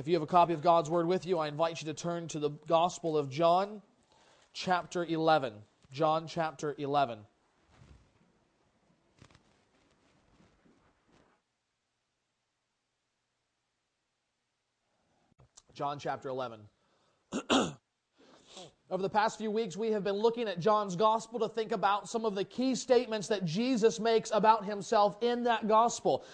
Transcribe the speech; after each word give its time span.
If 0.00 0.08
you 0.08 0.14
have 0.14 0.22
a 0.22 0.26
copy 0.26 0.54
of 0.54 0.62
God's 0.62 0.88
Word 0.88 1.06
with 1.06 1.26
you, 1.26 1.38
I 1.38 1.46
invite 1.46 1.82
you 1.82 1.88
to 1.88 1.92
turn 1.92 2.26
to 2.28 2.38
the 2.38 2.48
Gospel 2.66 3.18
of 3.18 3.28
John, 3.28 3.82
chapter 4.54 5.04
11. 5.04 5.52
John, 5.92 6.26
chapter 6.26 6.74
11. 6.78 7.18
John, 15.74 15.98
chapter 15.98 16.30
11. 16.30 16.60
Over 18.90 19.04
the 19.04 19.08
past 19.10 19.38
few 19.38 19.52
weeks, 19.52 19.76
we 19.76 19.92
have 19.92 20.02
been 20.02 20.16
looking 20.16 20.48
at 20.48 20.58
John's 20.58 20.96
gospel 20.96 21.38
to 21.38 21.48
think 21.48 21.70
about 21.70 22.08
some 22.08 22.24
of 22.24 22.34
the 22.34 22.42
key 22.42 22.74
statements 22.74 23.28
that 23.28 23.44
Jesus 23.44 24.00
makes 24.00 24.32
about 24.34 24.64
himself 24.64 25.16
in 25.20 25.44
that 25.44 25.68
gospel. 25.68 26.24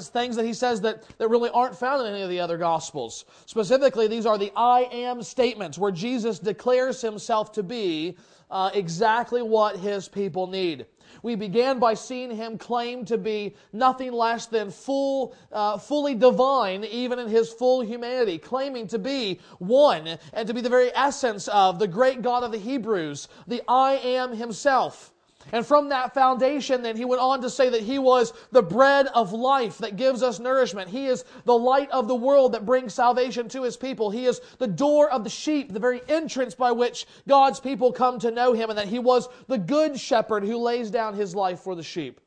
Things 0.00 0.34
that 0.36 0.46
he 0.46 0.54
says 0.54 0.80
that, 0.80 1.04
that 1.18 1.28
really 1.28 1.50
aren't 1.50 1.76
found 1.76 2.06
in 2.06 2.14
any 2.14 2.22
of 2.22 2.30
the 2.30 2.40
other 2.40 2.56
gospels. 2.56 3.26
Specifically, 3.44 4.08
these 4.08 4.24
are 4.24 4.38
the 4.38 4.50
I 4.56 4.88
am 4.90 5.22
statements 5.22 5.76
where 5.76 5.92
Jesus 5.92 6.38
declares 6.38 7.02
himself 7.02 7.52
to 7.52 7.62
be 7.62 8.16
uh, 8.50 8.70
exactly 8.72 9.42
what 9.42 9.76
his 9.76 10.08
people 10.08 10.46
need. 10.46 10.86
We 11.22 11.34
began 11.34 11.78
by 11.78 11.94
seeing 11.94 12.30
him 12.30 12.58
claim 12.58 13.04
to 13.06 13.18
be 13.18 13.56
nothing 13.72 14.12
less 14.12 14.46
than 14.46 14.70
full, 14.70 15.34
uh, 15.52 15.78
fully 15.78 16.14
divine, 16.14 16.84
even 16.84 17.18
in 17.18 17.28
his 17.28 17.52
full 17.52 17.80
humanity, 17.82 18.38
claiming 18.38 18.86
to 18.88 18.98
be 18.98 19.40
one 19.58 20.18
and 20.32 20.46
to 20.46 20.54
be 20.54 20.60
the 20.60 20.68
very 20.68 20.94
essence 20.94 21.48
of 21.48 21.78
the 21.78 21.88
great 21.88 22.22
God 22.22 22.42
of 22.42 22.52
the 22.52 22.58
Hebrews, 22.58 23.28
the 23.46 23.62
I 23.68 23.94
am 23.94 24.34
himself. 24.34 25.12
And 25.52 25.64
from 25.64 25.90
that 25.90 26.12
foundation, 26.12 26.82
then 26.82 26.96
he 26.96 27.04
went 27.04 27.22
on 27.22 27.40
to 27.42 27.50
say 27.50 27.68
that 27.68 27.82
he 27.82 27.98
was 27.98 28.32
the 28.50 28.62
bread 28.62 29.06
of 29.14 29.32
life 29.32 29.78
that 29.78 29.96
gives 29.96 30.22
us 30.22 30.40
nourishment. 30.40 30.90
He 30.90 31.06
is 31.06 31.24
the 31.44 31.56
light 31.56 31.90
of 31.90 32.08
the 32.08 32.14
world 32.14 32.52
that 32.52 32.66
brings 32.66 32.94
salvation 32.94 33.48
to 33.50 33.62
his 33.62 33.76
people. 33.76 34.10
He 34.10 34.26
is 34.26 34.40
the 34.58 34.66
door 34.66 35.08
of 35.10 35.22
the 35.22 35.30
sheep, 35.30 35.72
the 35.72 35.78
very 35.78 36.00
entrance 36.08 36.54
by 36.54 36.72
which 36.72 37.06
God's 37.28 37.60
people 37.60 37.92
come 37.92 38.18
to 38.20 38.30
know 38.30 38.54
him, 38.54 38.70
and 38.70 38.78
that 38.78 38.88
he 38.88 38.98
was 38.98 39.28
the 39.46 39.58
good 39.58 39.98
shepherd 39.98 40.44
who 40.44 40.56
lays 40.56 40.90
down 40.90 41.14
his 41.14 41.34
life 41.34 41.60
for 41.60 41.76
the 41.76 41.82
sheep. 41.82 42.20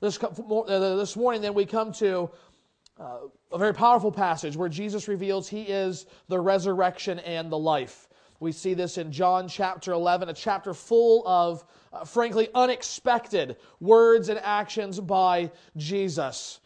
This, 0.00 0.22
uh, 0.22 0.96
this 0.96 1.16
morning, 1.16 1.40
then, 1.40 1.54
we 1.54 1.66
come 1.66 1.92
to 1.94 2.30
uh, 3.00 3.18
a 3.50 3.58
very 3.58 3.74
powerful 3.74 4.12
passage 4.12 4.56
where 4.56 4.68
Jesus 4.68 5.08
reveals 5.08 5.48
he 5.48 5.62
is 5.62 6.06
the 6.28 6.38
resurrection 6.38 7.18
and 7.20 7.50
the 7.50 7.58
life. 7.58 8.08
We 8.40 8.52
see 8.52 8.74
this 8.74 8.98
in 8.98 9.10
John 9.10 9.48
chapter 9.48 9.92
11, 9.92 10.28
a 10.28 10.34
chapter 10.34 10.72
full 10.72 11.26
of 11.26 11.64
uh, 11.92 12.04
frankly, 12.04 12.48
unexpected 12.54 13.56
words 13.80 14.28
and 14.28 14.38
actions 14.38 15.00
by 15.00 15.50
Jesus. 15.76 16.60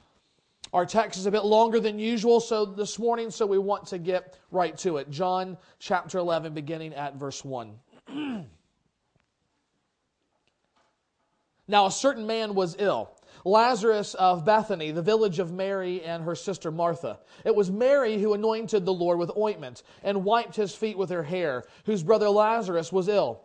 Our 0.72 0.86
text 0.86 1.18
is 1.18 1.26
a 1.26 1.30
bit 1.30 1.44
longer 1.44 1.80
than 1.80 1.98
usual 1.98 2.40
so 2.40 2.64
this 2.64 2.98
morning, 2.98 3.30
so 3.30 3.44
we 3.44 3.58
want 3.58 3.86
to 3.88 3.98
get 3.98 4.38
right 4.50 4.76
to 4.78 4.96
it. 4.96 5.10
John 5.10 5.58
chapter 5.78 6.16
11, 6.18 6.54
beginning 6.54 6.94
at 6.94 7.16
verse 7.16 7.44
1. 7.44 7.74
now, 11.68 11.86
a 11.86 11.90
certain 11.90 12.26
man 12.26 12.54
was 12.54 12.74
ill. 12.78 13.10
Lazarus 13.44 14.14
of 14.14 14.44
Bethany, 14.46 14.92
the 14.92 15.02
village 15.02 15.38
of 15.38 15.52
Mary 15.52 16.02
and 16.02 16.24
her 16.24 16.34
sister 16.34 16.70
Martha. 16.70 17.18
It 17.44 17.54
was 17.54 17.70
Mary 17.70 18.18
who 18.18 18.32
anointed 18.34 18.86
the 18.86 18.94
Lord 18.94 19.18
with 19.18 19.36
ointment 19.36 19.82
and 20.02 20.24
wiped 20.24 20.56
his 20.56 20.74
feet 20.74 20.96
with 20.96 21.10
her 21.10 21.24
hair, 21.24 21.64
whose 21.84 22.02
brother 22.02 22.30
Lazarus 22.30 22.92
was 22.92 23.08
ill. 23.08 23.44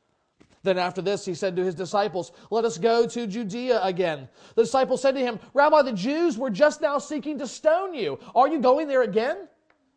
Then 0.63 0.77
after 0.77 1.01
this, 1.01 1.25
he 1.25 1.33
said 1.33 1.55
to 1.55 1.63
his 1.63 1.75
disciples, 1.75 2.31
Let 2.51 2.65
us 2.65 2.77
go 2.77 3.07
to 3.07 3.27
Judea 3.27 3.81
again. 3.83 4.29
The 4.55 4.63
disciples 4.63 5.01
said 5.01 5.15
to 5.15 5.21
him, 5.21 5.39
Rabbi, 5.53 5.81
the 5.81 5.93
Jews 5.93 6.37
were 6.37 6.51
just 6.51 6.81
now 6.81 6.99
seeking 6.99 7.39
to 7.39 7.47
stone 7.47 7.93
you. 7.93 8.19
Are 8.35 8.47
you 8.47 8.59
going 8.59 8.87
there 8.87 9.01
again? 9.01 9.47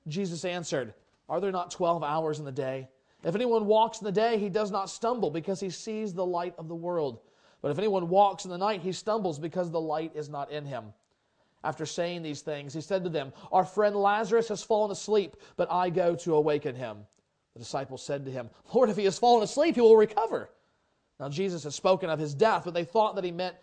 Jesus 0.09 0.45
answered, 0.45 0.95
Are 1.29 1.41
there 1.41 1.53
not 1.53 1.71
twelve 1.71 2.03
hours 2.03 2.39
in 2.39 2.45
the 2.45 2.53
day? 2.53 2.89
If 3.25 3.35
anyone 3.35 3.67
walks 3.67 4.01
in 4.01 4.05
the 4.05 4.13
day, 4.13 4.39
he 4.39 4.49
does 4.49 4.71
not 4.71 4.91
stumble 4.91 5.31
because 5.31 5.61
he 5.61 5.71
sees 5.71 6.13
the 6.13 6.27
light 6.27 6.55
of 6.59 6.69
the 6.69 6.75
world. 6.75 7.21
But 7.63 7.71
if 7.71 7.79
anyone 7.79 8.09
walks 8.11 8.45
in 8.45 8.51
the 8.51 8.59
night, 8.59 8.83
he 8.83 8.93
stumbles 8.93 9.39
because 9.39 9.71
the 9.71 9.81
light 9.81 10.13
is 10.15 10.29
not 10.29 10.51
in 10.51 10.67
him. 10.67 10.93
After 11.63 11.87
saying 11.87 12.23
these 12.23 12.43
things, 12.43 12.75
he 12.75 12.83
said 12.83 13.03
to 13.05 13.11
them, 13.11 13.33
Our 13.51 13.65
friend 13.65 13.97
Lazarus 13.97 14.49
has 14.49 14.63
fallen 14.63 14.91
asleep, 14.91 15.37
but 15.57 15.73
I 15.73 15.89
go 15.89 16.15
to 16.17 16.35
awaken 16.35 16.75
him. 16.75 17.07
The 17.55 17.61
disciples 17.61 18.03
said 18.03 18.25
to 18.25 18.31
him, 18.31 18.51
Lord, 18.73 18.91
if 18.91 18.97
he 18.97 19.05
has 19.05 19.19
fallen 19.19 19.43
asleep, 19.43 19.77
he 19.77 19.81
will 19.81 19.97
recover. 19.97 20.51
Now, 21.21 21.29
Jesus 21.29 21.65
has 21.65 21.75
spoken 21.75 22.11
of 22.11 22.19
his 22.19 22.35
death, 22.35 22.63
but 22.65 22.75
they 22.75 22.85
thought 22.85 23.15
that 23.15 23.25
he 23.25 23.31
meant 23.31 23.57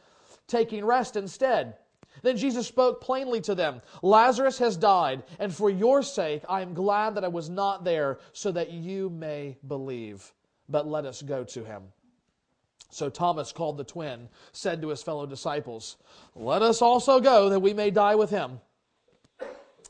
taking 0.48 0.86
rest 0.86 1.16
instead. 1.18 1.76
Then 2.24 2.38
Jesus 2.38 2.68
spoke 2.68 3.02
plainly 3.02 3.42
to 3.42 3.56
them 3.56 3.82
Lazarus 4.02 4.60
has 4.60 4.78
died, 4.78 5.24
and 5.40 5.54
for 5.54 5.70
your 5.70 6.04
sake 6.04 6.44
I 6.48 6.62
am 6.62 6.74
glad 6.74 7.16
that 7.16 7.24
I 7.24 7.30
was 7.30 7.50
not 7.50 7.84
there, 7.84 8.20
so 8.34 8.52
that 8.52 8.72
you 8.72 9.10
may 9.10 9.58
believe. 9.68 10.34
But 10.70 10.88
let 10.88 11.06
us 11.06 11.22
go 11.22 11.44
to 11.46 11.64
him. 11.64 11.84
So 12.90 13.10
Thomas, 13.10 13.54
called 13.54 13.78
the 13.78 13.86
twin, 13.86 14.28
said 14.52 14.82
to 14.82 14.90
his 14.90 15.02
fellow 15.02 15.26
disciples, 15.26 15.98
Let 16.36 16.62
us 16.62 16.82
also 16.82 17.22
go, 17.22 17.50
that 17.50 17.62
we 17.62 17.74
may 17.74 17.90
die 17.90 18.16
with 18.16 18.30
him. 18.30 18.60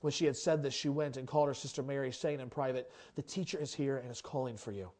When 0.00 0.12
she 0.12 0.24
had 0.24 0.36
said 0.36 0.62
this, 0.62 0.74
she 0.74 0.88
went 0.88 1.16
and 1.16 1.28
called 1.28 1.48
her 1.48 1.54
sister 1.54 1.82
Mary, 1.82 2.10
saying 2.12 2.40
in 2.40 2.48
private, 2.48 2.90
The 3.16 3.22
teacher 3.22 3.58
is 3.58 3.74
here 3.74 3.98
and 3.98 4.10
is 4.10 4.22
calling 4.22 4.56
for 4.56 4.72
you. 4.72 4.90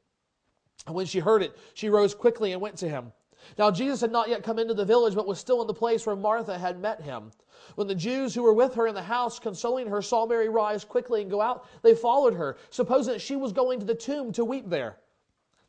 And 0.87 0.95
when 0.95 1.07
she 1.07 1.19
heard 1.19 1.43
it, 1.43 1.57
she 1.75 1.89
rose 1.89 2.15
quickly 2.15 2.53
and 2.53 2.61
went 2.61 2.77
to 2.79 2.89
him. 2.89 3.13
Now 3.59 3.71
Jesus 3.71 4.03
had 4.03 4.13
not 4.13 4.29
yet 4.29 4.43
come 4.43 4.59
into 4.59 4.75
the 4.75 4.85
village, 4.85 5.15
but 5.15 5.27
was 5.27 5.39
still 5.39 5.63
in 5.63 5.67
the 5.67 5.75
place 5.75 6.05
where 6.05 6.17
Martha 6.17 6.59
had 6.59 6.79
met 6.79 7.01
him. 7.01 7.33
When 7.75 7.87
the 7.87 7.95
Jews 7.95 8.35
who 8.35 8.43
were 8.43 8.53
with 8.53 8.75
her 8.75 8.87
in 8.87 8.95
the 8.95 9.03
house, 9.03 9.39
consoling 9.39 9.87
her, 9.87 10.03
saw 10.03 10.27
Mary 10.27 10.49
rise 10.49 10.85
quickly 10.85 11.23
and 11.23 11.31
go 11.31 11.41
out, 11.41 11.67
they 11.83 11.95
followed 11.95 12.35
her, 12.35 12.59
supposing 12.69 13.15
that 13.15 13.21
she 13.21 13.37
was 13.37 13.53
going 13.53 13.81
to 13.81 13.87
the 13.87 13.95
tomb 13.95 14.33
to 14.33 14.45
weep 14.45 14.69
there. 14.69 14.99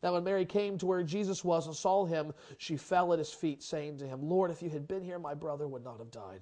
Now, 0.03 0.13
when 0.13 0.23
Mary 0.23 0.45
came 0.45 0.77
to 0.79 0.85
where 0.85 1.03
Jesus 1.03 1.43
was 1.43 1.67
and 1.67 1.75
saw 1.75 2.05
him, 2.05 2.33
she 2.57 2.75
fell 2.75 3.13
at 3.13 3.19
his 3.19 3.31
feet, 3.31 3.61
saying 3.61 3.97
to 3.99 4.07
him, 4.07 4.27
Lord, 4.27 4.49
if 4.49 4.61
you 4.61 4.69
had 4.69 4.87
been 4.87 5.03
here, 5.03 5.19
my 5.19 5.35
brother 5.35 5.67
would 5.67 5.83
not 5.83 5.99
have 5.99 6.11
died. 6.11 6.41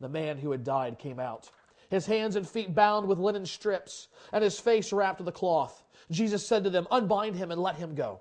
The 0.00 0.08
man 0.08 0.38
who 0.38 0.50
had 0.50 0.64
died 0.64 0.98
came 0.98 1.18
out, 1.18 1.50
his 1.88 2.06
hands 2.06 2.36
and 2.36 2.48
feet 2.48 2.74
bound 2.74 3.06
with 3.06 3.18
linen 3.18 3.46
strips, 3.46 4.08
and 4.32 4.42
his 4.42 4.58
face 4.58 4.92
wrapped 4.92 5.20
with 5.20 5.28
a 5.28 5.32
cloth. 5.32 5.84
Jesus 6.10 6.46
said 6.46 6.64
to 6.64 6.70
them, 6.70 6.86
Unbind 6.90 7.36
him 7.36 7.50
and 7.50 7.62
let 7.62 7.76
him 7.76 7.94
go. 7.94 8.20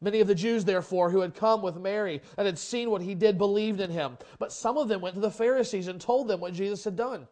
Many 0.00 0.20
of 0.20 0.28
the 0.28 0.34
Jews, 0.34 0.64
therefore, 0.64 1.10
who 1.10 1.20
had 1.20 1.34
come 1.34 1.60
with 1.60 1.76
Mary 1.76 2.22
and 2.38 2.46
had 2.46 2.58
seen 2.58 2.90
what 2.90 3.02
he 3.02 3.14
did, 3.14 3.36
believed 3.36 3.80
in 3.80 3.90
him. 3.90 4.16
But 4.38 4.52
some 4.52 4.78
of 4.78 4.88
them 4.88 5.00
went 5.00 5.14
to 5.14 5.20
the 5.20 5.30
Pharisees 5.30 5.88
and 5.88 6.00
told 6.00 6.28
them 6.28 6.40
what 6.40 6.54
Jesus 6.54 6.84
had 6.84 6.96
done. 6.96 7.28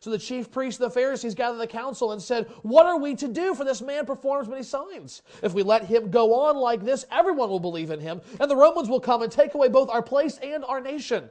So 0.00 0.10
the 0.10 0.18
chief 0.18 0.50
priests 0.50 0.80
and 0.80 0.90
the 0.90 0.94
Pharisees 0.94 1.34
gathered 1.34 1.58
the 1.58 1.66
council 1.66 2.12
and 2.12 2.22
said, 2.22 2.48
What 2.62 2.86
are 2.86 2.98
we 2.98 3.14
to 3.16 3.28
do? 3.28 3.54
For 3.54 3.64
this 3.64 3.82
man 3.82 4.06
performs 4.06 4.48
many 4.48 4.62
signs. 4.62 5.22
If 5.42 5.52
we 5.52 5.62
let 5.62 5.84
him 5.84 6.10
go 6.10 6.34
on 6.34 6.56
like 6.56 6.82
this, 6.82 7.04
everyone 7.12 7.50
will 7.50 7.60
believe 7.60 7.90
in 7.90 8.00
him, 8.00 8.22
and 8.40 8.50
the 8.50 8.56
Romans 8.56 8.88
will 8.88 9.00
come 9.00 9.22
and 9.22 9.30
take 9.30 9.54
away 9.54 9.68
both 9.68 9.90
our 9.90 10.02
place 10.02 10.38
and 10.38 10.64
our 10.64 10.80
nation. 10.80 11.30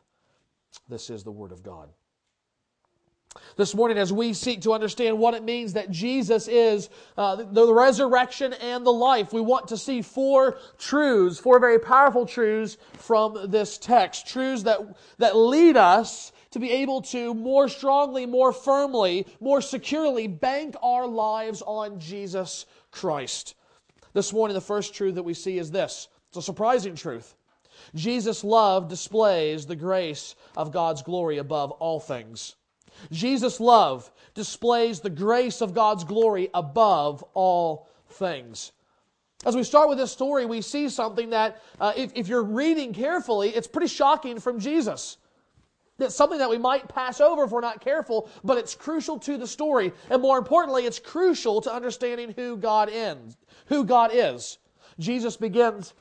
This 0.89 1.09
is 1.09 1.23
the 1.23 1.31
word 1.31 1.51
of 1.51 1.63
God. 1.63 1.89
This 3.55 3.73
morning, 3.73 3.97
as 3.97 4.11
we 4.11 4.33
seek 4.33 4.61
to 4.61 4.73
understand 4.73 5.17
what 5.17 5.33
it 5.33 5.43
means 5.43 5.73
that 5.73 5.89
Jesus 5.89 6.49
is 6.49 6.89
uh, 7.17 7.37
the, 7.37 7.73
resurrection 7.73 8.51
and 8.53 8.85
the 8.85 8.91
life, 8.91 9.31
we 9.31 9.39
want 9.39 9.69
to 9.69 9.77
see 9.77 10.01
four 10.01 10.57
truths, 10.77 11.39
four 11.39 11.59
very 11.59 11.79
powerful 11.79 12.25
truths 12.25 12.77
from 12.97 13.49
this 13.49 13.77
text. 13.77 14.27
Truths 14.27 14.63
that, 14.63 14.79
that 15.17 15.37
lead 15.37 15.77
us 15.77 16.33
to 16.51 16.59
be 16.59 16.71
able 16.71 17.01
to 17.03 17.33
more 17.33 17.69
strongly, 17.69 18.25
more 18.25 18.51
firmly, 18.51 19.25
more 19.39 19.61
securely 19.61 20.27
bank 20.27 20.75
our 20.83 21.07
lives 21.07 21.61
on 21.61 21.99
Jesus 21.99 22.65
Christ. 22.91 23.55
This 24.13 24.33
morning, 24.33 24.55
the 24.55 24.61
first 24.61 24.93
truth 24.93 25.15
that 25.15 25.23
we 25.23 25.33
see 25.33 25.57
is 25.57 25.71
this 25.71 26.09
it's 26.27 26.37
a 26.37 26.41
surprising 26.41 26.95
truth. 26.95 27.35
Jesus' 27.95 28.43
love 28.43 28.87
displays 28.87 29.65
the 29.65 29.75
grace 29.75 30.35
of 30.55 30.71
God's 30.71 31.01
glory 31.01 31.37
above 31.37 31.71
all 31.71 31.99
things. 31.99 32.55
Jesus' 33.11 33.59
love 33.59 34.11
displays 34.33 34.99
the 34.99 35.09
grace 35.09 35.61
of 35.61 35.73
God's 35.73 36.03
glory 36.03 36.49
above 36.53 37.23
all 37.33 37.87
things. 38.07 38.71
As 39.45 39.55
we 39.55 39.63
start 39.63 39.89
with 39.89 39.97
this 39.97 40.11
story, 40.11 40.45
we 40.45 40.61
see 40.61 40.87
something 40.87 41.31
that, 41.31 41.61
uh, 41.79 41.93
if, 41.95 42.11
if 42.13 42.27
you're 42.27 42.43
reading 42.43 42.93
carefully, 42.93 43.49
it's 43.49 43.67
pretty 43.67 43.87
shocking 43.87 44.39
from 44.39 44.59
Jesus. 44.59 45.17
It's 45.97 46.15
something 46.15 46.39
that 46.39 46.49
we 46.49 46.57
might 46.57 46.87
pass 46.87 47.19
over 47.19 47.43
if 47.43 47.51
we're 47.51 47.61
not 47.61 47.81
careful, 47.81 48.29
but 48.43 48.57
it's 48.57 48.75
crucial 48.75 49.19
to 49.19 49.37
the 49.37 49.47
story. 49.47 49.93
And 50.09 50.21
more 50.21 50.37
importantly, 50.37 50.85
it's 50.85 50.99
crucial 50.99 51.61
to 51.61 51.73
understanding 51.73 52.33
who 52.35 52.57
God 52.57 52.89
is. 52.91 53.37
Who 53.67 53.83
God 53.83 54.11
is. 54.13 54.57
Jesus 54.99 55.37
begins 55.37 55.93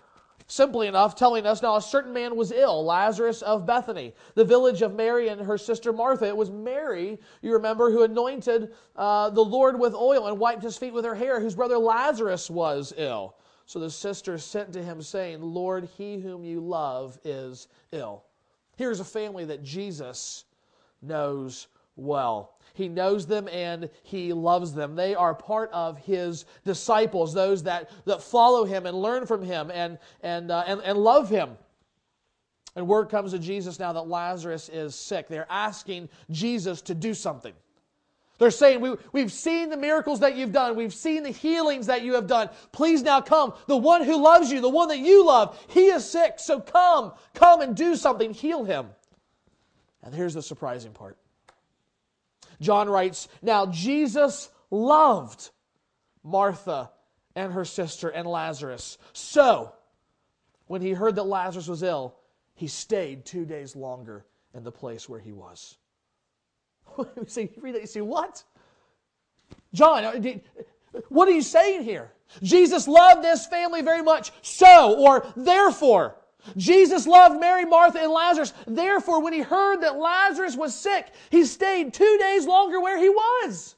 Simply 0.50 0.88
enough, 0.88 1.14
telling 1.14 1.46
us 1.46 1.62
now 1.62 1.76
a 1.76 1.80
certain 1.80 2.12
man 2.12 2.34
was 2.34 2.50
ill, 2.50 2.84
Lazarus 2.84 3.40
of 3.40 3.64
Bethany, 3.64 4.16
the 4.34 4.44
village 4.44 4.82
of 4.82 4.92
Mary 4.92 5.28
and 5.28 5.40
her 5.40 5.56
sister 5.56 5.92
Martha. 5.92 6.26
It 6.26 6.36
was 6.36 6.50
Mary, 6.50 7.20
you 7.40 7.52
remember, 7.52 7.88
who 7.88 8.02
anointed 8.02 8.72
uh, 8.96 9.30
the 9.30 9.44
Lord 9.44 9.78
with 9.78 9.94
oil 9.94 10.26
and 10.26 10.40
wiped 10.40 10.64
his 10.64 10.76
feet 10.76 10.92
with 10.92 11.04
her 11.04 11.14
hair, 11.14 11.38
whose 11.38 11.54
brother 11.54 11.78
Lazarus 11.78 12.50
was 12.50 12.92
ill. 12.96 13.36
So 13.64 13.78
the 13.78 13.88
sisters 13.88 14.42
sent 14.42 14.72
to 14.72 14.82
him, 14.82 15.00
saying, 15.02 15.40
Lord, 15.40 15.88
he 15.96 16.18
whom 16.18 16.42
you 16.42 16.60
love 16.60 17.16
is 17.22 17.68
ill. 17.92 18.24
Here's 18.76 18.98
a 18.98 19.04
family 19.04 19.44
that 19.44 19.62
Jesus 19.62 20.46
knows 21.00 21.68
well. 22.00 22.56
He 22.74 22.88
knows 22.88 23.26
them 23.26 23.48
and 23.48 23.90
he 24.02 24.32
loves 24.32 24.72
them. 24.72 24.94
They 24.94 25.14
are 25.14 25.34
part 25.34 25.70
of 25.72 25.98
his 25.98 26.44
disciples, 26.64 27.34
those 27.34 27.64
that, 27.64 27.90
that 28.06 28.22
follow 28.22 28.64
him 28.64 28.86
and 28.86 28.96
learn 28.96 29.26
from 29.26 29.42
him 29.42 29.70
and, 29.70 29.98
and, 30.22 30.50
uh, 30.50 30.64
and, 30.66 30.80
and 30.82 30.98
love 30.98 31.28
him. 31.28 31.56
And 32.76 32.86
word 32.86 33.08
comes 33.08 33.32
to 33.32 33.38
Jesus 33.38 33.78
now 33.78 33.92
that 33.92 34.08
Lazarus 34.08 34.68
is 34.68 34.94
sick. 34.94 35.28
They're 35.28 35.50
asking 35.50 36.08
Jesus 36.30 36.82
to 36.82 36.94
do 36.94 37.14
something. 37.14 37.52
They're 38.38 38.50
saying, 38.50 38.80
we, 38.80 38.96
We've 39.12 39.32
seen 39.32 39.68
the 39.68 39.76
miracles 39.76 40.20
that 40.20 40.36
you've 40.36 40.52
done. 40.52 40.76
We've 40.76 40.94
seen 40.94 41.24
the 41.24 41.30
healings 41.30 41.86
that 41.86 42.02
you 42.02 42.14
have 42.14 42.26
done. 42.26 42.48
Please 42.72 43.02
now 43.02 43.20
come. 43.20 43.52
The 43.66 43.76
one 43.76 44.02
who 44.02 44.22
loves 44.22 44.50
you, 44.50 44.60
the 44.60 44.68
one 44.68 44.88
that 44.88 45.00
you 45.00 45.26
love, 45.26 45.62
he 45.68 45.86
is 45.86 46.08
sick. 46.08 46.38
So 46.38 46.60
come, 46.60 47.12
come 47.34 47.60
and 47.60 47.76
do 47.76 47.96
something. 47.96 48.32
Heal 48.32 48.64
him. 48.64 48.86
And 50.02 50.14
here's 50.14 50.32
the 50.34 50.42
surprising 50.42 50.92
part 50.92 51.18
John 52.60 52.88
writes, 52.88 53.28
Now 53.42 53.66
Jesus 53.66 54.50
loved 54.70 55.50
Martha 56.22 56.90
and 57.34 57.52
her 57.52 57.64
sister 57.64 58.08
and 58.08 58.26
Lazarus. 58.26 58.98
So, 59.12 59.72
when 60.66 60.82
he 60.82 60.90
heard 60.90 61.16
that 61.16 61.24
Lazarus 61.24 61.68
was 61.68 61.82
ill, 61.82 62.14
he 62.54 62.66
stayed 62.66 63.24
two 63.24 63.44
days 63.44 63.74
longer 63.74 64.24
in 64.54 64.64
the 64.64 64.72
place 64.72 65.08
where 65.08 65.20
he 65.20 65.32
was. 65.32 65.76
you 66.98 67.24
see, 67.26 67.50
read 67.56 67.74
that, 67.74 67.80
you 67.80 67.86
see, 67.86 68.00
what? 68.00 68.42
John, 69.72 70.04
uh, 70.04 71.00
what 71.08 71.28
are 71.28 71.32
you 71.32 71.42
saying 71.42 71.84
here? 71.84 72.12
Jesus 72.42 72.86
loved 72.86 73.24
this 73.24 73.46
family 73.46 73.82
very 73.82 74.02
much. 74.02 74.32
So, 74.42 74.96
or 74.98 75.26
therefore, 75.36 76.16
Jesus 76.56 77.06
loved 77.06 77.40
Mary, 77.40 77.64
Martha, 77.64 78.00
and 78.00 78.12
Lazarus. 78.12 78.52
Therefore, 78.66 79.22
when 79.22 79.32
he 79.32 79.40
heard 79.40 79.82
that 79.82 79.98
Lazarus 79.98 80.56
was 80.56 80.74
sick, 80.74 81.12
he 81.30 81.44
stayed 81.44 81.92
two 81.92 82.16
days 82.18 82.46
longer 82.46 82.80
where 82.80 82.98
he 82.98 83.08
was. 83.08 83.76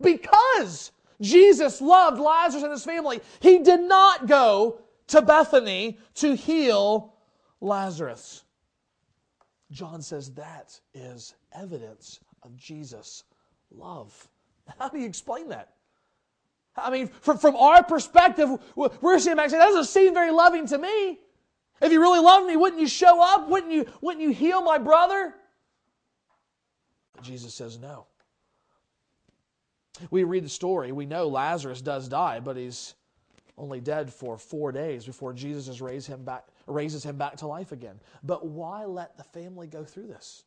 Because 0.00 0.92
Jesus 1.20 1.80
loved 1.80 2.18
Lazarus 2.18 2.62
and 2.62 2.72
his 2.72 2.84
family, 2.84 3.20
he 3.40 3.58
did 3.58 3.80
not 3.80 4.26
go 4.26 4.80
to 5.08 5.22
Bethany 5.22 5.98
to 6.14 6.34
heal 6.34 7.14
Lazarus. 7.60 8.44
John 9.70 10.02
says 10.02 10.32
that 10.32 10.78
is 10.94 11.34
evidence 11.52 12.20
of 12.42 12.56
Jesus' 12.56 13.24
love. 13.70 14.28
How 14.78 14.88
do 14.88 14.98
you 14.98 15.06
explain 15.06 15.48
that? 15.48 15.74
I 16.76 16.90
mean, 16.90 17.08
from, 17.08 17.38
from 17.38 17.56
our 17.56 17.82
perspective, 17.82 18.48
we're 18.74 19.18
seeing 19.18 19.36
back 19.36 19.50
that 19.50 19.58
doesn't 19.58 19.84
seem 19.84 20.14
very 20.14 20.30
loving 20.30 20.66
to 20.68 20.78
me. 20.78 21.18
If 21.80 21.92
you 21.92 22.00
really 22.00 22.20
loved 22.20 22.46
me, 22.46 22.56
wouldn't 22.56 22.80
you 22.80 22.88
show 22.88 23.22
up? 23.22 23.48
Wouldn't 23.48 23.72
you, 23.72 23.86
wouldn't 24.00 24.22
you 24.22 24.30
heal 24.30 24.62
my 24.62 24.78
brother? 24.78 25.34
Jesus 27.22 27.54
says 27.54 27.78
no. 27.78 28.06
We 30.10 30.24
read 30.24 30.44
the 30.44 30.50
story. 30.50 30.92
We 30.92 31.06
know 31.06 31.28
Lazarus 31.28 31.82
does 31.82 32.08
die, 32.08 32.40
but 32.40 32.56
he's 32.56 32.94
only 33.58 33.80
dead 33.80 34.12
for 34.12 34.38
four 34.38 34.72
days 34.72 35.04
before 35.04 35.32
Jesus 35.32 35.80
him 36.06 36.24
back, 36.24 36.46
raises 36.66 37.04
him 37.04 37.16
back 37.16 37.36
to 37.38 37.46
life 37.46 37.72
again. 37.72 38.00
But 38.22 38.46
why 38.46 38.84
let 38.84 39.16
the 39.16 39.24
family 39.24 39.66
go 39.66 39.84
through 39.84 40.06
this? 40.06 40.44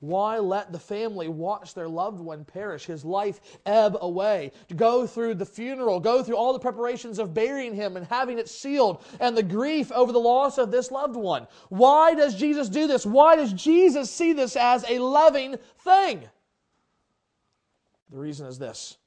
Why 0.00 0.38
let 0.38 0.72
the 0.72 0.78
family 0.78 1.28
watch 1.28 1.74
their 1.74 1.88
loved 1.88 2.20
one 2.20 2.44
perish, 2.44 2.86
his 2.86 3.04
life 3.04 3.40
ebb 3.64 3.96
away, 4.00 4.52
to 4.68 4.74
go 4.74 5.06
through 5.06 5.34
the 5.34 5.46
funeral, 5.46 6.00
go 6.00 6.22
through 6.22 6.36
all 6.36 6.52
the 6.52 6.58
preparations 6.58 7.18
of 7.18 7.34
burying 7.34 7.74
him 7.74 7.96
and 7.96 8.06
having 8.06 8.38
it 8.38 8.48
sealed, 8.48 9.02
and 9.20 9.36
the 9.36 9.42
grief 9.42 9.90
over 9.92 10.12
the 10.12 10.18
loss 10.18 10.58
of 10.58 10.70
this 10.70 10.90
loved 10.90 11.16
one? 11.16 11.46
Why 11.68 12.14
does 12.14 12.34
Jesus 12.34 12.68
do 12.68 12.86
this? 12.86 13.06
Why 13.06 13.36
does 13.36 13.52
Jesus 13.52 14.10
see 14.10 14.32
this 14.32 14.56
as 14.56 14.84
a 14.88 14.98
loving 14.98 15.56
thing? 15.78 16.28
The 18.10 18.18
reason 18.18 18.46
is 18.46 18.58
this 18.58 18.98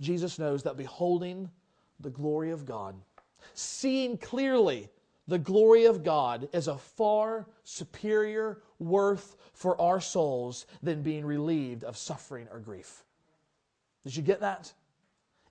Jesus 0.00 0.38
knows 0.38 0.62
that 0.64 0.76
beholding 0.76 1.50
the 2.00 2.10
glory 2.10 2.50
of 2.50 2.64
God 2.64 2.94
seeing 3.54 4.16
clearly 4.16 4.88
the 5.30 5.38
glory 5.38 5.84
of 5.84 6.02
God 6.02 6.48
is 6.52 6.66
a 6.66 6.76
far 6.76 7.46
superior 7.62 8.58
worth 8.80 9.36
for 9.52 9.80
our 9.80 10.00
souls 10.00 10.66
than 10.82 11.02
being 11.02 11.24
relieved 11.24 11.84
of 11.84 11.96
suffering 11.96 12.48
or 12.52 12.58
grief. 12.58 13.04
Did 14.04 14.16
you 14.16 14.24
get 14.24 14.40
that? 14.40 14.72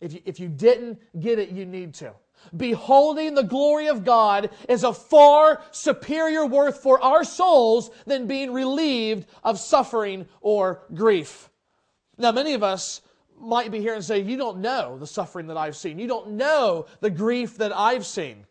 If 0.01 0.13
you, 0.13 0.21
if 0.25 0.39
you 0.39 0.49
didn't 0.49 0.99
get 1.17 1.39
it, 1.39 1.49
you 1.49 1.65
need 1.65 1.93
to. 1.95 2.11
Beholding 2.55 3.35
the 3.35 3.43
glory 3.43 3.87
of 3.87 4.03
God 4.03 4.49
is 4.67 4.83
a 4.83 4.93
far 4.93 5.61
superior 5.71 6.45
worth 6.45 6.83
for 6.83 7.01
our 7.01 7.23
souls 7.23 7.89
than 8.05 8.27
being 8.27 8.51
relieved 8.51 9.27
of 9.45 9.59
suffering 9.59 10.27
or 10.41 10.83
grief. 10.93 11.49
Now, 12.17 12.33
many 12.33 12.53
of 12.53 12.63
us 12.63 13.01
might 13.39 13.71
be 13.71 13.79
here 13.79 13.93
and 13.93 14.03
say, 14.03 14.19
You 14.19 14.35
don't 14.35 14.59
know 14.59 14.97
the 14.97 15.07
suffering 15.07 15.47
that 15.47 15.57
I've 15.57 15.77
seen. 15.77 15.99
You 15.99 16.07
don't 16.07 16.31
know 16.31 16.85
the 16.99 17.09
grief 17.09 17.57
that 17.57 17.73
I've 17.73 18.05
seen. 18.05 18.45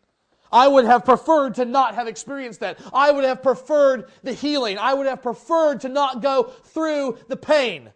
I 0.51 0.67
would 0.67 0.85
have 0.85 1.05
preferred 1.05 1.55
to 1.55 1.65
not 1.65 1.95
have 1.95 2.07
experienced 2.07 2.61
that. 2.61 2.79
I 2.93 3.11
would 3.11 3.23
have 3.23 3.43
preferred 3.43 4.05
the 4.23 4.33
healing. 4.33 4.77
I 4.77 4.93
would 4.93 5.07
have 5.07 5.21
preferred 5.21 5.81
to 5.81 5.89
not 5.89 6.21
go 6.21 6.43
through 6.43 7.17
the 7.27 7.37
pain. 7.37 7.91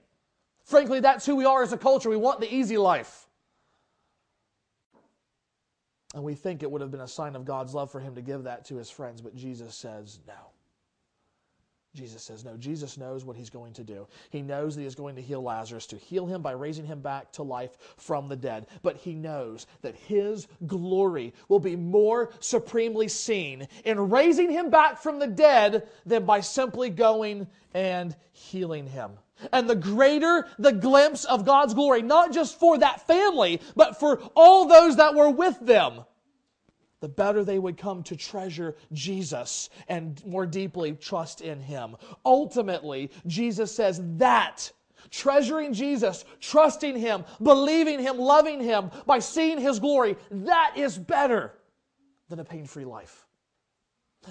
Frankly, 0.63 1.00
that's 1.00 1.25
who 1.25 1.36
we 1.36 1.45
are 1.45 1.63
as 1.63 1.74
a 1.74 1.77
culture. 1.77 2.10
We 2.10 2.15
want 2.15 2.39
the 2.39 2.53
easy 2.53 2.77
life. 2.77 3.27
And 6.13 6.24
we 6.24 6.36
think 6.36 6.62
it 6.62 6.69
would 6.69 6.81
have 6.81 6.91
been 6.91 7.01
a 7.01 7.07
sign 7.07 7.36
of 7.36 7.43
God's 7.43 7.74
love 7.74 7.91
for 7.91 8.00
him 8.00 8.15
to 8.15 8.22
give 8.22 8.43
that 8.43 8.65
to 8.65 8.75
his 8.75 8.89
friends, 8.89 9.22
but 9.22 9.36
Jesus 9.36 9.75
says 9.75 10.19
no. 10.27 10.52
Jesus 11.95 12.23
says 12.23 12.43
no. 12.43 12.57
Jesus 12.57 12.97
knows 12.97 13.23
what 13.23 13.35
he's 13.35 13.51
going 13.51 13.73
to 13.73 13.83
do. 13.83 14.07
He 14.31 14.41
knows 14.41 14.75
that 14.75 14.81
he 14.81 14.88
is 14.88 14.95
going 14.95 15.15
to 15.15 15.21
heal 15.21 15.43
Lazarus, 15.43 15.85
to 15.88 15.95
heal 15.95 16.25
him 16.25 16.41
by 16.41 16.53
raising 16.53 16.85
him 16.85 17.01
back 17.01 17.31
to 17.33 17.43
life 17.43 17.77
from 17.97 18.27
the 18.27 18.35
dead. 18.35 18.65
But 18.81 18.97
he 18.97 19.13
knows 19.13 19.67
that 19.83 19.95
his 19.95 20.47
glory 20.65 21.33
will 21.50 21.59
be 21.59 21.75
more 21.75 22.31
supremely 22.39 23.07
seen 23.07 23.67
in 23.85 24.09
raising 24.09 24.50
him 24.50 24.71
back 24.71 25.03
from 25.03 25.19
the 25.19 25.27
dead 25.27 25.88
than 26.05 26.25
by 26.25 26.39
simply 26.39 26.89
going 26.89 27.47
and 27.75 28.15
healing 28.31 28.88
him. 28.88 29.12
And 29.51 29.69
the 29.69 29.75
greater 29.75 30.47
the 30.57 30.71
glimpse 30.71 31.25
of 31.25 31.45
God's 31.45 31.75
glory, 31.75 32.01
not 32.01 32.33
just 32.33 32.59
for 32.59 32.77
that 32.79 33.05
family, 33.05 33.62
but 33.75 34.00
for 34.00 34.19
all 34.35 34.65
those 34.65 34.95
that 34.95 35.13
were 35.13 35.29
with 35.29 35.59
them, 35.59 36.05
the 37.03 37.10
better 37.10 37.43
they 37.43 37.60
would 37.60 37.75
come 37.75 38.01
to 38.01 38.15
treasure 38.15 38.77
Jesus 38.93 39.69
and 39.89 40.25
more 40.25 40.45
deeply 40.45 40.93
trust 40.93 41.41
in 41.41 41.60
Him. 41.60 41.98
Ultimately, 42.25 43.12
Jesus 43.27 43.75
says 43.75 44.00
that 44.15 44.72
treasuring 45.12 45.74
Jesus, 45.74 46.24
trusting 46.39 46.98
Him, 46.98 47.25
believing 47.41 48.00
Him, 48.00 48.17
loving 48.17 48.62
Him 48.62 48.89
by 49.05 49.19
seeing 49.19 49.57
His 49.57 49.79
glory, 49.79 50.15
that 50.31 50.75
is 50.77 50.98
better 50.98 51.51
than 52.29 52.39
a 52.39 52.45
pain 52.45 52.65
free 52.65 52.86
life. 52.86 53.27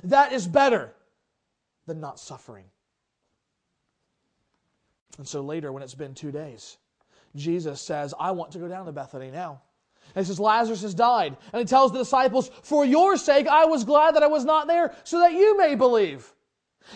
That 0.05 0.33
is 0.33 0.49
better 0.49 0.95
than 1.85 2.01
not 2.01 2.19
suffering. 2.19 2.65
And 5.19 5.29
so 5.29 5.43
later, 5.43 5.73
when 5.73 5.83
it's 5.83 5.95
been 5.95 6.15
two 6.15 6.33
days, 6.33 6.79
Jesus 7.37 7.83
says, 7.83 8.15
I 8.19 8.31
want 8.31 8.51
to 8.53 8.59
go 8.59 8.67
down 8.67 8.87
to 8.87 8.93
Bethany 8.93 9.31
now. 9.31 9.61
And 10.15 10.25
he 10.25 10.29
says, 10.29 10.41
Lazarus 10.41 10.83
has 10.83 10.95
died. 10.95 11.37
And 11.53 11.61
he 11.61 11.67
tells 11.67 11.93
the 11.93 11.99
disciples, 11.99 12.51
For 12.63 12.85
your 12.85 13.17
sake, 13.17 13.47
I 13.47 13.65
was 13.65 13.85
glad 13.85 14.17
that 14.17 14.23
I 14.23 14.27
was 14.27 14.45
not 14.45 14.67
there, 14.67 14.95
so 15.05 15.21
that 15.21 15.33
you 15.33 15.57
may 15.57 15.75
believe. 15.75 16.33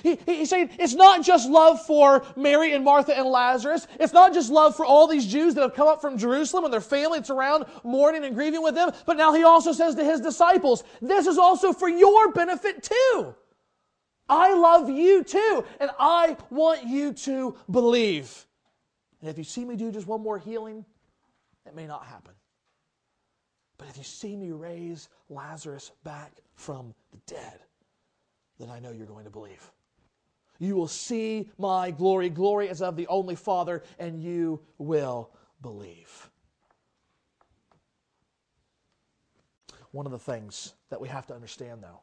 He, 0.03 0.17
he, 0.17 0.37
he's 0.37 0.51
saying 0.51 0.71
it's 0.79 0.95
not 0.95 1.25
just 1.25 1.49
love 1.49 1.85
for 1.87 2.25
Mary 2.37 2.75
and 2.75 2.85
Martha 2.85 3.17
and 3.17 3.27
Lazarus. 3.27 3.87
It's 3.99 4.13
not 4.13 4.35
just 4.35 4.51
love 4.51 4.77
for 4.77 4.85
all 4.85 5.07
these 5.07 5.27
Jews 5.27 5.55
that 5.55 5.63
have 5.63 5.75
come 5.75 5.89
up 5.89 6.01
from 6.01 6.19
Jerusalem 6.19 6.65
and 6.65 6.73
their 6.73 6.81
family 6.81 7.19
that's 7.19 7.31
around 7.31 7.65
mourning 7.85 8.25
and 8.25 8.35
grieving 8.35 8.63
with 8.63 8.75
them. 8.75 8.91
But 9.07 9.17
now 9.17 9.33
he 9.33 9.45
also 9.45 9.73
says 9.73 9.95
to 9.95 10.05
his 10.05 10.21
disciples, 10.21 10.85
This 11.01 11.27
is 11.27 11.39
also 11.39 11.73
for 11.73 11.89
your 11.89 12.33
benefit 12.33 12.83
too. 12.83 13.35
I 14.29 14.55
love 14.55 14.91
you 14.91 15.23
too, 15.23 15.65
and 15.79 15.91
I 15.99 16.37
want 16.51 16.85
you 16.85 17.13
to 17.13 17.57
believe. 17.71 18.47
And 19.21 19.31
if 19.31 19.39
you 19.39 19.45
see 19.45 19.65
me 19.65 19.77
do 19.77 19.93
just 19.93 20.07
one 20.07 20.21
more 20.21 20.39
healing, 20.39 20.85
it 21.65 21.75
may 21.75 21.87
not 21.87 22.05
happen. 22.05 22.33
But 23.79 23.89
if 23.89 23.97
you 23.99 24.05
see 24.05 24.37
me 24.37 24.53
raise 24.53 25.09
Lazarus 25.29 25.93
back 26.05 26.33
from 26.55 26.95
the 27.13 27.19
dead, 27.27 27.61
then 28.59 28.71
I 28.71 28.79
know 28.79 28.91
you're 28.91 29.07
going 29.07 29.25
to 29.25 29.31
believe. 29.31 29.71
You 30.59 30.77
will 30.77 30.89
see 30.89 31.51
my 31.59 31.91
glory, 31.91 32.31
glory 32.31 32.69
as 32.69 32.81
of 32.81 32.97
the 32.97 33.07
only 33.09 33.35
Father, 33.35 33.83
and 33.99 34.23
you 34.23 34.61
will 34.79 35.31
believe. 35.61 36.31
One 39.91 40.07
of 40.07 40.13
the 40.13 40.19
things 40.19 40.75
that 40.91 41.01
we 41.01 41.09
have 41.09 41.27
to 41.27 41.35
understand, 41.35 41.83
though, 41.83 42.01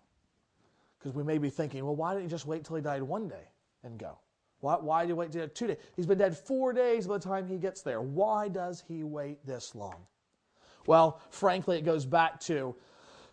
because 0.99 1.15
we 1.15 1.23
may 1.23 1.37
be 1.37 1.49
thinking, 1.49 1.83
well, 1.83 1.95
why 1.95 2.13
didn't 2.13 2.25
he 2.25 2.29
just 2.29 2.45
wait 2.45 2.63
till 2.63 2.75
he 2.75 2.81
died 2.81 3.01
one 3.01 3.27
day 3.27 3.49
and 3.83 3.97
go? 3.97 4.19
Why, 4.59 4.75
why 4.75 5.01
did 5.01 5.09
he 5.09 5.13
wait 5.13 5.31
two 5.53 5.67
days? 5.67 5.77
He's 5.95 6.05
been 6.05 6.17
dead 6.17 6.37
four 6.37 6.71
days 6.71 7.07
by 7.07 7.17
the 7.17 7.23
time 7.23 7.47
he 7.47 7.57
gets 7.57 7.81
there. 7.81 8.01
Why 8.01 8.47
does 8.47 8.83
he 8.87 9.03
wait 9.03 9.45
this 9.45 9.75
long? 9.75 10.05
Well, 10.85 11.21
frankly, 11.29 11.77
it 11.77 11.85
goes 11.85 12.05
back 12.05 12.39
to 12.41 12.75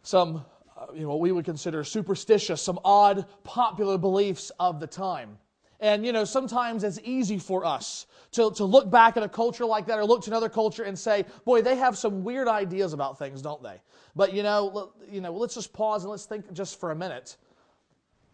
some, 0.03 0.45
uh, 0.77 0.87
you 0.95 1.03
know, 1.03 1.09
what 1.09 1.21
we 1.21 1.33
would 1.33 1.45
consider 1.45 1.85
superstitious, 1.85 2.63
some 2.63 2.79
odd 2.85 3.27
popular 3.45 3.99
beliefs 3.99 4.51
of 4.59 4.81
the 4.81 4.87
time. 4.87 5.39
And, 5.81 6.05
you 6.05 6.13
know, 6.13 6.25
sometimes 6.25 6.85
it's 6.85 7.01
easy 7.05 7.39
for 7.39 7.65
us 7.65 8.07
to, 8.33 8.51
to 8.53 8.65
look 8.65 8.91
back 8.91 9.17
at 9.17 9.23
a 9.23 9.29
culture 9.29 9.65
like 9.65 9.87
that 9.87 9.99
or 9.99 10.05
look 10.05 10.23
to 10.25 10.31
another 10.31 10.51
culture 10.51 10.83
and 10.83 10.99
say, 10.99 11.25
boy, 11.47 11.63
they 11.63 11.75
have 11.77 11.97
some 11.97 12.23
weird 12.23 12.49
ideas 12.49 12.93
about 12.93 13.19
things, 13.19 13.41
don't 13.41 13.63
they? 13.63 13.81
But, 14.15 14.35
you 14.35 14.43
know, 14.43 14.93
you 15.11 15.23
know, 15.23 15.33
let's 15.33 15.55
just 15.55 15.73
pause 15.73 16.05
and 16.05 16.11
let's 16.11 16.27
think 16.27 16.53
just 16.53 16.79
for 16.79 16.91
a 16.91 16.95
minute 16.95 17.37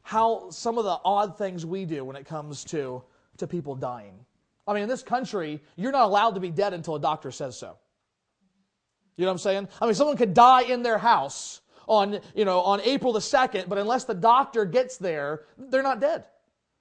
how 0.03 0.51
some 0.51 0.79
of 0.79 0.85
the 0.85 0.99
odd 1.05 1.37
things 1.37 1.67
we 1.67 1.85
do 1.85 2.05
when 2.05 2.17
it 2.17 2.27
comes 2.27 2.65
to, 2.65 3.03
to 3.39 3.47
people 3.47 3.75
dying. 3.75 4.15
I 4.67 4.73
mean, 4.73 4.85
in 4.85 4.89
this 4.89 5.03
country, 5.03 5.61
you're 5.77 5.93
not 5.93 6.05
allowed 6.05 6.35
to 6.35 6.41
be 6.41 6.51
dead 6.51 6.73
until 6.73 6.97
a 6.97 7.01
doctor 7.01 7.31
says 7.31 7.57
so. 7.57 7.77
You 9.17 9.25
know 9.25 9.31
what 9.31 9.33
I'm 9.33 9.39
saying? 9.39 9.69
I 9.81 9.87
mean, 9.87 9.95
someone 9.95 10.17
could 10.17 10.35
die 10.35 10.63
in 10.63 10.83
their 10.83 10.99
house 10.99 11.63
on, 11.89 12.21
you 12.35 12.45
know, 12.45 12.61
on 12.61 12.81
April 12.83 13.13
the 13.13 13.21
2nd, 13.21 13.69
but 13.69 13.79
unless 13.79 14.05
the 14.05 14.15
doctor 14.15 14.65
gets 14.65 14.97
there, 14.99 15.45
they're 15.57 15.83
not 15.83 16.01
dead. 16.01 16.25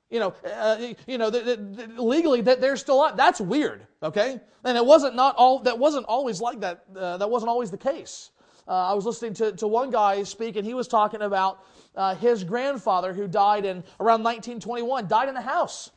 You 0.09 0.19
know, 0.19 0.33
uh, 0.45 0.93
you 1.07 1.17
know, 1.17 1.29
the, 1.29 1.39
the, 1.41 2.01
legally 2.01 2.41
that 2.41 2.61
they're 2.61 2.77
still 2.77 3.01
up. 3.01 3.17
That's 3.17 3.41
weird, 3.41 3.87
okay? 4.03 4.39
And 4.63 4.77
it 4.77 4.85
wasn't 4.85 5.15
not 5.15 5.35
all 5.35 5.59
that 5.59 5.79
wasn't 5.79 6.05
always 6.05 6.41
like 6.41 6.59
that. 6.61 6.83
Uh, 6.95 7.17
that 7.17 7.29
wasn't 7.29 7.49
always 7.49 7.71
the 7.71 7.77
case. 7.77 8.31
Uh, 8.67 8.91
I 8.91 8.93
was 8.93 9.05
listening 9.05 9.33
to, 9.35 9.51
to 9.53 9.67
one 9.67 9.91
guy 9.91 10.23
speak, 10.23 10.55
and 10.55 10.65
he 10.65 10.73
was 10.73 10.87
talking 10.87 11.21
about 11.21 11.63
uh, 11.95 12.15
his 12.15 12.43
grandfather 12.43 13.13
who 13.13 13.27
died 13.27 13.65
in 13.65 13.83
around 13.99 14.23
1921, 14.23 15.07
died 15.07 15.27
in 15.27 15.35
the 15.35 15.41
house 15.41 15.91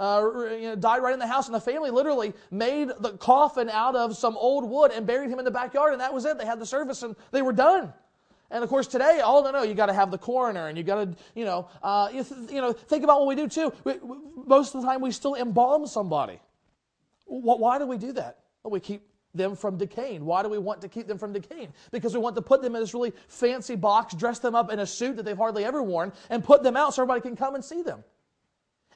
uh, 0.00 0.30
you 0.58 0.62
know, 0.62 0.76
died 0.76 1.02
right 1.02 1.12
in 1.12 1.18
the 1.18 1.26
house, 1.26 1.46
and 1.46 1.54
the 1.54 1.60
family 1.60 1.90
literally 1.90 2.32
made 2.50 2.88
the 3.00 3.12
coffin 3.18 3.68
out 3.68 3.94
of 3.94 4.16
some 4.16 4.34
old 4.36 4.68
wood 4.68 4.92
and 4.92 5.06
buried 5.06 5.28
him 5.28 5.38
in 5.38 5.44
the 5.44 5.50
backyard, 5.50 5.92
and 5.92 6.00
that 6.00 6.14
was 6.14 6.24
it. 6.24 6.38
They 6.38 6.46
had 6.46 6.58
the 6.58 6.66
service, 6.66 7.02
and 7.02 7.14
they 7.32 7.42
were 7.42 7.52
done. 7.52 7.92
And 8.50 8.64
of 8.64 8.70
course, 8.70 8.86
today, 8.86 9.20
all 9.20 9.46
I 9.46 9.50
no, 9.52 9.62
you 9.62 9.74
got 9.74 9.86
to 9.86 9.92
have 9.92 10.10
the 10.10 10.18
coroner, 10.18 10.68
and 10.68 10.78
you 10.78 10.82
got 10.82 11.04
to, 11.04 11.16
you 11.34 11.44
know, 11.44 11.68
uh, 11.82 12.08
you, 12.12 12.24
th- 12.24 12.50
you 12.50 12.62
know, 12.62 12.72
think 12.72 13.04
about 13.04 13.20
what 13.20 13.28
we 13.28 13.34
do 13.34 13.46
too. 13.46 13.72
We, 13.84 13.98
we, 13.98 14.16
most 14.46 14.74
of 14.74 14.80
the 14.80 14.88
time, 14.88 15.02
we 15.02 15.12
still 15.12 15.34
embalm 15.34 15.86
somebody. 15.86 16.40
Why 17.26 17.78
do 17.78 17.86
we 17.86 17.98
do 17.98 18.12
that? 18.12 18.38
Well, 18.64 18.72
we 18.72 18.80
keep 18.80 19.02
them 19.34 19.54
from 19.54 19.76
decaying. 19.76 20.24
Why 20.24 20.42
do 20.42 20.48
we 20.48 20.58
want 20.58 20.80
to 20.80 20.88
keep 20.88 21.06
them 21.06 21.18
from 21.18 21.32
decaying? 21.32 21.72
Because 21.92 22.14
we 22.14 22.20
want 22.20 22.34
to 22.36 22.42
put 22.42 22.62
them 22.62 22.74
in 22.74 22.80
this 22.80 22.94
really 22.94 23.12
fancy 23.28 23.76
box, 23.76 24.14
dress 24.14 24.38
them 24.38 24.54
up 24.54 24.72
in 24.72 24.80
a 24.80 24.86
suit 24.86 25.16
that 25.16 25.24
they've 25.24 25.36
hardly 25.36 25.64
ever 25.64 25.82
worn, 25.82 26.12
and 26.30 26.42
put 26.42 26.62
them 26.62 26.76
out 26.76 26.94
so 26.94 27.02
everybody 27.02 27.20
can 27.20 27.36
come 27.36 27.54
and 27.54 27.64
see 27.64 27.82
them. 27.82 28.02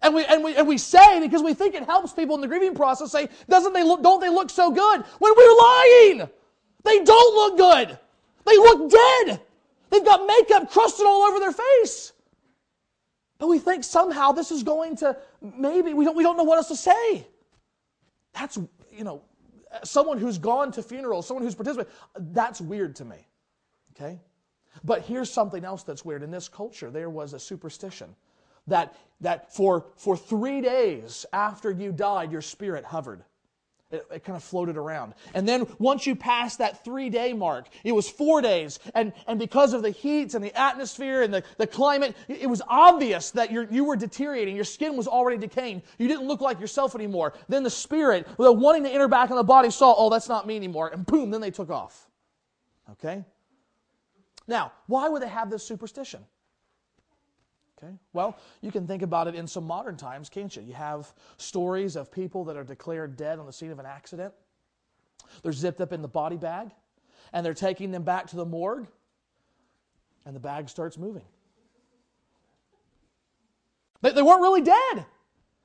And 0.05 0.15
we, 0.15 0.27
and, 0.27 0.45
we, 0.45 0.55
and 0.55 0.69
we 0.69 0.77
say, 0.77 1.19
because 1.19 1.43
we 1.43 1.55
think 1.55 1.75
it 1.75 1.87
helps 1.87 2.13
people 2.13 2.35
in 2.35 2.43
the 2.43 2.47
grieving 2.47 2.75
process, 2.75 3.11
say, 3.11 3.27
doesn't 3.49 3.73
they 3.73 3.83
look, 3.83 4.03
don't 4.03 4.21
they 4.21 4.29
look 4.29 4.51
so 4.51 4.71
good? 4.71 5.03
When 5.19 5.33
we're 5.35 5.57
lying! 5.57 6.29
They 6.85 7.03
don't 7.03 7.35
look 7.35 7.57
good! 7.57 7.99
They 8.45 8.57
look 8.59 8.91
dead! 8.91 9.41
They've 9.89 10.05
got 10.05 10.27
makeup 10.27 10.71
crusted 10.71 11.07
all 11.07 11.23
over 11.23 11.41
their 11.41 11.53
face. 11.53 12.13
But 13.39 13.49
we 13.49 13.59
think 13.59 13.83
somehow 13.83 14.33
this 14.33 14.51
is 14.51 14.63
going 14.63 14.97
to, 14.97 15.17
maybe, 15.41 15.95
we 15.95 16.05
don't, 16.05 16.17
we 16.17 16.23
don't 16.23 16.37
know 16.37 16.45
what 16.45 16.59
else 16.59 16.69
to 16.69 16.77
say. 16.77 17.27
That's, 18.35 18.59
you 18.93 19.05
know, 19.05 19.23
someone 19.85 20.19
who's 20.19 20.37
gone 20.37 20.71
to 20.73 20.83
funerals, 20.83 21.27
someone 21.27 21.45
who's 21.45 21.55
participated, 21.55 21.91
that's 22.19 22.61
weird 22.61 22.95
to 22.97 23.07
me. 23.07 23.27
Okay? 23.97 24.21
But 24.85 25.01
here's 25.01 25.33
something 25.33 25.65
else 25.65 25.83
that's 25.83 26.05
weird. 26.05 26.23
In 26.23 26.31
this 26.31 26.47
culture, 26.47 26.91
there 26.91 27.09
was 27.09 27.33
a 27.33 27.39
superstition 27.39 28.15
that, 28.67 28.97
that 29.21 29.55
for, 29.55 29.87
for 29.97 30.17
three 30.17 30.61
days 30.61 31.27
after 31.33 31.71
you 31.71 31.93
died, 31.93 32.33
your 32.33 32.43
spirit 32.43 32.85
hovered. 32.85 33.25
It, 33.91 34.07
it, 34.11 34.25
kind 34.25 34.35
of 34.35 34.43
floated 34.43 34.77
around. 34.77 35.15
And 35.35 35.47
then 35.47 35.69
once 35.79 36.05
you 36.05 36.17
passed 36.17 36.59
that 36.59 36.83
three 36.85 37.11
day 37.11 37.33
mark, 37.33 37.69
it 37.85 37.93
was 37.93 38.09
four 38.09 38.41
days. 38.41 38.81
And, 38.95 39.13
and 39.29 39.39
because 39.39 39.73
of 39.73 39.83
the 39.83 39.91
heat 39.91 40.35
and 40.35 40.43
the 40.43 40.59
atmosphere 40.59 41.23
and 41.23 41.33
the, 41.33 41.45
the 41.59 41.67
climate, 41.67 42.17
it 42.27 42.49
was 42.49 42.61
obvious 42.67 43.31
that 43.33 43.53
you 43.53 43.69
you 43.71 43.85
were 43.85 43.95
deteriorating. 43.95 44.57
Your 44.57 44.65
skin 44.65 44.97
was 44.97 45.07
already 45.07 45.39
decaying. 45.39 45.83
You 45.99 46.09
didn't 46.09 46.27
look 46.27 46.41
like 46.41 46.59
yourself 46.59 46.97
anymore. 46.97 47.35
Then 47.49 47.63
the 47.63 47.71
spirit, 47.71 48.27
the 48.37 48.53
wanting 48.53 48.83
to 48.83 48.91
enter 48.91 49.07
back 49.07 49.31
in 49.31 49.37
the 49.37 49.45
body, 49.45 49.71
saw, 49.71 49.95
oh, 49.97 50.11
that's 50.11 50.29
not 50.29 50.45
me 50.45 50.57
anymore. 50.57 50.89
And 50.89 51.07
boom, 51.07 51.31
then 51.31 51.41
they 51.41 51.53
took 51.53 51.71
off. 51.71 52.09
Okay? 52.93 53.25
Now, 54.49 54.73
why 54.87 55.09
would 55.09 55.23
they 55.23 55.29
have 55.29 55.51
this 55.51 55.63
superstition? 55.63 56.25
Okay. 57.79 57.93
Well, 58.13 58.39
you 58.61 58.71
can 58.71 58.87
think 58.87 59.03
about 59.03 59.27
it 59.27 59.35
in 59.35 59.47
some 59.47 59.67
modern 59.67 59.97
times, 59.97 60.29
can't 60.29 60.55
you? 60.55 60.63
You 60.63 60.75
have 60.75 61.13
stories 61.39 61.97
of 61.97 62.13
people 62.13 62.45
that 62.45 62.57
are 62.57 62.65
declared 62.65 63.17
dead 63.17 63.39
on 63.39 63.47
the 63.47 63.53
scene 63.53 63.71
of 63.71 63.79
an 63.79 63.87
accident. 63.87 64.33
They're 65.43 65.53
zipped 65.53 65.81
up 65.81 65.93
in 65.93 66.01
the 66.01 66.09
body 66.09 66.37
bag, 66.37 66.71
and 67.33 67.45
they're 67.45 67.55
taking 67.55 67.91
them 67.91 68.05
back 68.05 68.27
to 68.29 68.37
the 68.37 68.45
morgue, 68.45 68.87
and 70.25 70.37
the 70.37 70.41
bag 70.41 70.69
starts 70.69 70.97
moving. 70.97 71.25
They, 74.03 74.13
they 74.13 74.23
weren't 74.23 74.43
really 74.43 74.63
dead. 74.63 75.07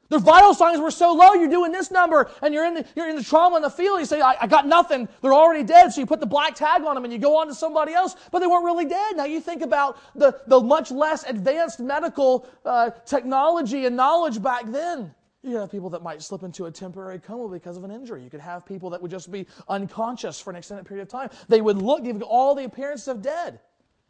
Their 0.09 0.19
vital 0.19 0.55
signs 0.55 0.79
were 0.79 0.91
so 0.91 1.13
low, 1.13 1.33
you're 1.33 1.49
doing 1.49 1.71
this 1.71 1.91
number, 1.91 2.31
and 2.41 2.53
you're 2.53 2.65
in 2.65 2.73
the, 2.73 2.85
you're 2.95 3.07
in 3.07 3.15
the 3.15 3.23
trauma 3.23 3.57
in 3.57 3.61
the 3.61 3.69
field. 3.69 3.99
You 3.99 4.05
say, 4.05 4.21
I, 4.21 4.35
I 4.41 4.47
got 4.47 4.67
nothing. 4.67 5.07
They're 5.21 5.33
already 5.33 5.63
dead. 5.63 5.93
So 5.93 6.01
you 6.01 6.07
put 6.07 6.19
the 6.19 6.25
black 6.25 6.55
tag 6.55 6.83
on 6.83 6.95
them 6.95 7.03
and 7.03 7.13
you 7.13 7.19
go 7.19 7.37
on 7.37 7.47
to 7.47 7.53
somebody 7.53 7.93
else, 7.93 8.15
but 8.31 8.39
they 8.39 8.47
weren't 8.47 8.65
really 8.65 8.85
dead. 8.85 9.17
Now 9.17 9.25
you 9.25 9.39
think 9.39 9.61
about 9.61 9.99
the, 10.15 10.39
the 10.47 10.59
much 10.59 10.89
less 10.89 11.23
advanced 11.23 11.79
medical 11.79 12.47
uh, 12.65 12.89
technology 13.05 13.85
and 13.85 13.95
knowledge 13.95 14.41
back 14.41 14.63
then. 14.65 15.13
You 15.43 15.51
could 15.51 15.59
have 15.61 15.71
people 15.71 15.89
that 15.91 16.03
might 16.03 16.21
slip 16.21 16.43
into 16.43 16.65
a 16.65 16.71
temporary 16.71 17.19
coma 17.19 17.47
because 17.47 17.77
of 17.77 17.83
an 17.83 17.91
injury. 17.91 18.23
You 18.23 18.29
could 18.29 18.41
have 18.41 18.65
people 18.65 18.89
that 18.89 19.01
would 19.01 19.11
just 19.11 19.31
be 19.31 19.47
unconscious 19.69 20.41
for 20.41 20.49
an 20.49 20.57
extended 20.57 20.85
period 20.85 21.03
of 21.03 21.07
time. 21.07 21.29
They 21.47 21.61
would 21.61 21.77
look, 21.77 22.03
give 22.03 22.21
all 22.23 22.55
the 22.55 22.65
appearance 22.65 23.07
of 23.07 23.21
dead. 23.21 23.59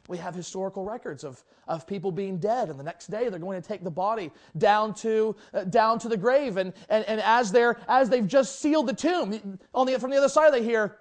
We 0.10 0.18
have 0.18 0.34
historical 0.34 0.84
records 0.84 1.24
of, 1.24 1.44
of 1.68 1.86
people 1.86 2.12
being 2.12 2.40
dead, 2.40 2.70
and 2.70 2.80
the 2.80 2.84
next 2.84 3.12
day 3.12 3.30
they're 3.30 3.38
going 3.38 3.62
to 3.62 3.68
take 3.68 3.84
the 3.84 3.92
body 3.92 4.32
down 4.58 4.96
to, 4.96 5.36
uh, 5.54 5.66
down 5.66 6.00
to 6.00 6.10
the 6.10 6.18
grave. 6.18 6.58
And, 6.58 6.74
and, 6.90 7.06
and 7.06 7.22
as, 7.22 7.52
they're, 7.52 7.78
as 7.88 8.10
they've 8.10 8.28
just 8.28 8.60
sealed 8.60 8.88
the 8.88 8.94
tomb, 8.96 9.60
on 9.72 9.86
the, 9.86 10.00
from 10.00 10.10
the 10.10 10.18
other 10.18 10.28
side 10.28 10.52
they 10.52 10.64
hear. 10.64 10.98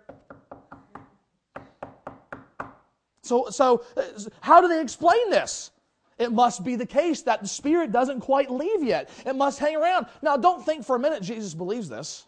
So, 3.23 3.49
so, 3.49 3.83
uh, 3.97 4.03
how 4.43 4.61
do 4.61 4.69
they 4.69 4.83
explain 4.83 5.31
this? 5.31 5.71
It 6.19 6.31
must 6.31 6.63
be 6.63 6.77
the 6.77 6.85
case 6.85 7.23
that 7.23 7.41
the 7.41 7.49
Spirit 7.49 7.93
doesn't 7.93 8.21
quite 8.21 8.51
leave 8.51 8.83
yet. 8.83 9.09
It 9.25 9.37
must 9.37 9.59
hang 9.59 9.75
around. 9.77 10.05
Now, 10.21 10.37
don't 10.37 10.63
think 10.67 10.85
for 10.85 10.97
a 10.97 10.99
minute 10.99 11.23
Jesus 11.23 11.55
believes 11.55 11.89
this 11.89 12.27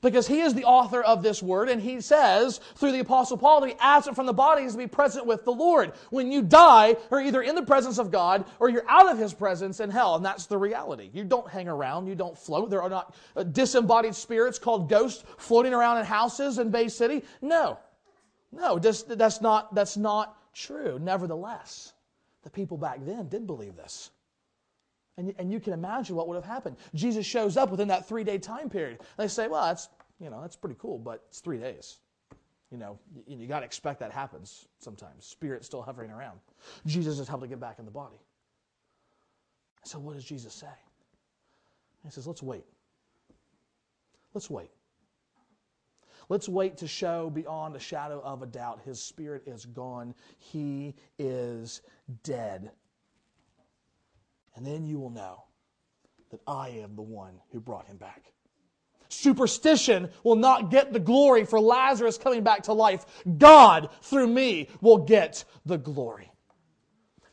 because 0.00 0.26
he 0.26 0.40
is 0.40 0.54
the 0.54 0.64
author 0.64 1.02
of 1.02 1.22
this 1.22 1.42
word, 1.42 1.68
and 1.68 1.80
he 1.80 2.00
says 2.00 2.60
through 2.76 2.92
the 2.92 3.00
Apostle 3.00 3.36
Paul 3.36 3.60
to 3.60 3.66
be 3.66 3.76
absent 3.80 4.16
from 4.16 4.26
the 4.26 4.32
body 4.32 4.64
is 4.64 4.72
to 4.72 4.78
be 4.78 4.86
present 4.86 5.26
with 5.26 5.44
the 5.44 5.52
Lord. 5.52 5.92
When 6.10 6.30
you 6.32 6.42
die, 6.42 6.96
you're 7.10 7.20
either 7.20 7.42
in 7.42 7.54
the 7.54 7.62
presence 7.62 7.98
of 7.98 8.10
God 8.10 8.44
or 8.58 8.68
you're 8.68 8.88
out 8.88 9.10
of 9.10 9.18
his 9.18 9.34
presence 9.34 9.80
in 9.80 9.90
hell, 9.90 10.16
and 10.16 10.24
that's 10.24 10.46
the 10.46 10.58
reality. 10.58 11.10
You 11.12 11.24
don't 11.24 11.48
hang 11.48 11.68
around, 11.68 12.06
you 12.06 12.14
don't 12.14 12.36
float. 12.36 12.70
There 12.70 12.82
are 12.82 12.90
not 12.90 13.14
uh, 13.36 13.42
disembodied 13.42 14.14
spirits 14.14 14.58
called 14.58 14.88
ghosts 14.88 15.24
floating 15.38 15.74
around 15.74 15.98
in 15.98 16.04
houses 16.04 16.58
in 16.58 16.70
Bay 16.70 16.88
City. 16.88 17.24
No, 17.42 17.78
no, 18.52 18.78
just, 18.78 19.16
that's, 19.18 19.40
not, 19.40 19.74
that's 19.74 19.96
not 19.96 20.36
true. 20.54 20.98
Nevertheless, 21.00 21.92
the 22.42 22.50
people 22.50 22.76
back 22.76 22.98
then 23.04 23.28
did 23.28 23.46
believe 23.46 23.76
this. 23.76 24.10
And, 25.18 25.34
and 25.36 25.52
you 25.52 25.58
can 25.58 25.72
imagine 25.72 26.14
what 26.14 26.28
would 26.28 26.36
have 26.36 26.44
happened. 26.44 26.76
Jesus 26.94 27.26
shows 27.26 27.56
up 27.56 27.70
within 27.70 27.88
that 27.88 28.08
three 28.08 28.24
day 28.24 28.38
time 28.38 28.70
period. 28.70 29.00
They 29.18 29.28
say, 29.28 29.48
well, 29.48 29.66
that's, 29.66 29.88
you 30.20 30.30
know, 30.30 30.40
that's 30.40 30.56
pretty 30.56 30.76
cool, 30.78 30.96
but 30.96 31.24
it's 31.28 31.40
three 31.40 31.58
days. 31.58 31.98
You 32.70 32.78
know, 32.78 32.98
you, 33.26 33.36
you 33.36 33.46
got 33.48 33.60
to 33.60 33.66
expect 33.66 33.98
that 34.00 34.12
happens 34.12 34.68
sometimes. 34.78 35.26
Spirit 35.26 35.64
still 35.64 35.82
hovering 35.82 36.12
around. 36.12 36.38
Jesus 36.86 37.18
is 37.18 37.28
able 37.28 37.40
to 37.40 37.46
get 37.48 37.58
back 37.58 37.80
in 37.80 37.84
the 37.84 37.90
body. 37.90 38.18
So, 39.84 39.98
what 39.98 40.14
does 40.14 40.24
Jesus 40.24 40.54
say? 40.54 40.66
He 42.04 42.10
says, 42.10 42.26
let's 42.26 42.42
wait. 42.42 42.64
Let's 44.34 44.48
wait. 44.48 44.70
Let's 46.28 46.48
wait 46.48 46.76
to 46.78 46.86
show 46.86 47.30
beyond 47.30 47.74
a 47.74 47.80
shadow 47.80 48.20
of 48.22 48.42
a 48.42 48.46
doubt 48.46 48.82
his 48.84 49.02
spirit 49.02 49.42
is 49.46 49.64
gone. 49.64 50.14
He 50.38 50.94
is 51.18 51.80
dead. 52.22 52.70
And 54.58 54.66
then 54.66 54.84
you 54.84 54.98
will 54.98 55.10
know 55.10 55.44
that 56.32 56.40
I 56.44 56.70
am 56.70 56.96
the 56.96 57.02
one 57.02 57.34
who 57.52 57.60
brought 57.60 57.86
him 57.86 57.96
back. 57.96 58.32
Superstition 59.08 60.10
will 60.24 60.34
not 60.34 60.68
get 60.68 60.92
the 60.92 60.98
glory 60.98 61.44
for 61.44 61.60
Lazarus 61.60 62.18
coming 62.18 62.42
back 62.42 62.64
to 62.64 62.72
life. 62.72 63.06
God, 63.38 63.88
through 64.02 64.26
me, 64.26 64.68
will 64.80 64.98
get 64.98 65.44
the 65.64 65.78
glory. 65.78 66.32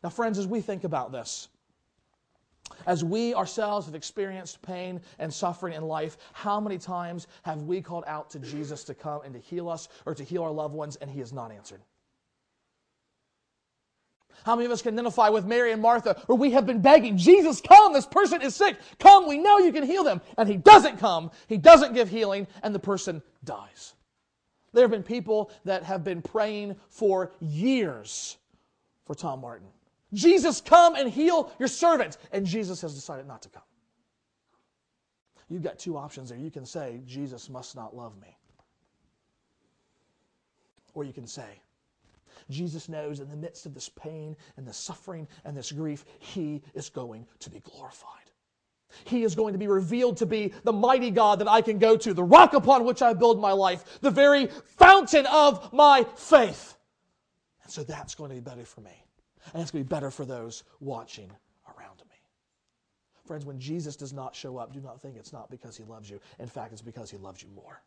Now, 0.04 0.12
friends, 0.12 0.38
as 0.38 0.46
we 0.46 0.62
think 0.62 0.84
about 0.84 1.12
this, 1.12 1.48
as 2.86 3.04
we 3.04 3.34
ourselves 3.34 3.88
have 3.88 3.96
experienced 3.96 4.62
pain 4.62 5.02
and 5.18 5.34
suffering 5.34 5.74
in 5.74 5.84
life, 5.84 6.18
how 6.32 6.60
many 6.60 6.78
times 6.78 7.26
have 7.42 7.64
we 7.64 7.82
called 7.82 8.04
out 8.06 8.30
to 8.30 8.40
Jesus 8.40 8.84
to 8.84 8.94
come 8.94 9.24
and 9.24 9.34
to 9.34 9.40
heal 9.40 9.68
us 9.68 9.90
or 10.06 10.14
to 10.14 10.24
heal 10.24 10.44
our 10.44 10.52
loved 10.52 10.76
ones, 10.76 10.96
and 10.98 11.10
he 11.10 11.22
has 11.22 11.34
not 11.34 11.52
answered? 11.52 11.82
How 14.44 14.56
many 14.56 14.66
of 14.66 14.72
us 14.72 14.82
can 14.82 14.94
identify 14.94 15.30
with 15.30 15.46
Mary 15.46 15.72
and 15.72 15.82
Martha 15.82 16.22
where 16.28 16.38
we 16.38 16.52
have 16.52 16.66
been 16.66 16.82
begging, 16.82 17.18
Jesus, 17.18 17.62
come, 17.62 17.94
this 17.94 18.06
person 18.06 18.42
is 18.42 18.56
sick. 18.56 18.78
Come, 19.00 19.28
we 19.28 19.38
know 19.38 19.60
you 19.60 19.72
can 19.72 19.84
heal 19.84 20.04
them. 20.04 20.22
And 20.38 20.50
he 20.50 20.58
doesn't 20.58 20.98
come, 20.98 21.32
he 21.48 21.58
doesn't 21.58 21.94
give 21.94 22.10
healing, 22.10 22.48
and 22.64 22.74
the 22.74 22.80
person 22.80 23.22
dies. 23.44 23.94
There 24.74 24.84
have 24.84 24.92
been 24.92 25.04
people 25.04 25.52
that 25.64 25.84
have 25.84 26.04
been 26.04 26.22
praying 26.22 26.76
for 26.90 27.32
years 27.40 28.38
for 29.06 29.16
Tom 29.16 29.42
Martin. 29.42 29.68
Jesus, 30.14 30.62
come 30.62 30.96
and 30.96 31.10
heal 31.10 31.52
your 31.60 31.68
servant. 31.68 32.18
And 32.32 32.46
Jesus 32.46 32.82
has 32.82 32.94
decided 32.94 33.28
not 33.28 33.42
to 33.44 33.50
come. 33.50 33.64
You've 35.50 35.64
got 35.64 35.78
two 35.78 35.98
options 35.98 36.30
there. 36.30 36.38
You 36.38 36.52
can 36.52 36.66
say, 36.66 37.02
Jesus 37.06 37.50
must 37.50 37.76
not 37.76 37.96
love 37.96 38.20
me. 38.20 38.36
Or 40.94 41.04
you 41.04 41.14
can 41.14 41.28
say, 41.28 41.62
Jesus 42.50 42.88
knows 42.88 43.20
in 43.20 43.30
the 43.30 43.36
midst 43.36 43.66
of 43.66 43.74
this 43.74 43.90
pain 43.90 44.36
and 44.58 44.68
this 44.68 44.78
suffering 44.78 45.28
and 45.44 45.58
this 45.58 45.72
grief, 45.72 46.06
He 46.20 46.62
is 46.74 46.90
going 46.90 47.26
to 47.40 47.50
be 47.50 47.60
glorified. 47.60 48.12
He 49.04 49.24
is 49.24 49.36
going 49.36 49.54
to 49.54 49.60
be 49.60 49.68
revealed 49.68 50.18
to 50.18 50.26
be 50.26 50.54
the 50.64 50.72
mighty 50.72 51.12
God 51.12 51.40
that 51.40 51.50
I 51.50 51.62
can 51.62 51.80
go 51.80 51.98
to, 51.98 52.14
the 52.14 52.24
rock 52.24 52.54
upon 52.54 52.86
which 52.86 53.02
I 53.02 53.14
build 53.14 53.40
my 53.40 53.52
life, 53.52 54.00
the 54.02 54.12
very 54.12 54.48
fountain 54.78 55.26
of 55.26 55.74
my 55.74 56.06
faith. 56.16 56.78
And 57.64 57.72
so 57.72 57.84
that's 57.84 58.16
going 58.16 58.30
to 58.30 58.36
be 58.36 58.42
better 58.42 58.64
for 58.64 58.82
me. 58.82 59.04
And 59.54 59.62
it's 59.62 59.72
going 59.72 59.84
to 59.84 59.90
be 59.90 59.94
better 59.96 60.12
for 60.12 60.26
those 60.26 60.64
watching 60.80 61.30
around 61.68 61.98
me. 62.10 62.16
Friends, 63.26 63.46
when 63.46 63.60
Jesus 63.60 63.96
does 63.96 64.14
not 64.14 64.36
show 64.36 64.58
up, 64.58 64.72
do 64.72 64.80
not 64.80 65.02
think 65.02 65.18
it's 65.18 65.34
not 65.34 65.50
because 65.50 65.76
he 65.76 65.84
loves 65.84 66.10
you. 66.10 66.20
In 66.40 66.48
fact, 66.48 66.72
it's 66.72 66.82
because 66.82 67.10
he 67.10 67.18
loves 67.18 67.42
you 67.42 67.50
more. 67.56 67.82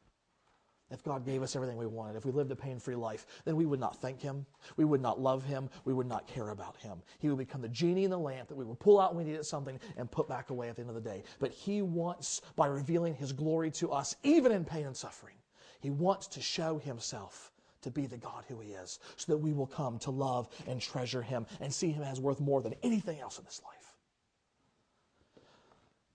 If 0.90 1.04
God 1.04 1.26
gave 1.26 1.42
us 1.42 1.54
everything 1.54 1.76
we 1.76 1.86
wanted, 1.86 2.16
if 2.16 2.24
we 2.24 2.32
lived 2.32 2.50
a 2.50 2.56
pain 2.56 2.78
free 2.78 2.94
life, 2.94 3.26
then 3.44 3.56
we 3.56 3.66
would 3.66 3.80
not 3.80 4.00
thank 4.00 4.22
Him. 4.22 4.46
We 4.76 4.86
would 4.86 5.02
not 5.02 5.20
love 5.20 5.44
Him. 5.44 5.68
We 5.84 5.92
would 5.92 6.06
not 6.06 6.26
care 6.26 6.48
about 6.48 6.78
Him. 6.78 7.02
He 7.18 7.28
would 7.28 7.36
become 7.36 7.60
the 7.60 7.68
genie 7.68 8.04
in 8.04 8.10
the 8.10 8.18
lamp 8.18 8.48
that 8.48 8.56
we 8.56 8.64
would 8.64 8.80
pull 8.80 8.98
out 8.98 9.14
when 9.14 9.24
we 9.24 9.30
needed 9.30 9.44
something 9.44 9.78
and 9.98 10.10
put 10.10 10.28
back 10.28 10.48
away 10.48 10.70
at 10.70 10.76
the 10.76 10.80
end 10.80 10.88
of 10.88 10.94
the 10.94 11.02
day. 11.02 11.24
But 11.40 11.52
He 11.52 11.82
wants, 11.82 12.40
by 12.56 12.68
revealing 12.68 13.14
His 13.14 13.32
glory 13.32 13.70
to 13.72 13.92
us, 13.92 14.16
even 14.22 14.50
in 14.50 14.64
pain 14.64 14.86
and 14.86 14.96
suffering, 14.96 15.36
He 15.80 15.90
wants 15.90 16.26
to 16.28 16.40
show 16.40 16.78
Himself 16.78 17.52
to 17.82 17.90
be 17.90 18.06
the 18.06 18.16
God 18.16 18.44
who 18.48 18.58
He 18.58 18.70
is, 18.70 18.98
so 19.16 19.32
that 19.32 19.38
we 19.38 19.52
will 19.52 19.66
come 19.66 19.98
to 20.00 20.10
love 20.10 20.48
and 20.66 20.80
treasure 20.80 21.22
Him 21.22 21.46
and 21.60 21.72
see 21.72 21.90
Him 21.90 22.02
as 22.02 22.18
worth 22.18 22.40
more 22.40 22.62
than 22.62 22.74
anything 22.82 23.20
else 23.20 23.38
in 23.38 23.44
this 23.44 23.60
life. 23.62 23.74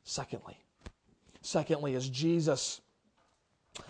Secondly, 0.04 0.58
secondly, 1.42 1.94
is 1.94 2.10
Jesus 2.10 2.82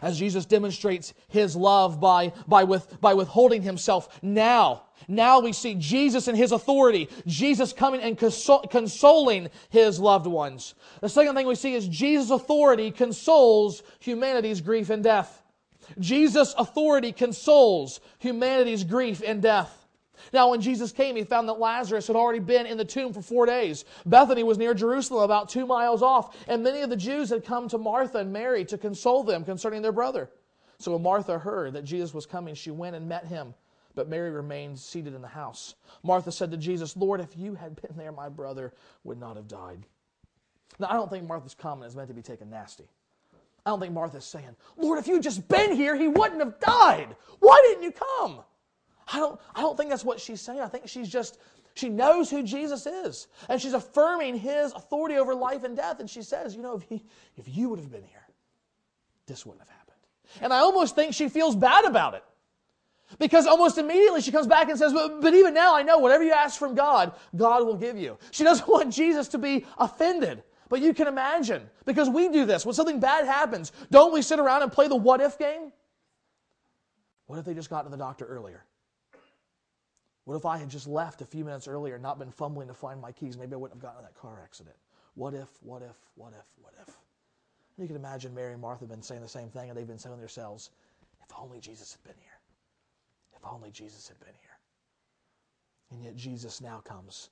as 0.01 0.19
Jesus 0.19 0.45
demonstrates 0.45 1.13
his 1.27 1.55
love 1.55 1.99
by, 1.99 2.31
by, 2.47 2.63
with, 2.63 2.99
by 3.01 3.13
withholding 3.13 3.61
himself 3.61 4.19
now. 4.21 4.83
Now 5.07 5.39
we 5.41 5.51
see 5.51 5.75
Jesus 5.75 6.27
and 6.27 6.37
his 6.37 6.51
authority, 6.51 7.09
Jesus 7.25 7.73
coming 7.73 8.01
and 8.01 8.17
consol- 8.17 8.69
consoling 8.69 9.49
his 9.69 9.99
loved 9.99 10.27
ones. 10.27 10.75
The 11.01 11.09
second 11.09 11.35
thing 11.35 11.47
we 11.47 11.55
see 11.55 11.73
is 11.73 11.87
Jesus' 11.87 12.31
authority 12.31 12.91
consoles 12.91 13.83
humanity's 13.99 14.61
grief 14.61 14.89
and 14.89 15.03
death. 15.03 15.41
Jesus' 15.99 16.55
authority 16.57 17.11
consoles 17.11 17.99
humanity's 18.19 18.83
grief 18.83 19.21
and 19.25 19.41
death. 19.41 19.82
Now, 20.31 20.49
when 20.49 20.61
Jesus 20.61 20.91
came, 20.91 21.15
he 21.15 21.23
found 21.23 21.49
that 21.49 21.59
Lazarus 21.59 22.07
had 22.07 22.15
already 22.15 22.39
been 22.39 22.65
in 22.65 22.77
the 22.77 22.85
tomb 22.85 23.13
for 23.13 23.21
four 23.21 23.45
days. 23.45 23.85
Bethany 24.05 24.43
was 24.43 24.57
near 24.57 24.73
Jerusalem, 24.73 25.23
about 25.23 25.49
two 25.49 25.65
miles 25.65 26.01
off, 26.01 26.35
and 26.47 26.63
many 26.63 26.81
of 26.81 26.89
the 26.89 26.95
Jews 26.95 27.29
had 27.29 27.45
come 27.45 27.67
to 27.69 27.77
Martha 27.77 28.19
and 28.19 28.31
Mary 28.31 28.65
to 28.65 28.77
console 28.77 29.23
them 29.23 29.43
concerning 29.43 29.81
their 29.81 29.91
brother. 29.91 30.29
So 30.79 30.93
when 30.93 31.03
Martha 31.03 31.39
heard 31.39 31.73
that 31.73 31.83
Jesus 31.83 32.13
was 32.13 32.25
coming, 32.25 32.55
she 32.55 32.71
went 32.71 32.95
and 32.95 33.07
met 33.07 33.25
him, 33.25 33.53
but 33.95 34.09
Mary 34.09 34.31
remained 34.31 34.79
seated 34.79 35.13
in 35.13 35.21
the 35.21 35.27
house. 35.27 35.75
Martha 36.03 36.31
said 36.31 36.51
to 36.51 36.57
Jesus, 36.57 36.97
Lord, 36.97 37.19
if 37.19 37.37
you 37.37 37.55
had 37.55 37.79
been 37.81 37.95
there, 37.95 38.11
my 38.11 38.29
brother 38.29 38.73
would 39.03 39.19
not 39.19 39.35
have 39.35 39.47
died. 39.47 39.85
Now, 40.79 40.87
I 40.89 40.93
don't 40.93 41.09
think 41.09 41.27
Martha's 41.27 41.53
comment 41.53 41.89
is 41.89 41.95
meant 41.95 42.07
to 42.07 42.13
be 42.13 42.21
taken 42.21 42.49
nasty. 42.49 42.85
I 43.65 43.69
don't 43.69 43.79
think 43.79 43.93
Martha's 43.93 44.25
saying, 44.25 44.55
Lord, 44.75 44.99
if 44.99 45.07
you'd 45.07 45.23
just 45.23 45.47
been 45.47 45.73
here, 45.73 45.95
he 45.95 46.07
wouldn't 46.07 46.41
have 46.41 46.59
died. 46.59 47.15
Why 47.39 47.59
didn't 47.63 47.83
you 47.83 47.91
come? 47.91 48.43
I 49.07 49.19
don't, 49.19 49.39
I 49.55 49.61
don't 49.61 49.77
think 49.77 49.89
that's 49.89 50.05
what 50.05 50.19
she's 50.19 50.41
saying. 50.41 50.59
I 50.59 50.67
think 50.67 50.87
she's 50.87 51.09
just, 51.09 51.39
she 51.75 51.89
knows 51.89 52.29
who 52.29 52.43
Jesus 52.43 52.85
is. 52.85 53.27
And 53.49 53.61
she's 53.61 53.73
affirming 53.73 54.37
his 54.37 54.71
authority 54.73 55.15
over 55.15 55.33
life 55.33 55.63
and 55.63 55.75
death. 55.75 55.99
And 55.99 56.09
she 56.09 56.21
says, 56.21 56.55
you 56.55 56.61
know, 56.61 56.75
if, 56.75 56.83
he, 56.83 57.03
if 57.37 57.47
you 57.47 57.69
would 57.69 57.79
have 57.79 57.91
been 57.91 58.03
here, 58.03 58.27
this 59.25 59.45
wouldn't 59.45 59.61
have 59.61 59.69
happened. 59.69 59.97
And 60.41 60.53
I 60.53 60.59
almost 60.59 60.95
think 60.95 61.13
she 61.13 61.29
feels 61.29 61.55
bad 61.55 61.85
about 61.85 62.13
it. 62.13 62.23
Because 63.19 63.45
almost 63.45 63.77
immediately 63.77 64.21
she 64.21 64.31
comes 64.31 64.47
back 64.47 64.69
and 64.69 64.77
says, 64.77 64.93
but, 64.93 65.21
but 65.21 65.33
even 65.33 65.53
now 65.53 65.75
I 65.75 65.83
know 65.83 65.99
whatever 65.99 66.23
you 66.23 66.31
ask 66.31 66.57
from 66.57 66.73
God, 66.73 67.13
God 67.35 67.65
will 67.65 67.75
give 67.75 67.97
you. 67.97 68.17
She 68.31 68.43
doesn't 68.43 68.67
want 68.67 68.93
Jesus 68.93 69.27
to 69.29 69.37
be 69.37 69.65
offended. 69.77 70.43
But 70.69 70.81
you 70.81 70.93
can 70.93 71.07
imagine, 71.07 71.69
because 71.85 72.09
we 72.09 72.29
do 72.29 72.45
this, 72.45 72.65
when 72.65 72.73
something 72.73 72.99
bad 72.99 73.25
happens, 73.25 73.71
don't 73.91 74.11
we 74.11 74.23
sit 74.23 74.39
around 74.39 74.63
and 74.63 74.71
play 74.71 74.87
the 74.87 74.95
what 74.95 75.21
if 75.21 75.37
game? 75.37 75.71
What 77.27 77.37
if 77.37 77.45
they 77.45 77.53
just 77.53 77.69
got 77.69 77.83
to 77.83 77.89
the 77.89 77.97
doctor 77.97 78.25
earlier? 78.25 78.65
What 80.25 80.35
if 80.35 80.45
I 80.45 80.57
had 80.57 80.69
just 80.69 80.87
left 80.87 81.21
a 81.21 81.25
few 81.25 81.43
minutes 81.43 81.67
earlier 81.67 81.97
not 81.97 82.17
been 82.17 82.31
fumbling 82.31 82.67
to 82.69 82.73
find 82.73 83.01
my 83.01 83.11
keys? 83.11 83.37
Maybe 83.37 83.53
I 83.53 83.57
wouldn't 83.57 83.77
have 83.77 83.83
gotten 83.83 83.99
in 83.99 84.05
that 84.05 84.19
car 84.19 84.39
accident. 84.41 84.75
What 85.15 85.33
if, 85.33 85.49
what 85.61 85.81
if, 85.81 85.97
what 86.15 86.33
if, 86.37 86.45
what 86.61 86.73
if? 86.81 86.87
And 87.77 87.83
you 87.83 87.87
can 87.87 87.97
imagine 87.97 88.33
Mary 88.33 88.53
and 88.53 88.61
Martha 88.61 88.81
have 88.81 88.89
been 88.89 89.01
saying 89.01 89.21
the 89.21 89.27
same 89.27 89.49
thing, 89.49 89.69
and 89.69 89.77
they've 89.77 89.87
been 89.87 89.99
saying 89.99 90.15
to 90.15 90.19
themselves, 90.19 90.69
if 91.21 91.33
only 91.37 91.59
Jesus 91.59 91.91
had 91.91 92.03
been 92.03 92.19
here. 92.21 92.39
If 93.35 93.45
only 93.45 93.71
Jesus 93.71 94.07
had 94.07 94.19
been 94.19 94.33
here. 94.39 94.57
And 95.91 96.03
yet 96.03 96.15
Jesus 96.15 96.61
now 96.61 96.79
comes, 96.79 97.29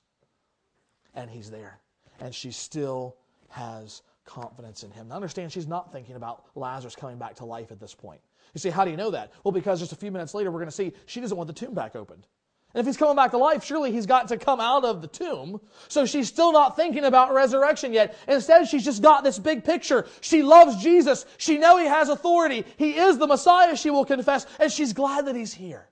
and 1.14 1.30
he's 1.30 1.50
there. 1.50 1.80
And 2.20 2.34
she 2.34 2.50
still 2.50 3.16
has 3.48 4.02
confidence 4.24 4.82
in 4.82 4.90
him. 4.90 5.08
Now 5.08 5.16
understand, 5.16 5.50
she's 5.50 5.66
not 5.66 5.92
thinking 5.92 6.16
about 6.16 6.44
Lazarus 6.54 6.94
coming 6.94 7.18
back 7.18 7.34
to 7.36 7.44
life 7.44 7.72
at 7.72 7.80
this 7.80 7.94
point. 7.94 8.20
You 8.54 8.60
see, 8.60 8.70
how 8.70 8.84
do 8.84 8.90
you 8.90 8.96
know 8.96 9.10
that? 9.10 9.32
Well, 9.42 9.52
because 9.52 9.80
just 9.80 9.92
a 9.92 9.96
few 9.96 10.10
minutes 10.10 10.34
later, 10.34 10.50
we're 10.50 10.60
going 10.60 10.68
to 10.68 10.72
see 10.72 10.92
she 11.06 11.20
doesn't 11.20 11.36
want 11.36 11.48
the 11.48 11.54
tomb 11.54 11.74
back 11.74 11.96
opened. 11.96 12.26
And 12.74 12.80
if 12.80 12.86
he's 12.86 12.96
coming 12.96 13.16
back 13.16 13.32
to 13.32 13.38
life, 13.38 13.64
surely 13.64 13.92
he's 13.92 14.06
got 14.06 14.28
to 14.28 14.38
come 14.38 14.60
out 14.60 14.84
of 14.84 15.02
the 15.02 15.08
tomb. 15.08 15.60
So 15.88 16.06
she's 16.06 16.28
still 16.28 16.52
not 16.52 16.74
thinking 16.74 17.04
about 17.04 17.34
resurrection 17.34 17.92
yet. 17.92 18.16
Instead, 18.26 18.68
she's 18.68 18.84
just 18.84 19.02
got 19.02 19.24
this 19.24 19.38
big 19.38 19.62
picture. 19.64 20.06
She 20.20 20.42
loves 20.42 20.82
Jesus. 20.82 21.26
She 21.36 21.58
knows 21.58 21.80
he 21.80 21.86
has 21.86 22.08
authority. 22.08 22.64
He 22.78 22.96
is 22.96 23.18
the 23.18 23.26
Messiah, 23.26 23.76
she 23.76 23.90
will 23.90 24.04
confess, 24.04 24.46
and 24.58 24.72
she's 24.72 24.92
glad 24.92 25.26
that 25.26 25.36
he's 25.36 25.52
here. 25.52 25.88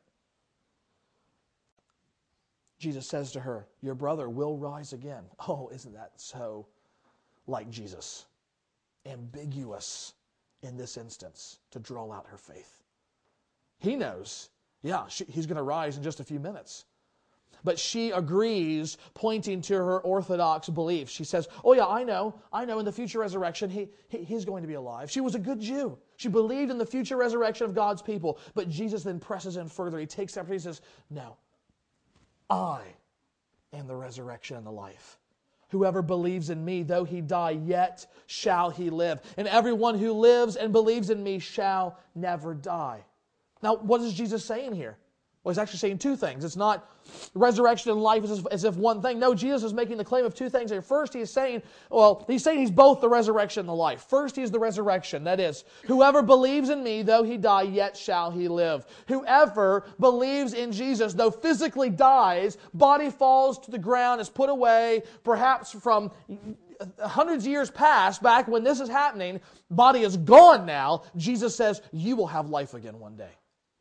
Jesus 2.78 3.06
says 3.06 3.30
to 3.32 3.40
her, 3.40 3.66
Your 3.82 3.94
brother 3.94 4.30
will 4.30 4.56
rise 4.56 4.94
again. 4.94 5.24
Oh, 5.46 5.68
isn't 5.72 5.92
that 5.92 6.12
so 6.16 6.66
like 7.46 7.68
Jesus, 7.68 8.24
ambiguous 9.04 10.14
in 10.62 10.78
this 10.78 10.96
instance 10.96 11.58
to 11.72 11.78
draw 11.78 12.10
out 12.10 12.26
her 12.26 12.38
faith. 12.38 12.78
He 13.78 13.96
knows, 13.96 14.48
yeah, 14.82 15.06
she, 15.08 15.24
he's 15.24 15.46
going 15.46 15.56
to 15.56 15.62
rise 15.62 15.96
in 15.96 16.02
just 16.02 16.20
a 16.20 16.24
few 16.24 16.40
minutes. 16.40 16.84
But 17.62 17.78
she 17.78 18.10
agrees, 18.10 18.96
pointing 19.14 19.60
to 19.62 19.74
her 19.74 20.00
orthodox 20.00 20.68
belief. 20.68 21.10
She 21.10 21.24
says, 21.24 21.48
Oh, 21.64 21.74
yeah, 21.74 21.86
I 21.86 22.04
know. 22.04 22.34
I 22.52 22.64
know 22.64 22.78
in 22.78 22.84
the 22.84 22.92
future 22.92 23.18
resurrection, 23.18 23.68
he, 23.68 23.88
he, 24.08 24.24
he's 24.24 24.44
going 24.44 24.62
to 24.62 24.68
be 24.68 24.74
alive. 24.74 25.10
She 25.10 25.20
was 25.20 25.34
a 25.34 25.38
good 25.38 25.60
Jew. 25.60 25.98
She 26.16 26.28
believed 26.28 26.70
in 26.70 26.78
the 26.78 26.86
future 26.86 27.16
resurrection 27.16 27.66
of 27.66 27.74
God's 27.74 28.02
people. 28.02 28.38
But 28.54 28.70
Jesus 28.70 29.02
then 29.02 29.20
presses 29.20 29.56
in 29.56 29.68
further. 29.68 29.98
He 29.98 30.06
takes 30.06 30.34
that, 30.34 30.46
he 30.46 30.58
says, 30.58 30.80
No, 31.10 31.36
I 32.48 32.80
am 33.72 33.86
the 33.86 33.96
resurrection 33.96 34.56
and 34.56 34.66
the 34.66 34.72
life. 34.72 35.18
Whoever 35.68 36.02
believes 36.02 36.50
in 36.50 36.64
me, 36.64 36.82
though 36.82 37.04
he 37.04 37.20
die, 37.20 37.50
yet 37.50 38.06
shall 38.26 38.70
he 38.70 38.90
live. 38.90 39.20
And 39.36 39.46
everyone 39.46 39.98
who 39.98 40.12
lives 40.12 40.56
and 40.56 40.72
believes 40.72 41.10
in 41.10 41.22
me 41.22 41.38
shall 41.38 41.96
never 42.14 42.54
die. 42.54 43.04
Now, 43.62 43.76
what 43.76 44.00
is 44.00 44.14
Jesus 44.14 44.44
saying 44.44 44.74
here? 44.74 44.96
Well, 45.42 45.52
he's 45.52 45.58
actually 45.58 45.78
saying 45.78 45.98
two 45.98 46.16
things. 46.16 46.44
It's 46.44 46.56
not 46.56 46.86
resurrection 47.34 47.90
and 47.90 48.02
life 48.02 48.24
as 48.24 48.40
if, 48.40 48.46
as 48.50 48.64
if 48.64 48.76
one 48.76 49.00
thing. 49.00 49.18
No, 49.18 49.34
Jesus 49.34 49.62
is 49.62 49.72
making 49.72 49.96
the 49.96 50.04
claim 50.04 50.26
of 50.26 50.34
two 50.34 50.50
things 50.50 50.70
here. 50.70 50.82
First, 50.82 51.14
he's 51.14 51.30
saying, 51.30 51.62
well, 51.88 52.26
he's 52.28 52.44
saying 52.44 52.58
he's 52.58 52.70
both 52.70 53.00
the 53.00 53.08
resurrection 53.08 53.60
and 53.60 53.68
the 53.70 53.74
life. 53.74 54.02
First, 54.02 54.36
he's 54.36 54.50
the 54.50 54.58
resurrection. 54.58 55.24
That 55.24 55.40
is, 55.40 55.64
whoever 55.86 56.20
believes 56.20 56.68
in 56.68 56.84
me, 56.84 57.00
though 57.00 57.22
he 57.22 57.38
die, 57.38 57.62
yet 57.62 57.96
shall 57.96 58.30
he 58.30 58.48
live. 58.48 58.84
Whoever 59.08 59.86
believes 59.98 60.52
in 60.52 60.72
Jesus, 60.72 61.14
though 61.14 61.30
physically 61.30 61.88
dies, 61.88 62.58
body 62.74 63.08
falls 63.08 63.58
to 63.60 63.70
the 63.70 63.78
ground, 63.78 64.20
is 64.20 64.28
put 64.28 64.50
away, 64.50 65.04
perhaps 65.24 65.72
from 65.72 66.10
hundreds 67.02 67.46
of 67.46 67.50
years 67.50 67.70
past, 67.70 68.22
back 68.22 68.46
when 68.46 68.62
this 68.62 68.78
is 68.78 68.90
happening, 68.90 69.40
body 69.70 70.00
is 70.00 70.18
gone 70.18 70.66
now. 70.66 71.04
Jesus 71.16 71.56
says, 71.56 71.80
you 71.92 72.14
will 72.14 72.26
have 72.26 72.50
life 72.50 72.74
again 72.74 72.98
one 72.98 73.16
day. 73.16 73.30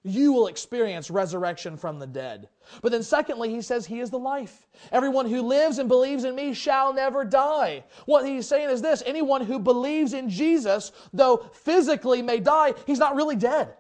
You 0.04 0.32
will 0.32 0.48
experience 0.48 1.12
resurrection 1.12 1.76
from 1.76 2.00
the 2.00 2.08
dead. 2.08 2.48
But 2.82 2.94
then, 2.94 3.04
secondly, 3.04 3.50
he 3.50 3.62
says, 3.62 3.86
He 3.86 4.00
is 4.00 4.10
the 4.10 4.20
life. 4.20 4.68
Everyone 4.94 5.26
who 5.26 5.42
lives 5.42 5.78
and 5.78 5.90
believes 5.90 6.24
in 6.24 6.36
me 6.36 6.54
shall 6.54 6.94
never 6.94 7.26
die. 7.26 7.84
What 8.06 8.26
he's 8.26 8.48
saying 8.48 8.70
is 8.70 8.82
this 8.82 9.04
anyone 9.06 9.44
who 9.44 9.60
believes 9.60 10.14
in 10.14 10.30
Jesus, 10.30 10.94
though 11.12 11.50
physically 11.52 12.22
may 12.22 12.40
die, 12.40 12.76
he's 12.86 13.00
not 13.00 13.16
really 13.16 13.36
dead. 13.36 13.74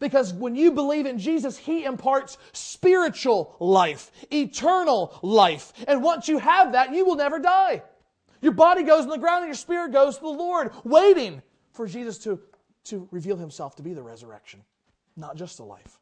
Because 0.00 0.34
when 0.34 0.56
you 0.56 0.72
believe 0.72 1.06
in 1.06 1.18
Jesus, 1.18 1.56
He 1.56 1.84
imparts 1.84 2.36
spiritual 2.52 3.56
life, 3.58 4.10
eternal 4.30 5.18
life. 5.22 5.72
And 5.86 6.02
once 6.02 6.28
you 6.28 6.38
have 6.38 6.72
that, 6.72 6.92
you 6.92 7.06
will 7.06 7.16
never 7.16 7.38
die. 7.38 7.82
Your 8.42 8.52
body 8.52 8.82
goes 8.82 9.04
in 9.04 9.10
the 9.10 9.16
ground 9.16 9.44
and 9.44 9.48
your 9.48 9.54
spirit 9.54 9.92
goes 9.92 10.16
to 10.16 10.22
the 10.22 10.28
Lord, 10.28 10.72
waiting 10.84 11.42
for 11.72 11.86
Jesus 11.86 12.18
to, 12.18 12.38
to 12.84 13.08
reveal 13.10 13.36
Himself 13.36 13.76
to 13.76 13.82
be 13.82 13.94
the 13.94 14.02
resurrection 14.02 14.62
not 15.18 15.36
just 15.36 15.58
a 15.58 15.64
life. 15.64 15.98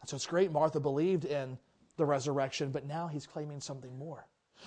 And 0.00 0.08
so 0.08 0.16
it's 0.16 0.26
great 0.26 0.50
Martha 0.50 0.80
believed 0.80 1.24
in 1.24 1.58
the 1.96 2.04
resurrection, 2.04 2.70
but 2.70 2.86
now 2.86 3.06
he's 3.06 3.26
claiming 3.26 3.60
something 3.60 3.96
more. 3.96 4.26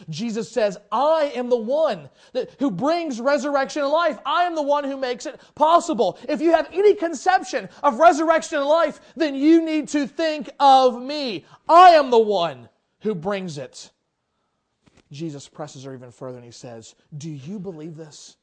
Jesus 0.09 0.51
says, 0.51 0.77
I 0.91 1.31
am 1.35 1.49
the 1.49 1.55
one 1.55 2.09
that, 2.33 2.51
who 2.59 2.69
brings 2.69 3.21
resurrection 3.21 3.81
and 3.83 3.91
life. 3.91 4.17
I 4.25 4.43
am 4.43 4.55
the 4.55 4.61
one 4.61 4.83
who 4.83 4.97
makes 4.97 5.25
it 5.25 5.39
possible. 5.55 6.19
If 6.27 6.41
you 6.41 6.51
have 6.51 6.67
any 6.73 6.95
conception 6.95 7.69
of 7.81 7.99
resurrection 7.99 8.59
and 8.59 8.67
life, 8.67 8.99
then 9.15 9.35
you 9.35 9.63
need 9.63 9.87
to 9.89 10.05
think 10.07 10.49
of 10.59 11.01
me. 11.01 11.45
I 11.69 11.91
am 11.91 12.09
the 12.09 12.19
one 12.19 12.67
who 13.01 13.15
brings 13.15 13.57
it. 13.57 13.91
Jesus 15.11 15.47
presses 15.47 15.83
her 15.83 15.93
even 15.93 16.11
further 16.11 16.37
and 16.37 16.45
he 16.45 16.51
says, 16.51 16.95
Do 17.17 17.29
you 17.29 17.59
believe 17.59 17.95
this? 17.95 18.35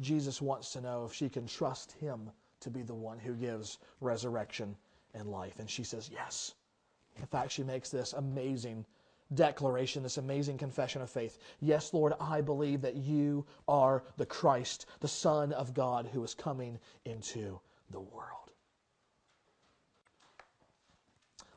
Jesus 0.00 0.40
wants 0.40 0.72
to 0.72 0.80
know 0.80 1.04
if 1.04 1.14
she 1.14 1.28
can 1.28 1.46
trust 1.46 1.92
him 1.92 2.30
to 2.60 2.70
be 2.70 2.82
the 2.82 2.94
one 2.94 3.18
who 3.18 3.34
gives 3.34 3.78
resurrection 4.00 4.76
and 5.14 5.28
life. 5.28 5.58
And 5.58 5.68
she 5.68 5.84
says, 5.84 6.10
Yes. 6.12 6.54
In 7.18 7.26
fact, 7.26 7.50
she 7.50 7.64
makes 7.64 7.90
this 7.90 8.12
amazing 8.12 8.84
declaration, 9.34 10.02
this 10.02 10.18
amazing 10.18 10.56
confession 10.56 11.02
of 11.02 11.10
faith. 11.10 11.38
Yes, 11.60 11.92
Lord, 11.92 12.14
I 12.20 12.40
believe 12.40 12.80
that 12.82 12.96
you 12.96 13.44
are 13.66 14.04
the 14.16 14.26
Christ, 14.26 14.86
the 15.00 15.08
Son 15.08 15.52
of 15.52 15.74
God 15.74 16.08
who 16.12 16.22
is 16.22 16.34
coming 16.34 16.78
into 17.04 17.58
the 17.90 18.00
world. 18.00 18.52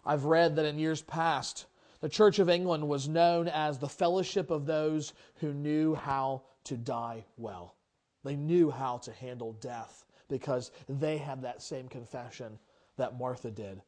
I've 0.05 0.25
read 0.25 0.55
that 0.55 0.65
in 0.65 0.79
years 0.79 1.03
past, 1.03 1.67
the 2.01 2.09
Church 2.09 2.39
of 2.39 2.49
England 2.49 2.87
was 2.87 3.07
known 3.07 3.47
as 3.47 3.77
the 3.77 3.87
fellowship 3.87 4.49
of 4.49 4.65
those 4.65 5.13
who 5.35 5.53
knew 5.53 5.93
how 5.93 6.41
to 6.63 6.75
die 6.75 7.23
well. 7.37 7.75
They 8.23 8.35
knew 8.35 8.71
how 8.71 8.97
to 8.99 9.11
handle 9.11 9.53
death 9.53 10.05
because 10.31 10.71
they 10.89 11.19
had 11.19 11.43
that 11.43 11.61
same 11.61 11.87
confession 11.87 12.57
that 12.97 13.19
Martha 13.19 13.51
did. 13.51 13.81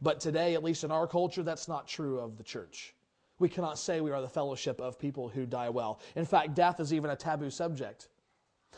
But 0.00 0.20
today, 0.20 0.54
at 0.54 0.64
least 0.64 0.84
in 0.84 0.90
our 0.90 1.06
culture, 1.06 1.42
that's 1.42 1.68
not 1.68 1.86
true 1.86 2.18
of 2.20 2.38
the 2.38 2.44
church. 2.44 2.94
We 3.38 3.48
cannot 3.50 3.78
say 3.78 4.00
we 4.00 4.12
are 4.12 4.22
the 4.22 4.28
fellowship 4.28 4.80
of 4.80 4.98
people 4.98 5.28
who 5.28 5.44
die 5.44 5.68
well. 5.68 6.00
In 6.14 6.24
fact, 6.24 6.54
death 6.54 6.80
is 6.80 6.94
even 6.94 7.10
a 7.10 7.16
taboo 7.16 7.50
subject. 7.50 8.08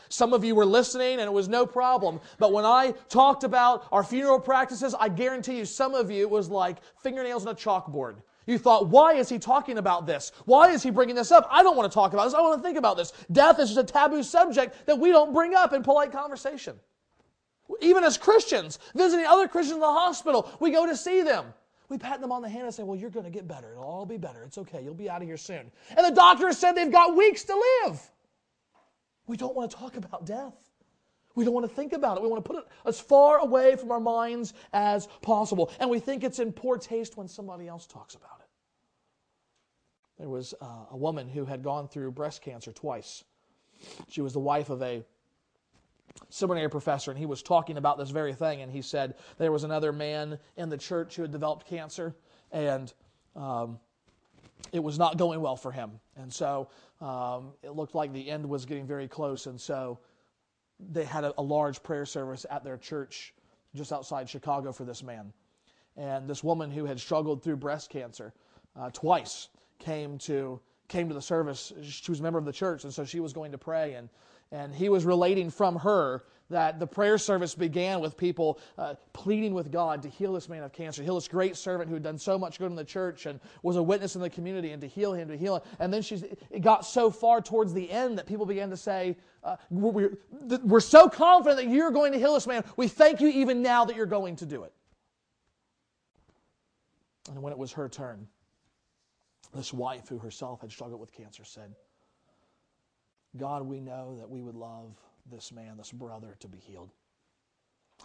Some 0.09 0.33
of 0.33 0.43
you 0.43 0.55
were 0.55 0.65
listening 0.65 1.13
and 1.13 1.21
it 1.21 1.33
was 1.33 1.47
no 1.47 1.65
problem. 1.65 2.19
But 2.37 2.51
when 2.51 2.65
I 2.65 2.93
talked 3.09 3.43
about 3.43 3.85
our 3.91 4.03
funeral 4.03 4.39
practices, 4.39 4.95
I 4.99 5.09
guarantee 5.09 5.57
you 5.57 5.65
some 5.65 5.93
of 5.93 6.09
you 6.09 6.21
it 6.21 6.29
was 6.29 6.49
like 6.49 6.77
fingernails 7.01 7.45
on 7.45 7.53
a 7.53 7.55
chalkboard. 7.55 8.15
You 8.49 8.57
thought, 8.57 8.87
why 8.87 9.13
is 9.13 9.29
he 9.29 9.37
talking 9.37 9.77
about 9.77 10.07
this? 10.07 10.31
Why 10.45 10.71
is 10.71 10.81
he 10.81 10.89
bringing 10.89 11.13
this 11.13 11.31
up? 11.31 11.47
I 11.51 11.61
don't 11.61 11.77
want 11.77 11.91
to 11.91 11.93
talk 11.93 12.13
about 12.13 12.25
this. 12.25 12.33
I 12.33 12.41
want 12.41 12.59
to 12.59 12.63
think 12.67 12.79
about 12.79 12.97
this. 12.97 13.13
Death 13.31 13.59
is 13.59 13.75
just 13.75 13.79
a 13.79 13.83
taboo 13.83 14.23
subject 14.23 14.87
that 14.87 14.97
we 14.97 15.09
don't 15.09 15.35
bring 15.35 15.53
up 15.53 15.71
in 15.71 15.83
polite 15.83 16.11
conversation. 16.11 16.75
Even 17.79 18.03
as 18.03 18.17
Christians, 18.17 18.79
visiting 18.95 19.27
other 19.27 19.47
Christians 19.47 19.75
in 19.75 19.81
the 19.81 19.85
hospital, 19.85 20.51
we 20.59 20.71
go 20.71 20.87
to 20.87 20.97
see 20.97 21.21
them. 21.21 21.53
We 21.89 21.99
pat 21.99 22.21
them 22.21 22.31
on 22.31 22.41
the 22.41 22.49
hand 22.49 22.63
and 22.65 22.73
say, 22.73 22.81
Well, 22.81 22.97
you're 22.97 23.11
going 23.11 23.25
to 23.25 23.31
get 23.31 23.47
better. 23.47 23.73
It'll 23.73 23.83
all 23.83 24.07
be 24.07 24.17
better. 24.17 24.41
It's 24.41 24.57
okay. 24.57 24.81
You'll 24.83 24.95
be 24.95 25.11
out 25.11 25.21
of 25.21 25.27
here 25.27 25.37
soon. 25.37 25.69
And 25.95 26.03
the 26.03 26.11
doctor 26.11 26.51
said 26.51 26.71
they've 26.71 26.91
got 26.91 27.15
weeks 27.15 27.43
to 27.43 27.63
live. 27.83 28.01
We 29.27 29.37
don't 29.37 29.55
want 29.55 29.69
to 29.69 29.77
talk 29.77 29.95
about 29.95 30.25
death. 30.25 30.55
We 31.35 31.45
don't 31.45 31.53
want 31.53 31.69
to 31.69 31.75
think 31.75 31.93
about 31.93 32.17
it. 32.17 32.23
We 32.23 32.29
want 32.29 32.43
to 32.43 32.51
put 32.51 32.57
it 32.63 32.67
as 32.83 32.99
far 32.99 33.37
away 33.37 33.75
from 33.75 33.91
our 33.91 33.99
minds 33.99 34.55
as 34.73 35.07
possible. 35.21 35.71
And 35.79 35.87
we 35.87 35.99
think 35.99 36.23
it's 36.23 36.39
in 36.39 36.51
poor 36.51 36.79
taste 36.79 37.15
when 37.15 37.27
somebody 37.27 37.67
else 37.67 37.85
talks 37.85 38.15
about 38.15 38.38
it. 38.38 38.38
There 40.19 40.29
was 40.29 40.53
uh, 40.61 40.85
a 40.91 40.97
woman 40.97 41.29
who 41.29 41.45
had 41.45 41.63
gone 41.63 41.87
through 41.87 42.11
breast 42.11 42.41
cancer 42.41 42.73
twice. 42.73 43.23
She 44.09 44.21
was 44.21 44.33
the 44.33 44.39
wife 44.39 44.69
of 44.69 44.81
a 44.81 45.03
seminary 46.29 46.69
professor, 46.69 47.09
and 47.09 47.17
he 47.17 47.25
was 47.25 47.41
talking 47.41 47.77
about 47.77 47.97
this 47.97 48.09
very 48.09 48.33
thing. 48.33 48.61
And 48.61 48.71
he 48.71 48.81
said 48.81 49.15
there 49.37 49.51
was 49.51 49.63
another 49.63 49.93
man 49.93 50.37
in 50.57 50.67
the 50.67 50.77
church 50.77 51.15
who 51.15 51.21
had 51.21 51.31
developed 51.31 51.67
cancer, 51.67 52.13
and 52.51 52.93
um, 53.35 53.79
it 54.73 54.83
was 54.83 54.99
not 54.99 55.17
going 55.17 55.39
well 55.39 55.55
for 55.55 55.71
him. 55.71 55.91
And 56.17 56.31
so 56.31 56.67
um, 56.99 57.53
it 57.63 57.71
looked 57.71 57.95
like 57.95 58.11
the 58.11 58.29
end 58.29 58.47
was 58.47 58.65
getting 58.65 58.85
very 58.85 59.07
close. 59.07 59.45
And 59.45 59.59
so 59.59 59.99
they 60.91 61.05
had 61.05 61.23
a, 61.23 61.33
a 61.37 61.41
large 61.41 61.81
prayer 61.81 62.05
service 62.05 62.45
at 62.49 62.65
their 62.65 62.77
church 62.77 63.33
just 63.73 63.93
outside 63.93 64.27
Chicago 64.27 64.73
for 64.73 64.83
this 64.83 65.01
man. 65.01 65.31
And 65.95 66.29
this 66.29 66.43
woman 66.43 66.71
who 66.71 66.85
had 66.85 66.99
struggled 66.99 67.41
through 67.41 67.57
breast 67.57 67.89
cancer 67.89 68.33
uh, 68.75 68.89
twice 68.91 69.47
came 69.79 70.17
to 70.19 70.59
came 70.87 71.07
to 71.07 71.13
the 71.13 71.21
service. 71.21 71.71
She 71.83 72.11
was 72.11 72.19
a 72.19 72.23
member 72.23 72.39
of 72.39 72.45
the 72.45 72.53
church, 72.53 72.83
and 72.83 72.93
so 72.93 73.05
she 73.05 73.19
was 73.19 73.33
going 73.33 73.51
to 73.51 73.57
pray. 73.57 73.93
And 73.93 74.09
and 74.51 74.73
he 74.73 74.89
was 74.89 75.05
relating 75.05 75.49
from 75.51 75.75
her 75.77 76.23
that 76.49 76.79
the 76.79 76.87
prayer 76.87 77.19
service 77.19 77.53
began 77.53 77.99
with 77.99 78.17
people 78.17 78.59
uh, 78.77 78.95
pleading 79.13 79.53
with 79.53 79.71
God 79.71 80.01
to 80.01 80.09
heal 80.09 80.33
this 80.33 80.49
man 80.49 80.63
of 80.63 80.73
cancer, 80.73 81.03
heal 81.03 81.13
this 81.15 81.27
great 81.27 81.55
servant 81.55 81.89
who 81.89 81.93
had 81.93 82.01
done 82.01 82.17
so 82.17 82.39
much 82.39 82.57
good 82.57 82.71
in 82.71 82.75
the 82.75 82.83
church 82.83 83.27
and 83.27 83.39
was 83.61 83.75
a 83.75 83.83
witness 83.83 84.15
in 84.15 84.21
the 84.21 84.29
community, 84.29 84.71
and 84.71 84.81
to 84.81 84.87
heal 84.87 85.13
him, 85.13 85.27
to 85.27 85.37
heal 85.37 85.57
him. 85.57 85.61
And 85.77 85.93
then 85.93 86.01
she's, 86.01 86.23
it 86.23 86.61
got 86.61 86.85
so 86.85 87.11
far 87.11 87.41
towards 87.41 87.71
the 87.71 87.89
end 87.91 88.17
that 88.17 88.25
people 88.25 88.47
began 88.47 88.71
to 88.71 88.77
say, 88.77 89.15
uh, 89.43 89.57
we're, 89.69 90.17
we're 90.63 90.79
so 90.79 91.07
confident 91.07 91.57
that 91.57 91.67
you're 91.67 91.91
going 91.91 92.13
to 92.13 92.17
heal 92.17 92.33
this 92.33 92.47
man. 92.47 92.63
We 92.77 92.87
thank 92.87 93.21
you 93.21 93.27
even 93.27 93.61
now 93.61 93.85
that 93.85 93.95
you're 93.95 94.07
going 94.07 94.35
to 94.37 94.47
do 94.47 94.63
it. 94.63 94.73
And 97.29 97.43
when 97.43 97.53
it 97.53 97.59
was 97.59 97.73
her 97.73 97.87
turn, 97.87 98.27
this 99.53 99.73
wife 99.73 100.07
who 100.07 100.17
herself 100.17 100.61
had 100.61 100.71
struggled 100.71 100.99
with 100.99 101.11
cancer 101.11 101.43
said, 101.43 101.75
God, 103.37 103.63
we 103.63 103.79
know 103.79 104.15
that 104.19 104.29
we 104.29 104.41
would 104.41 104.55
love 104.55 104.95
this 105.31 105.51
man, 105.51 105.77
this 105.77 105.91
brother, 105.91 106.35
to 106.39 106.47
be 106.47 106.57
healed. 106.57 106.89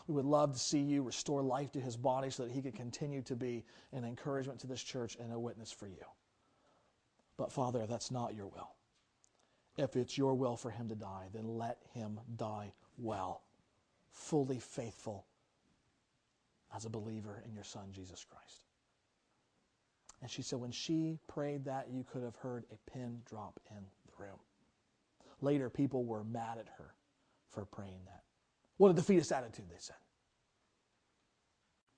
We 0.07 0.15
would 0.15 0.25
love 0.25 0.53
to 0.53 0.59
see 0.59 0.81
you 0.81 1.03
restore 1.03 1.43
life 1.43 1.73
to 1.73 1.81
his 1.81 1.97
body 1.97 2.31
so 2.31 2.45
that 2.45 2.53
he 2.53 2.63
could 2.63 2.75
continue 2.75 3.23
to 3.23 3.37
be 3.37 3.65
an 3.93 4.05
encouragement 4.05 4.59
to 4.61 4.67
this 4.67 4.83
church 4.83 5.17
and 5.21 5.33
a 5.33 5.39
witness 5.39 5.73
for 5.73 5.87
you. 5.87 6.05
But 7.37 7.53
Father, 7.53 7.87
that's 7.87 8.11
not 8.11 8.35
your 8.35 8.47
will. 8.47 8.71
If 9.77 9.97
it's 9.97 10.17
your 10.17 10.35
will 10.35 10.57
for 10.57 10.71
him 10.71 10.89
to 10.89 10.95
die, 10.95 11.27
then 11.33 11.47
let 11.47 11.79
him 11.93 12.21
die 12.37 12.73
well, 12.99 13.43
fully 14.11 14.61
faithful 14.61 15.27
as 16.75 16.85
a 16.85 16.91
believer 16.91 17.43
in 17.47 17.55
your 17.55 17.65
Son, 17.65 17.89
Jesus 17.93 18.25
Christ. 18.29 18.64
And 20.25 20.31
she 20.31 20.41
said, 20.41 20.59
when 20.59 20.71
she 20.71 21.19
prayed 21.29 21.67
that, 21.67 21.89
you 21.93 22.03
could 22.11 22.23
have 22.23 22.35
heard 22.37 22.65
a 22.73 22.91
pin 22.91 23.21
drop 23.29 23.61
in 23.71 23.77
the 23.77 24.25
room. 24.25 24.39
Later, 25.43 25.69
people 25.69 26.03
were 26.07 26.25
mad 26.25 26.57
at 26.57 26.67
her 26.79 26.95
for 27.51 27.67
praying 27.67 28.01
that. 28.07 28.23
What 28.79 28.89
a 28.89 28.95
defeatist 28.95 29.33
attitude, 29.33 29.67
they 29.69 29.77
said. 29.77 29.97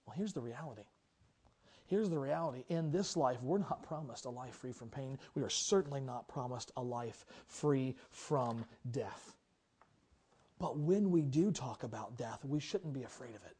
Well, 0.04 0.16
here's 0.16 0.32
the 0.32 0.40
reality. 0.40 0.86
Here's 1.86 2.10
the 2.10 2.18
reality. 2.18 2.64
In 2.68 2.90
this 2.90 3.16
life, 3.16 3.40
we're 3.42 3.58
not 3.58 3.84
promised 3.84 4.24
a 4.24 4.30
life 4.30 4.56
free 4.56 4.72
from 4.72 4.88
pain. 4.88 5.20
We 5.36 5.44
are 5.44 5.48
certainly 5.48 6.00
not 6.00 6.26
promised 6.26 6.72
a 6.76 6.82
life 6.82 7.24
free 7.46 7.94
from 8.10 8.64
death. 8.90 9.36
But 10.58 10.76
when 10.76 11.12
we 11.12 11.22
do 11.22 11.52
talk 11.52 11.84
about 11.84 12.18
death, 12.18 12.44
we 12.44 12.58
shouldn't 12.58 12.92
be 12.92 13.04
afraid 13.04 13.36
of 13.36 13.44
it. 13.44 13.56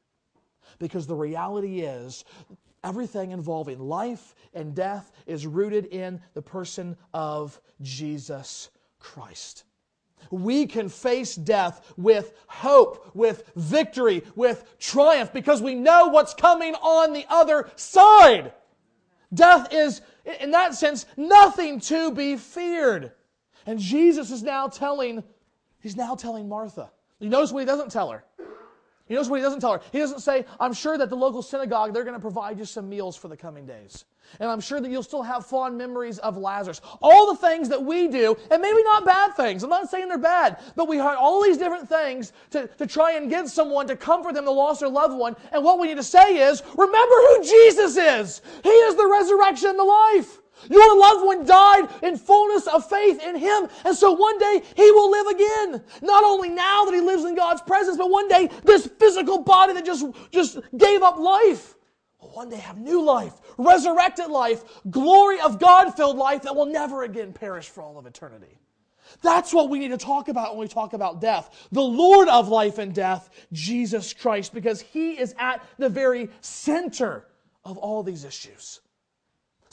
Because 0.81 1.07
the 1.07 1.15
reality 1.15 1.83
is, 1.83 2.25
everything 2.87 3.33
involving 3.33 3.81
life 3.81 4.35
and 4.55 4.75
death 4.75 5.11
is 5.27 5.47
rooted 5.47 5.87
in 5.87 6.21
the 6.35 6.43
person 6.43 6.97
of 7.13 7.61
Jesus 7.83 8.71
Christ. 9.01 9.65
We 10.31 10.67
can 10.67 10.89
face 10.89 11.35
death 11.35 11.93
with 11.97 12.33
hope, 12.47 13.11
with 13.15 13.51
victory, 13.57 14.23
with 14.35 14.79
triumph, 14.79 15.33
because 15.33 15.61
we 15.61 15.75
know 15.75 16.09
what's 16.09 16.35
coming 16.35 16.75
on 16.75 17.13
the 17.13 17.27
other 17.29 17.71
side. 17.77 18.53
Death 19.35 19.69
is, 19.73 20.01
in 20.41 20.53
that 20.53 20.75
sense, 20.75 21.07
nothing 21.17 21.81
to 21.81 22.13
be 22.13 22.37
feared. 22.37 23.13
And 23.67 23.79
Jesus 23.79 24.31
is 24.31 24.43
now 24.43 24.69
telling, 24.69 25.23
he's 25.81 25.97
now 25.97 26.15
telling 26.15 26.49
Martha. 26.49 26.91
You 27.19 27.29
notice 27.29 27.53
what 27.53 27.61
he 27.61 27.67
doesn't 27.67 27.91
tell 27.91 28.11
her. 28.11 28.25
You 29.09 29.15
notice 29.15 29.31
what 29.31 29.37
he 29.37 29.43
doesn't 29.43 29.61
tell 29.61 29.73
her. 29.73 29.81
He 29.93 29.99
doesn't 29.99 30.21
say, 30.21 30.45
I'm 30.59 30.73
sure 30.73 30.99
that 30.99 31.11
the 31.11 31.17
local 31.17 31.43
synagogue, 31.43 31.95
they're 31.95 32.05
going 32.05 32.15
to 32.15 32.21
provide 32.21 32.59
you 32.59 32.65
some 32.65 32.89
meals 32.89 33.17
for 33.17 33.29
the 33.29 33.37
coming 33.37 33.65
days. 33.65 34.05
And 34.41 34.51
I'm 34.51 34.61
sure 34.61 34.81
that 34.81 34.91
you'll 34.91 35.05
still 35.05 35.23
have 35.23 35.47
fond 35.47 35.79
memories 35.79 36.19
of 36.19 36.37
Lazarus. 36.37 36.81
All 37.01 37.33
the 37.33 37.37
things 37.37 37.69
that 37.69 37.81
we 37.81 38.09
do, 38.09 38.37
and 38.51 38.61
maybe 38.61 38.83
not 38.83 39.05
bad 39.05 39.37
things. 39.37 39.63
I'm 39.63 39.71
not 39.71 39.89
saying 39.89 40.09
they're 40.09 40.19
bad, 40.19 40.59
but 40.75 40.89
we 40.89 40.97
have 40.97 41.19
all 41.19 41.41
these 41.43 41.57
different 41.57 41.89
things 41.89 42.33
to, 42.51 42.67
to 42.67 42.87
try 42.89 43.13
and 43.13 43.31
get 43.31 43.49
someone 43.49 43.87
to 43.87 43.97
comfort 43.97 44.35
them, 44.35 44.45
the 44.45 44.51
lost 44.51 44.83
or 44.83 44.89
loved 44.89 45.17
one. 45.17 45.37
And 45.53 45.63
what 45.63 45.79
we 45.79 45.87
need 45.87 45.99
to 45.99 46.03
say 46.03 46.39
is, 46.39 46.65
remember 46.77 47.15
who 47.15 47.45
Jesus 47.45 47.97
is. 47.97 48.43
He 48.65 48.71
is 48.71 48.97
the 48.97 49.07
resurrection 49.07 49.71
and 49.71 49.79
the 49.79 49.85
life. 49.85 50.41
Your 50.71 50.99
loved 50.99 51.25
one 51.25 51.45
died 51.45 51.89
in 52.03 52.17
fullness 52.17 52.67
of 52.67 52.89
faith 52.89 53.23
in 53.23 53.37
Him. 53.37 53.69
And 53.85 53.97
so 53.97 54.13
one 54.13 54.39
day 54.39 54.63
He 54.75 54.91
will 54.91 55.11
live 55.11 55.27
again. 55.27 55.85
Not 56.03 56.25
only 56.25 56.49
now 56.49 56.85
that 56.85 56.95
He 56.95 57.01
lives 57.01 57.25
in 57.25 57.35
God's 57.35 57.63
presence, 57.63 57.97
but 57.97 58.11
one 58.11 58.29
day 58.29 58.49
this 58.65 58.87
physical 58.99 59.43
body 59.43 59.75
that 59.75 59.85
just, 59.85 60.05
just 60.31 60.59
gave 60.77 61.03
up 61.03 61.19
life 61.19 61.75
will 62.21 62.31
one 62.31 62.49
day 62.49 62.57
have 62.57 62.79
new 62.79 63.03
life, 63.03 63.35
resurrected 63.59 64.29
life, 64.29 64.65
glory 64.91 65.41
of 65.41 65.59
God 65.59 65.91
filled 65.93 66.17
life 66.17 66.43
that 66.43 66.57
will 66.57 66.67
never 66.67 67.03
again 67.03 67.33
perish 67.33 67.69
for 67.69 67.83
all 67.83 67.99
of 67.99 68.07
eternity. 68.07 68.59
That's 69.23 69.53
what 69.53 69.71
we 69.71 69.79
need 69.79 69.89
to 69.89 69.99
talk 69.99 70.29
about 70.29 70.57
when 70.57 70.63
we 70.63 70.69
talk 70.69 70.93
about 70.93 71.21
death. 71.21 71.69
The 71.71 71.83
Lord 71.83 72.29
of 72.29 72.49
life 72.49 72.79
and 72.79 72.95
death, 72.95 73.31
Jesus 73.53 74.13
Christ, 74.13 74.53
because 74.53 74.81
He 74.81 75.13
is 75.13 75.35
at 75.39 75.65
the 75.79 75.89
very 75.89 76.29
center 76.41 77.25
of 77.65 77.79
all 77.79 78.03
these 78.03 78.25
issues. 78.25 78.81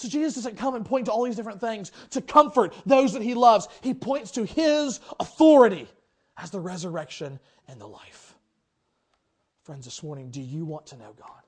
So 0.03 0.09
Jesus 0.09 0.35
doesn't 0.35 0.57
come 0.57 0.75
and 0.75 0.85
point 0.85 1.05
to 1.05 1.13
all 1.13 1.23
these 1.23 1.37
different 1.37 1.61
things 1.61 1.93
to 2.09 2.21
comfort 2.21 2.73
those 2.85 3.13
that 3.13 3.21
He 3.21 3.35
loves. 3.35 3.69
He 3.79 3.93
points 3.93 4.31
to 4.31 4.43
His 4.43 4.99
authority 5.17 5.87
as 6.35 6.51
the 6.51 6.59
resurrection 6.59 7.39
and 7.69 7.79
the 7.79 7.87
life. 7.87 8.35
Friends, 9.61 9.85
this 9.85 10.03
morning, 10.03 10.29
do 10.29 10.41
you 10.41 10.65
want 10.65 10.87
to 10.87 10.97
know 10.97 11.15
God? 11.17 11.41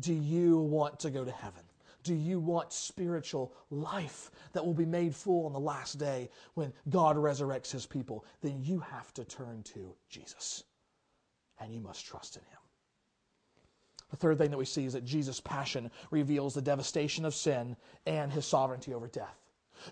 Do 0.00 0.14
you 0.14 0.56
want 0.60 0.98
to 1.00 1.10
go 1.10 1.26
to 1.26 1.30
heaven? 1.30 1.60
Do 2.04 2.14
you 2.14 2.40
want 2.40 2.72
spiritual 2.72 3.52
life 3.70 4.30
that 4.54 4.64
will 4.64 4.72
be 4.72 4.86
made 4.86 5.14
full 5.14 5.44
on 5.44 5.52
the 5.52 5.60
last 5.60 5.98
day 5.98 6.30
when 6.54 6.72
God 6.88 7.16
resurrects 7.16 7.70
his 7.70 7.84
people? 7.84 8.24
Then 8.40 8.62
you 8.62 8.78
have 8.78 9.12
to 9.12 9.26
turn 9.26 9.62
to 9.74 9.94
Jesus 10.08 10.64
and 11.60 11.74
you 11.74 11.82
must 11.82 12.06
trust 12.06 12.36
in 12.36 12.42
him. 12.44 12.65
The 14.10 14.16
third 14.16 14.38
thing 14.38 14.50
that 14.50 14.58
we 14.58 14.64
see 14.64 14.84
is 14.84 14.92
that 14.92 15.04
Jesus' 15.04 15.40
passion 15.40 15.90
reveals 16.10 16.54
the 16.54 16.62
devastation 16.62 17.24
of 17.24 17.34
sin 17.34 17.76
and 18.06 18.32
his 18.32 18.46
sovereignty 18.46 18.94
over 18.94 19.08
death. 19.08 19.36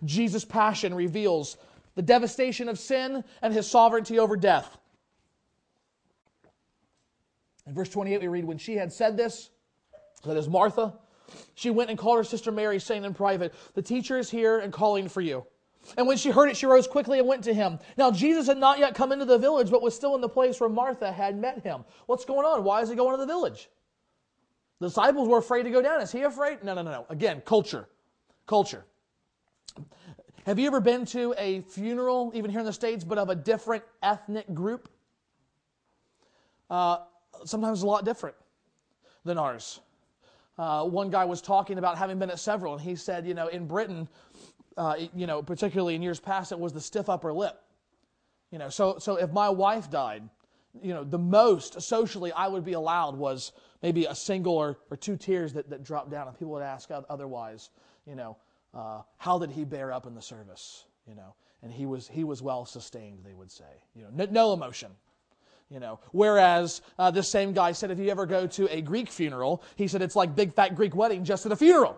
Jesus' 0.04 0.44
passion 0.44 0.94
reveals 0.94 1.56
the 1.94 2.02
devastation 2.02 2.68
of 2.68 2.78
sin 2.78 3.24
and 3.42 3.52
his 3.52 3.68
sovereignty 3.68 4.18
over 4.18 4.36
death. 4.36 4.78
In 7.66 7.74
verse 7.74 7.88
28, 7.88 8.20
we 8.20 8.28
read, 8.28 8.44
When 8.44 8.58
she 8.58 8.76
had 8.76 8.92
said 8.92 9.16
this, 9.16 9.50
that 10.24 10.36
is 10.36 10.48
Martha. 10.48 10.94
She 11.54 11.70
went 11.70 11.90
and 11.90 11.98
called 11.98 12.18
her 12.18 12.24
sister 12.24 12.52
Mary, 12.52 12.78
saying 12.78 13.04
in 13.04 13.14
private, 13.14 13.54
The 13.74 13.82
teacher 13.82 14.18
is 14.18 14.30
here 14.30 14.58
and 14.58 14.72
calling 14.72 15.08
for 15.08 15.20
you. 15.20 15.44
And 15.96 16.06
when 16.06 16.16
she 16.16 16.30
heard 16.30 16.48
it, 16.48 16.56
she 16.56 16.66
rose 16.66 16.86
quickly 16.86 17.18
and 17.18 17.28
went 17.28 17.44
to 17.44 17.54
him. 17.54 17.78
Now, 17.96 18.10
Jesus 18.10 18.46
had 18.46 18.56
not 18.58 18.78
yet 18.78 18.94
come 18.94 19.12
into 19.12 19.24
the 19.24 19.38
village, 19.38 19.70
but 19.70 19.82
was 19.82 19.94
still 19.94 20.14
in 20.14 20.20
the 20.20 20.28
place 20.28 20.60
where 20.60 20.70
Martha 20.70 21.12
had 21.12 21.38
met 21.38 21.62
him. 21.62 21.84
What's 22.06 22.24
going 22.24 22.46
on? 22.46 22.64
Why 22.64 22.80
is 22.80 22.88
he 22.88 22.94
going 22.94 23.12
to 23.12 23.20
the 23.20 23.26
village? 23.26 23.68
The 24.80 24.88
disciples 24.88 25.28
were 25.28 25.38
afraid 25.38 25.62
to 25.64 25.70
go 25.70 25.80
down. 25.80 26.00
Is 26.00 26.12
he 26.12 26.22
afraid? 26.22 26.62
No, 26.62 26.74
no, 26.74 26.82
no, 26.82 26.90
no. 26.90 27.06
Again, 27.08 27.42
culture. 27.44 27.88
Culture. 28.46 28.84
Have 30.46 30.58
you 30.58 30.66
ever 30.66 30.80
been 30.80 31.06
to 31.06 31.34
a 31.38 31.62
funeral, 31.62 32.30
even 32.34 32.50
here 32.50 32.60
in 32.60 32.66
the 32.66 32.72
States, 32.72 33.02
but 33.02 33.16
of 33.16 33.30
a 33.30 33.34
different 33.34 33.82
ethnic 34.02 34.52
group? 34.52 34.90
Uh, 36.68 36.98
sometimes 37.44 37.82
a 37.82 37.86
lot 37.86 38.04
different 38.04 38.36
than 39.24 39.38
ours. 39.38 39.80
Uh, 40.58 40.84
one 40.84 41.10
guy 41.10 41.24
was 41.24 41.40
talking 41.40 41.78
about 41.78 41.96
having 41.96 42.18
been 42.18 42.30
at 42.30 42.38
several, 42.38 42.74
and 42.74 42.82
he 42.82 42.94
said, 42.94 43.26
you 43.26 43.34
know, 43.34 43.48
in 43.48 43.66
Britain, 43.66 44.08
uh, 44.76 44.94
you 45.14 45.26
know, 45.26 45.42
particularly 45.42 45.94
in 45.94 46.02
years 46.02 46.20
past, 46.20 46.52
it 46.52 46.58
was 46.58 46.72
the 46.72 46.80
stiff 46.80 47.08
upper 47.08 47.32
lip. 47.32 47.60
You 48.50 48.58
know, 48.58 48.68
so 48.68 48.98
so 48.98 49.16
if 49.16 49.32
my 49.32 49.48
wife 49.48 49.90
died, 49.90 50.28
you 50.82 50.92
know, 50.92 51.04
the 51.04 51.18
most 51.18 51.80
socially 51.80 52.32
I 52.32 52.48
would 52.48 52.64
be 52.64 52.72
allowed 52.72 53.16
was 53.16 53.52
maybe 53.82 54.06
a 54.06 54.14
single 54.14 54.54
or, 54.54 54.78
or 54.90 54.96
two 54.96 55.16
tears 55.16 55.52
that, 55.52 55.70
that 55.70 55.84
dropped 55.84 56.10
down, 56.10 56.26
and 56.26 56.38
people 56.38 56.52
would 56.54 56.62
ask 56.62 56.90
otherwise, 57.08 57.70
you 58.06 58.14
know, 58.14 58.36
uh, 58.74 59.02
how 59.18 59.38
did 59.38 59.50
he 59.50 59.64
bear 59.64 59.92
up 59.92 60.06
in 60.06 60.14
the 60.14 60.22
service? 60.22 60.84
You 61.06 61.14
know, 61.14 61.34
and 61.62 61.72
he 61.72 61.86
was 61.86 62.08
he 62.08 62.24
was 62.24 62.42
well 62.42 62.66
sustained. 62.66 63.20
They 63.24 63.34
would 63.34 63.50
say, 63.50 63.64
you 63.94 64.02
know, 64.02 64.10
no, 64.12 64.26
no 64.30 64.52
emotion. 64.52 64.90
You 65.70 65.80
know, 65.80 65.98
whereas 66.12 66.82
uh, 66.98 67.10
this 67.10 67.28
same 67.28 67.52
guy 67.52 67.72
said 67.72 67.90
if 67.90 67.98
you 67.98 68.10
ever 68.10 68.26
go 68.26 68.46
to 68.46 68.68
a 68.74 68.80
Greek 68.80 69.10
funeral, 69.10 69.62
he 69.76 69.88
said 69.88 70.02
it's 70.02 70.14
like 70.14 70.36
big 70.36 70.54
fat 70.54 70.74
Greek 70.74 70.94
wedding 70.94 71.24
just 71.24 71.46
at 71.46 71.52
a 71.52 71.56
funeral. 71.56 71.96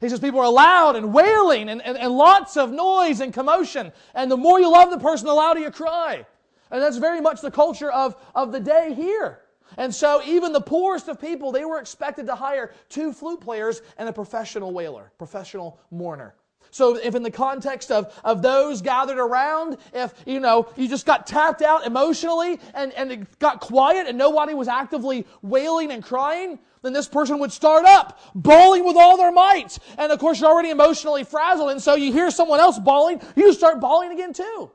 He 0.00 0.08
says 0.08 0.20
people 0.20 0.40
are 0.40 0.52
loud 0.52 0.96
and 0.96 1.14
wailing 1.14 1.70
and, 1.70 1.80
and, 1.80 1.96
and 1.96 2.12
lots 2.12 2.56
of 2.56 2.70
noise 2.70 3.20
and 3.20 3.32
commotion. 3.32 3.92
And 4.14 4.30
the 4.30 4.36
more 4.36 4.60
you 4.60 4.70
love 4.70 4.90
the 4.90 4.98
person, 4.98 5.26
the 5.26 5.32
louder 5.32 5.60
you 5.60 5.70
cry. 5.70 6.26
And 6.70 6.82
that's 6.82 6.96
very 6.96 7.20
much 7.20 7.40
the 7.40 7.50
culture 7.50 7.90
of, 7.90 8.16
of 8.34 8.52
the 8.52 8.60
day 8.60 8.92
here. 8.94 9.40
And 9.76 9.94
so 9.94 10.22
even 10.24 10.52
the 10.52 10.60
poorest 10.60 11.08
of 11.08 11.20
people, 11.20 11.52
they 11.52 11.64
were 11.64 11.78
expected 11.78 12.26
to 12.26 12.34
hire 12.34 12.72
two 12.88 13.12
flute 13.12 13.40
players 13.40 13.82
and 13.98 14.08
a 14.08 14.12
professional 14.12 14.72
wailer, 14.72 15.12
professional 15.18 15.80
mourner. 15.90 16.34
So 16.70 16.96
if 16.96 17.14
in 17.14 17.22
the 17.22 17.30
context 17.30 17.90
of, 17.90 18.12
of 18.24 18.42
those 18.42 18.82
gathered 18.82 19.18
around, 19.18 19.78
if, 19.94 20.14
you 20.26 20.40
know, 20.40 20.68
you 20.76 20.88
just 20.88 21.06
got 21.06 21.26
tapped 21.26 21.62
out 21.62 21.86
emotionally 21.86 22.60
and, 22.74 22.92
and 22.92 23.12
it 23.12 23.38
got 23.38 23.60
quiet 23.60 24.06
and 24.06 24.18
nobody 24.18 24.54
was 24.54 24.68
actively 24.68 25.26
wailing 25.42 25.90
and 25.90 26.02
crying, 26.02 26.58
then 26.82 26.92
this 26.92 27.08
person 27.08 27.38
would 27.38 27.52
start 27.52 27.84
up, 27.84 28.20
bawling 28.34 28.84
with 28.84 28.96
all 28.96 29.16
their 29.16 29.32
might. 29.32 29.78
And 29.98 30.12
of 30.12 30.18
course, 30.18 30.40
you're 30.40 30.50
already 30.50 30.70
emotionally 30.70 31.24
frazzled, 31.24 31.70
and 31.70 31.82
so 31.82 31.94
you 31.94 32.12
hear 32.12 32.30
someone 32.30 32.60
else 32.60 32.78
bawling, 32.78 33.20
you 33.34 33.52
start 33.52 33.80
bawling 33.80 34.12
again 34.12 34.32
too. 34.32 34.70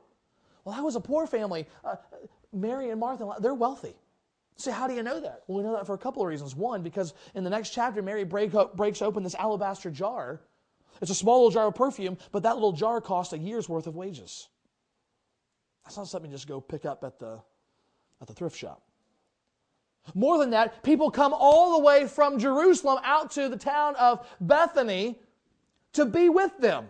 Well, 0.64 0.74
that 0.74 0.82
was 0.82 0.96
a 0.96 1.00
poor 1.00 1.26
family. 1.26 1.66
Uh, 1.84 1.96
Mary 2.52 2.90
and 2.90 3.00
Martha, 3.00 3.28
they're 3.40 3.54
wealthy. 3.54 3.94
So 4.56 4.70
how 4.70 4.86
do 4.86 4.94
you 4.94 5.02
know 5.02 5.20
that? 5.20 5.42
Well, 5.46 5.58
we 5.58 5.64
know 5.64 5.72
that 5.72 5.86
for 5.86 5.94
a 5.94 5.98
couple 5.98 6.22
of 6.22 6.28
reasons. 6.28 6.54
One, 6.54 6.82
because 6.82 7.14
in 7.34 7.42
the 7.42 7.50
next 7.50 7.70
chapter, 7.70 8.02
Mary 8.02 8.24
break 8.24 8.54
up, 8.54 8.76
breaks 8.76 9.02
open 9.02 9.22
this 9.22 9.34
alabaster 9.34 9.90
jar 9.90 10.40
it's 11.00 11.10
a 11.10 11.14
small 11.16 11.38
little 11.38 11.50
jar 11.50 11.66
of 11.66 11.74
perfume, 11.74 12.16
but 12.30 12.44
that 12.44 12.54
little 12.54 12.72
jar 12.72 13.00
cost 13.00 13.32
a 13.32 13.38
year's 13.38 13.68
worth 13.68 13.88
of 13.88 13.96
wages. 13.96 14.48
That's 15.84 15.96
not 15.96 16.06
something 16.06 16.30
you 16.30 16.36
just 16.36 16.46
go 16.46 16.60
pick 16.60 16.84
up 16.84 17.02
at 17.02 17.18
the, 17.18 17.40
at 18.20 18.28
the 18.28 18.34
thrift 18.34 18.56
shop. 18.56 18.82
More 20.14 20.38
than 20.38 20.50
that, 20.50 20.82
people 20.82 21.10
come 21.10 21.32
all 21.32 21.78
the 21.78 21.84
way 21.84 22.06
from 22.06 22.38
Jerusalem 22.38 22.98
out 23.04 23.32
to 23.32 23.48
the 23.48 23.56
town 23.56 23.96
of 23.96 24.26
Bethany 24.40 25.18
to 25.94 26.04
be 26.04 26.28
with 26.28 26.56
them. 26.58 26.86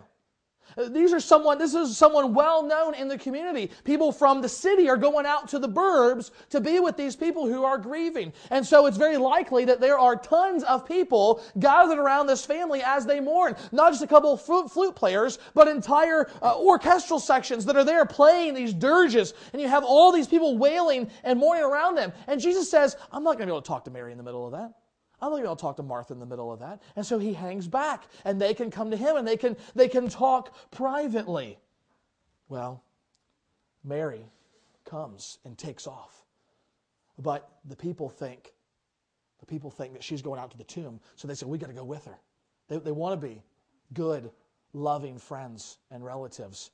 These 0.89 1.13
are 1.13 1.19
someone, 1.19 1.57
this 1.57 1.73
is 1.73 1.97
someone 1.97 2.33
well 2.33 2.63
known 2.63 2.95
in 2.95 3.07
the 3.07 3.17
community. 3.17 3.71
People 3.83 4.11
from 4.11 4.41
the 4.41 4.49
city 4.49 4.89
are 4.89 4.97
going 4.97 5.25
out 5.25 5.47
to 5.49 5.59
the 5.59 5.69
burbs 5.69 6.31
to 6.49 6.59
be 6.59 6.79
with 6.79 6.97
these 6.97 7.15
people 7.15 7.47
who 7.47 7.63
are 7.63 7.77
grieving. 7.77 8.33
And 8.49 8.65
so 8.65 8.85
it's 8.85 8.97
very 8.97 9.17
likely 9.17 9.65
that 9.65 9.79
there 9.79 9.99
are 9.99 10.15
tons 10.15 10.63
of 10.63 10.87
people 10.87 11.43
gathered 11.59 11.99
around 11.99 12.27
this 12.27 12.45
family 12.45 12.81
as 12.83 13.05
they 13.05 13.19
mourn. 13.19 13.55
Not 13.71 13.91
just 13.91 14.03
a 14.03 14.07
couple 14.07 14.33
of 14.33 14.71
flute 14.71 14.95
players, 14.95 15.39
but 15.53 15.67
entire 15.67 16.29
uh, 16.41 16.57
orchestral 16.57 17.19
sections 17.19 17.65
that 17.65 17.75
are 17.75 17.83
there 17.83 18.05
playing 18.05 18.53
these 18.53 18.73
dirges. 18.73 19.33
And 19.53 19.61
you 19.61 19.67
have 19.67 19.83
all 19.83 20.11
these 20.11 20.27
people 20.27 20.57
wailing 20.57 21.09
and 21.23 21.39
mourning 21.39 21.63
around 21.63 21.95
them. 21.95 22.13
And 22.27 22.41
Jesus 22.41 22.69
says, 22.69 22.95
I'm 23.11 23.23
not 23.23 23.37
going 23.37 23.41
to 23.41 23.45
be 23.45 23.51
able 23.51 23.61
to 23.61 23.67
talk 23.67 23.85
to 23.85 23.91
Mary 23.91 24.11
in 24.11 24.17
the 24.17 24.23
middle 24.23 24.45
of 24.45 24.53
that. 24.53 24.73
I'm 25.23 25.31
not 25.31 25.41
going 25.41 25.55
to 25.55 25.61
talk 25.61 25.77
to 25.77 25.83
Martha 25.83 26.11
in 26.11 26.19
the 26.19 26.25
middle 26.25 26.51
of 26.51 26.59
that. 26.59 26.81
And 26.97 27.05
so 27.05 27.17
he 27.17 27.33
hangs 27.33 27.65
back 27.65 28.03
and 28.25 28.41
they 28.41 28.53
can 28.53 28.69
come 28.69 28.91
to 28.91 28.97
him 28.97 29.15
and 29.15 29.25
they 29.25 29.37
can, 29.37 29.55
they 29.73 29.87
can 29.87 30.09
talk 30.09 30.53
privately. 30.69 31.57
Well, 32.49 32.83
Mary 33.85 34.25
comes 34.83 35.37
and 35.45 35.57
takes 35.57 35.87
off. 35.87 36.25
But 37.17 37.49
the 37.63 37.77
people 37.77 38.09
think, 38.09 38.51
the 39.39 39.45
people 39.45 39.71
think 39.71 39.93
that 39.93 40.03
she's 40.03 40.21
going 40.21 40.41
out 40.41 40.51
to 40.51 40.57
the 40.57 40.65
tomb. 40.65 40.99
So 41.15 41.25
they 41.25 41.35
say, 41.35 41.45
we 41.45 41.57
got 41.57 41.67
to 41.67 41.73
go 41.73 41.85
with 41.85 42.03
her. 42.03 42.17
They, 42.67 42.77
they 42.79 42.91
want 42.91 43.19
to 43.19 43.25
be 43.25 43.41
good, 43.93 44.29
loving 44.73 45.17
friends 45.17 45.77
and 45.89 46.03
relatives. 46.03 46.71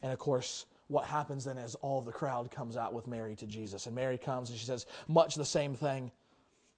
And 0.00 0.10
of 0.10 0.18
course, 0.18 0.64
what 0.88 1.04
happens 1.04 1.44
then 1.44 1.58
is 1.58 1.74
all 1.76 2.00
the 2.00 2.12
crowd 2.12 2.50
comes 2.50 2.78
out 2.78 2.94
with 2.94 3.06
Mary 3.06 3.36
to 3.36 3.46
Jesus. 3.46 3.84
And 3.84 3.94
Mary 3.94 4.16
comes 4.16 4.48
and 4.48 4.58
she 4.58 4.64
says 4.64 4.86
much 5.06 5.34
the 5.34 5.44
same 5.44 5.74
thing 5.74 6.10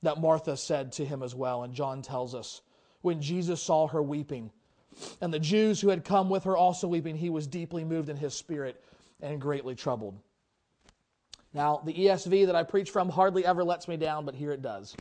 that 0.02 0.20
Martha 0.20 0.56
said 0.56 0.92
to 0.92 1.04
him 1.04 1.22
as 1.22 1.34
well. 1.34 1.62
And 1.62 1.74
John 1.74 2.02
tells 2.02 2.34
us 2.34 2.62
when 3.02 3.20
Jesus 3.20 3.62
saw 3.62 3.86
her 3.88 4.02
weeping, 4.02 4.50
and 5.20 5.32
the 5.32 5.38
Jews 5.38 5.80
who 5.80 5.88
had 5.88 6.04
come 6.04 6.28
with 6.28 6.44
her 6.44 6.56
also 6.56 6.88
weeping, 6.88 7.16
he 7.16 7.30
was 7.30 7.46
deeply 7.46 7.84
moved 7.84 8.08
in 8.08 8.16
his 8.16 8.34
spirit 8.34 8.82
and 9.20 9.40
greatly 9.40 9.74
troubled. 9.74 10.18
Now, 11.54 11.80
the 11.84 11.94
ESV 11.94 12.46
that 12.46 12.56
I 12.56 12.62
preach 12.62 12.90
from 12.90 13.08
hardly 13.08 13.44
ever 13.44 13.64
lets 13.64 13.88
me 13.88 13.96
down, 13.96 14.24
but 14.24 14.34
here 14.34 14.52
it 14.52 14.62
does. 14.62 14.96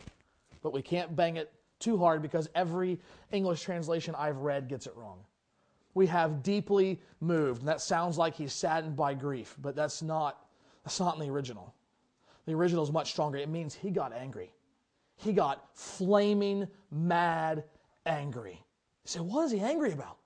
But 0.61 0.73
we 0.73 0.81
can't 0.81 1.15
bang 1.15 1.37
it 1.37 1.51
too 1.79 1.97
hard 1.97 2.21
because 2.21 2.49
every 2.55 2.99
English 3.31 3.61
translation 3.61 4.15
I've 4.17 4.37
read 4.37 4.67
gets 4.67 4.87
it 4.87 4.95
wrong. 4.95 5.19
We 5.93 6.07
have 6.07 6.43
deeply 6.43 6.99
moved, 7.19 7.61
and 7.61 7.67
that 7.67 7.81
sounds 7.81 8.17
like 8.17 8.35
he's 8.35 8.53
saddened 8.53 8.95
by 8.95 9.13
grief, 9.13 9.55
but 9.61 9.75
that's 9.75 10.01
not, 10.01 10.45
that's 10.83 10.99
not 10.99 11.15
in 11.15 11.21
the 11.21 11.31
original. 11.31 11.73
The 12.45 12.53
original 12.53 12.83
is 12.83 12.91
much 12.91 13.11
stronger. 13.11 13.37
It 13.37 13.49
means 13.49 13.73
he 13.73 13.89
got 13.89 14.13
angry. 14.13 14.51
He 15.17 15.33
got 15.33 15.65
flaming, 15.73 16.67
mad, 16.91 17.63
angry. 18.05 18.63
You 19.03 19.09
say, 19.09 19.19
what 19.19 19.45
is 19.45 19.51
he 19.51 19.59
angry 19.59 19.91
about? 19.91 20.17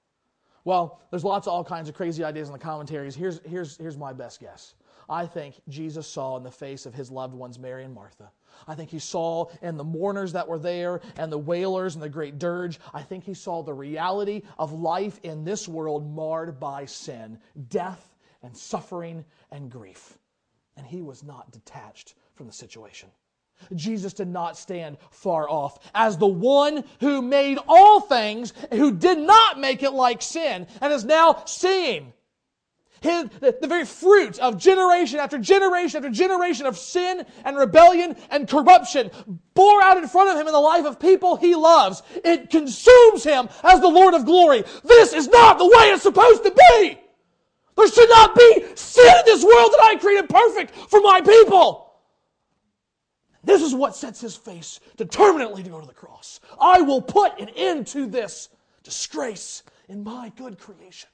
Well, 0.63 0.99
there's 1.09 1.23
lots 1.23 1.47
of 1.47 1.53
all 1.53 1.63
kinds 1.63 1.89
of 1.89 1.95
crazy 1.95 2.23
ideas 2.23 2.47
in 2.47 2.53
the 2.53 2.59
commentaries. 2.59 3.15
Here's, 3.15 3.41
here's, 3.45 3.77
here's 3.77 3.97
my 3.97 4.13
best 4.13 4.39
guess. 4.39 4.75
I 5.09 5.25
think 5.25 5.55
Jesus 5.67 6.07
saw 6.07 6.37
in 6.37 6.43
the 6.43 6.51
face 6.51 6.85
of 6.85 6.93
his 6.93 7.09
loved 7.09 7.33
ones, 7.33 7.57
Mary 7.57 7.83
and 7.83 7.93
Martha. 7.93 8.31
I 8.67 8.75
think 8.75 8.89
he 8.89 8.99
saw 8.99 9.47
in 9.61 9.75
the 9.75 9.83
mourners 9.83 10.33
that 10.33 10.47
were 10.47 10.59
there 10.59 11.01
and 11.17 11.31
the 11.31 11.37
wailers 11.37 11.95
and 11.95 12.03
the 12.03 12.09
great 12.09 12.37
dirge, 12.37 12.79
I 12.93 13.01
think 13.01 13.23
he 13.23 13.33
saw 13.33 13.63
the 13.63 13.73
reality 13.73 14.43
of 14.59 14.71
life 14.71 15.19
in 15.23 15.43
this 15.43 15.67
world 15.67 16.09
marred 16.15 16.59
by 16.59 16.85
sin, 16.85 17.39
death 17.69 18.15
and 18.43 18.55
suffering 18.55 19.25
and 19.51 19.69
grief. 19.69 20.17
And 20.77 20.85
he 20.85 21.01
was 21.01 21.23
not 21.23 21.51
detached 21.51 22.15
from 22.35 22.47
the 22.47 22.53
situation. 22.53 23.09
Jesus 23.75 24.13
did 24.13 24.27
not 24.27 24.57
stand 24.57 24.97
far 25.11 25.49
off. 25.49 25.79
As 25.93 26.17
the 26.17 26.27
one 26.27 26.83
who 26.99 27.21
made 27.21 27.57
all 27.67 28.01
things, 28.01 28.53
who 28.71 28.91
did 28.91 29.17
not 29.17 29.59
make 29.59 29.83
it 29.83 29.91
like 29.91 30.21
sin, 30.21 30.67
and 30.81 30.93
is 30.93 31.05
now 31.05 31.43
seeing 31.45 32.13
his, 33.01 33.29
the, 33.39 33.57
the 33.59 33.67
very 33.67 33.85
fruit 33.85 34.37
of 34.39 34.59
generation 34.59 35.19
after 35.19 35.39
generation 35.39 35.97
after 35.97 36.09
generation 36.11 36.67
of 36.67 36.77
sin 36.77 37.25
and 37.43 37.57
rebellion 37.57 38.15
and 38.29 38.47
corruption 38.47 39.09
bore 39.55 39.81
out 39.81 39.97
in 39.97 40.07
front 40.07 40.29
of 40.29 40.37
him 40.39 40.45
in 40.45 40.53
the 40.53 40.59
life 40.59 40.85
of 40.85 40.99
people 40.99 41.35
he 41.35 41.55
loves. 41.55 42.03
It 42.23 42.51
consumes 42.51 43.23
him 43.23 43.49
as 43.63 43.81
the 43.81 43.87
Lord 43.87 44.13
of 44.13 44.25
glory. 44.25 44.63
This 44.83 45.13
is 45.13 45.27
not 45.27 45.57
the 45.57 45.65
way 45.65 45.89
it's 45.89 46.03
supposed 46.03 46.43
to 46.43 46.51
be. 46.51 46.99
There 47.75 47.87
should 47.87 48.09
not 48.09 48.35
be 48.35 48.65
sin 48.75 49.13
in 49.17 49.25
this 49.25 49.43
world 49.43 49.71
that 49.71 49.81
I 49.81 49.95
created 49.95 50.29
perfect 50.29 50.75
for 50.75 51.01
my 51.01 51.21
people. 51.21 51.90
This 53.43 53.61
is 53.61 53.73
what 53.73 53.95
sets 53.95 54.21
his 54.21 54.35
face 54.35 54.79
determinately 54.97 55.63
to 55.63 55.69
go 55.69 55.79
to 55.79 55.87
the 55.87 55.93
cross. 55.93 56.39
I 56.59 56.81
will 56.81 57.01
put 57.01 57.39
an 57.39 57.49
end 57.49 57.87
to 57.87 58.05
this 58.05 58.49
disgrace 58.83 59.63
in 59.87 60.03
my 60.03 60.31
good 60.35 60.59
creation. 60.59 61.09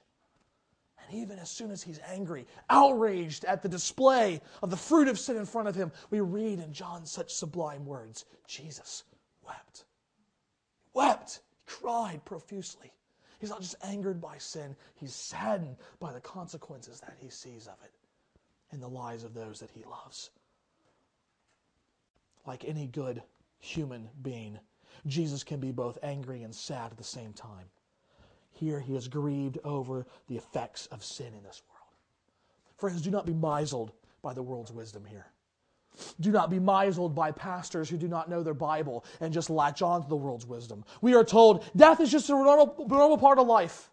And 1.00 1.18
even 1.22 1.40
as 1.40 1.50
soon 1.50 1.72
as 1.72 1.82
he's 1.82 2.00
angry, 2.06 2.46
outraged 2.70 3.46
at 3.46 3.62
the 3.62 3.70
display 3.70 4.42
of 4.62 4.70
the 4.70 4.78
fruit 4.78 5.08
of 5.08 5.18
sin 5.18 5.38
in 5.38 5.46
front 5.46 5.70
of 5.70 5.76
him, 5.76 5.92
we 6.10 6.20
read 6.20 6.60
in 6.60 6.74
John 6.74 7.06
such 7.06 7.34
sublime 7.34 7.86
words 7.86 8.26
Jesus 8.46 9.04
wept. 9.46 9.86
Wept. 10.94 11.40
Cried 11.66 12.24
profusely. 12.26 12.92
He's 13.40 13.50
not 13.50 13.62
just 13.62 13.76
angered 13.84 14.20
by 14.20 14.38
sin, 14.38 14.76
he's 14.96 15.14
saddened 15.14 15.78
by 16.00 16.12
the 16.12 16.20
consequences 16.20 17.00
that 17.02 17.18
he 17.20 17.30
sees 17.30 17.68
of 17.68 17.76
it 17.84 17.92
in 18.74 18.80
the 18.80 18.88
lives 18.88 19.24
of 19.24 19.34
those 19.34 19.60
that 19.60 19.70
he 19.70 19.84
loves 19.84 20.32
like 22.48 22.66
any 22.66 22.88
good 22.88 23.22
human 23.60 24.10
being, 24.24 24.58
Jesus 25.06 25.44
can 25.44 25.60
be 25.60 25.72
both 25.72 26.00
angry 26.02 26.44
and 26.44 26.56
sad 26.56 26.92
at 26.92 26.98
the 26.98 27.04
same 27.04 27.34
time. 27.34 27.66
Here 28.52 28.80
he 28.80 28.96
is 28.96 29.08
grieved 29.08 29.60
over 29.64 30.08
the 30.28 30.38
effects 30.38 30.88
of 30.88 31.04
sin 31.04 31.28
in 31.28 31.44
this 31.44 31.62
world. 31.70 31.94
Friends, 32.78 33.02
do 33.02 33.12
not 33.12 33.26
be 33.26 33.34
misled 33.34 33.92
by 34.24 34.34
the 34.34 34.42
world's 34.42 34.72
wisdom 34.72 35.06
here. 35.06 35.28
Do 36.20 36.32
not 36.32 36.50
be 36.50 36.60
misled 36.60 37.14
by 37.14 37.32
pastors 37.32 37.90
who 37.90 37.98
do 37.98 38.08
not 38.08 38.30
know 38.30 38.44
their 38.44 38.54
Bible 38.54 39.04
and 39.20 39.34
just 39.34 39.50
latch 39.50 39.82
on 39.82 40.04
to 40.04 40.10
the 40.10 40.16
world's 40.16 40.46
wisdom. 40.46 40.84
We 41.02 41.16
are 41.16 41.24
told 41.24 41.66
death 41.76 42.00
is 42.00 42.12
just 42.12 42.30
a 42.30 42.34
normal, 42.34 42.86
normal 42.88 43.18
part 43.18 43.40
of 43.40 43.48
life. 43.48 43.90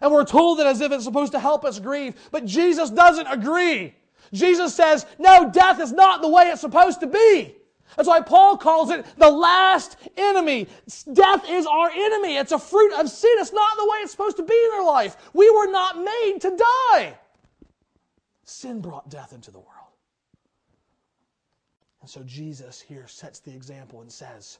And 0.00 0.12
we're 0.12 0.24
told 0.24 0.60
it 0.60 0.66
as 0.66 0.80
if 0.80 0.92
it's 0.92 1.04
supposed 1.04 1.32
to 1.32 1.40
help 1.40 1.64
us 1.64 1.78
grieve, 1.78 2.14
but 2.30 2.44
Jesus 2.44 2.90
doesn't 2.90 3.26
agree. 3.26 3.94
Jesus 4.32 4.74
says, 4.74 5.06
no, 5.18 5.50
death 5.50 5.80
is 5.80 5.92
not 5.92 6.22
the 6.22 6.28
way 6.28 6.44
it's 6.44 6.60
supposed 6.60 7.00
to 7.00 7.06
be. 7.06 7.56
That's 7.96 8.08
why 8.08 8.20
Paul 8.20 8.56
calls 8.56 8.90
it 8.90 9.04
the 9.18 9.30
last 9.30 9.96
enemy. 10.16 10.68
Death 11.12 11.44
is 11.48 11.66
our 11.66 11.90
enemy. 11.90 12.36
It's 12.36 12.52
a 12.52 12.58
fruit 12.58 12.92
of 12.94 13.08
sin. 13.08 13.30
It's 13.34 13.52
not 13.52 13.76
the 13.76 13.84
way 13.84 13.98
it's 13.98 14.12
supposed 14.12 14.36
to 14.38 14.42
be 14.42 14.54
in 14.54 14.70
our 14.74 14.84
life. 14.84 15.16
We 15.32 15.50
were 15.50 15.70
not 15.70 15.98
made 15.98 16.38
to 16.40 16.56
die. 16.90 17.18
Sin 18.44 18.80
brought 18.80 19.10
death 19.10 19.32
into 19.32 19.50
the 19.50 19.58
world. 19.58 19.68
And 22.00 22.08
so 22.08 22.22
Jesus 22.22 22.80
here 22.80 23.06
sets 23.06 23.40
the 23.40 23.54
example 23.54 24.00
and 24.00 24.10
says, 24.10 24.58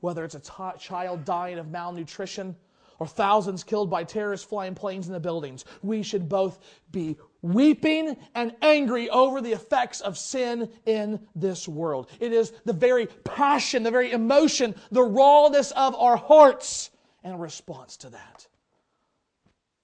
whether 0.00 0.24
it's 0.24 0.34
a 0.34 0.40
t- 0.40 0.78
child 0.78 1.24
dying 1.24 1.58
of 1.58 1.70
malnutrition 1.70 2.54
or 2.98 3.06
thousands 3.06 3.64
killed 3.64 3.90
by 3.90 4.04
terrorists 4.04 4.46
flying 4.46 4.74
planes 4.74 5.06
in 5.06 5.12
the 5.12 5.20
buildings, 5.20 5.64
we 5.82 6.02
should 6.02 6.28
both 6.28 6.60
be 6.92 7.16
weeping 7.44 8.16
and 8.34 8.54
angry 8.62 9.10
over 9.10 9.42
the 9.42 9.52
effects 9.52 10.00
of 10.00 10.16
sin 10.16 10.70
in 10.86 11.20
this 11.36 11.68
world. 11.68 12.10
It 12.18 12.32
is 12.32 12.52
the 12.64 12.72
very 12.72 13.06
passion, 13.06 13.82
the 13.82 13.90
very 13.90 14.12
emotion, 14.12 14.74
the 14.90 15.02
rawness 15.02 15.70
of 15.72 15.94
our 15.94 16.16
hearts 16.16 16.90
and 17.22 17.38
response 17.38 17.98
to 17.98 18.08
that. 18.10 18.46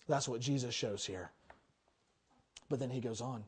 That's 0.08 0.26
what 0.26 0.40
Jesus 0.40 0.74
shows 0.74 1.04
here. 1.04 1.30
But 2.70 2.80
then 2.80 2.88
he 2.88 3.00
goes 3.00 3.20
on. 3.20 3.44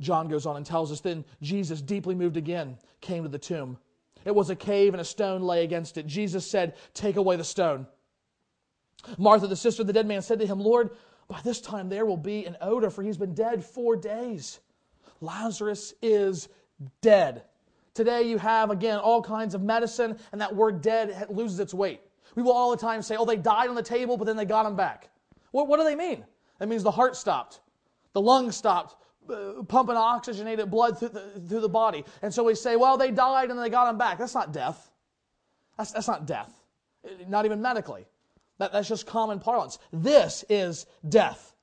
John 0.00 0.28
goes 0.28 0.46
on 0.46 0.56
and 0.56 0.64
tells 0.64 0.90
us 0.90 1.00
then 1.00 1.22
Jesus, 1.42 1.82
deeply 1.82 2.14
moved 2.14 2.38
again, 2.38 2.78
came 3.02 3.24
to 3.24 3.28
the 3.28 3.38
tomb. 3.38 3.76
It 4.24 4.34
was 4.34 4.48
a 4.48 4.56
cave 4.56 4.94
and 4.94 5.02
a 5.02 5.04
stone 5.04 5.42
lay 5.42 5.64
against 5.64 5.98
it. 5.98 6.06
Jesus 6.06 6.50
said, 6.50 6.74
Take 6.94 7.16
away 7.16 7.36
the 7.36 7.44
stone. 7.44 7.86
Martha, 9.18 9.46
the 9.46 9.54
sister 9.54 9.82
of 9.82 9.86
the 9.86 9.92
dead 9.92 10.06
man, 10.06 10.22
said 10.22 10.40
to 10.40 10.46
him, 10.46 10.58
Lord, 10.58 10.90
by 11.28 11.40
this 11.42 11.60
time 11.60 11.88
there 11.88 12.06
will 12.06 12.16
be 12.16 12.44
an 12.46 12.56
odor, 12.60 12.90
for 12.90 13.02
he's 13.02 13.16
been 13.16 13.34
dead 13.34 13.64
four 13.64 13.96
days. 13.96 14.60
Lazarus 15.20 15.94
is 16.02 16.48
dead. 17.00 17.42
Today 17.94 18.22
you 18.22 18.38
have, 18.38 18.70
again, 18.70 18.98
all 18.98 19.22
kinds 19.22 19.54
of 19.54 19.62
medicine, 19.62 20.18
and 20.32 20.40
that 20.40 20.54
word 20.54 20.82
dead 20.82 21.26
loses 21.30 21.58
its 21.60 21.72
weight. 21.72 22.00
We 22.34 22.42
will 22.42 22.52
all 22.52 22.70
the 22.70 22.76
time 22.76 23.00
say, 23.00 23.16
oh, 23.16 23.24
they 23.24 23.36
died 23.36 23.68
on 23.68 23.74
the 23.74 23.82
table, 23.82 24.16
but 24.16 24.26
then 24.26 24.36
they 24.36 24.44
got 24.44 24.66
him 24.66 24.76
back. 24.76 25.08
What, 25.52 25.68
what 25.68 25.78
do 25.78 25.84
they 25.84 25.94
mean? 25.94 26.24
That 26.58 26.68
means 26.68 26.82
the 26.82 26.90
heart 26.90 27.16
stopped, 27.16 27.60
the 28.12 28.20
lungs 28.20 28.56
stopped, 28.56 28.96
uh, 29.30 29.62
pumping 29.66 29.96
oxygenated 29.96 30.70
blood 30.70 30.98
through 30.98 31.08
the, 31.08 31.40
through 31.48 31.60
the 31.60 31.68
body. 31.68 32.04
And 32.22 32.32
so 32.32 32.44
we 32.44 32.54
say, 32.54 32.76
well, 32.76 32.96
they 32.96 33.10
died 33.10 33.50
and 33.50 33.58
they 33.58 33.70
got 33.70 33.88
him 33.88 33.98
back. 33.98 34.18
That's 34.18 34.34
not 34.34 34.52
death. 34.52 34.90
That's, 35.78 35.92
that's 35.92 36.08
not 36.08 36.26
death, 36.26 36.52
not 37.26 37.44
even 37.44 37.60
medically. 37.60 38.06
That, 38.58 38.72
that's 38.72 38.88
just 38.88 39.06
common 39.06 39.40
parlance. 39.40 39.78
This 39.92 40.44
is 40.48 40.86
death. 41.08 41.55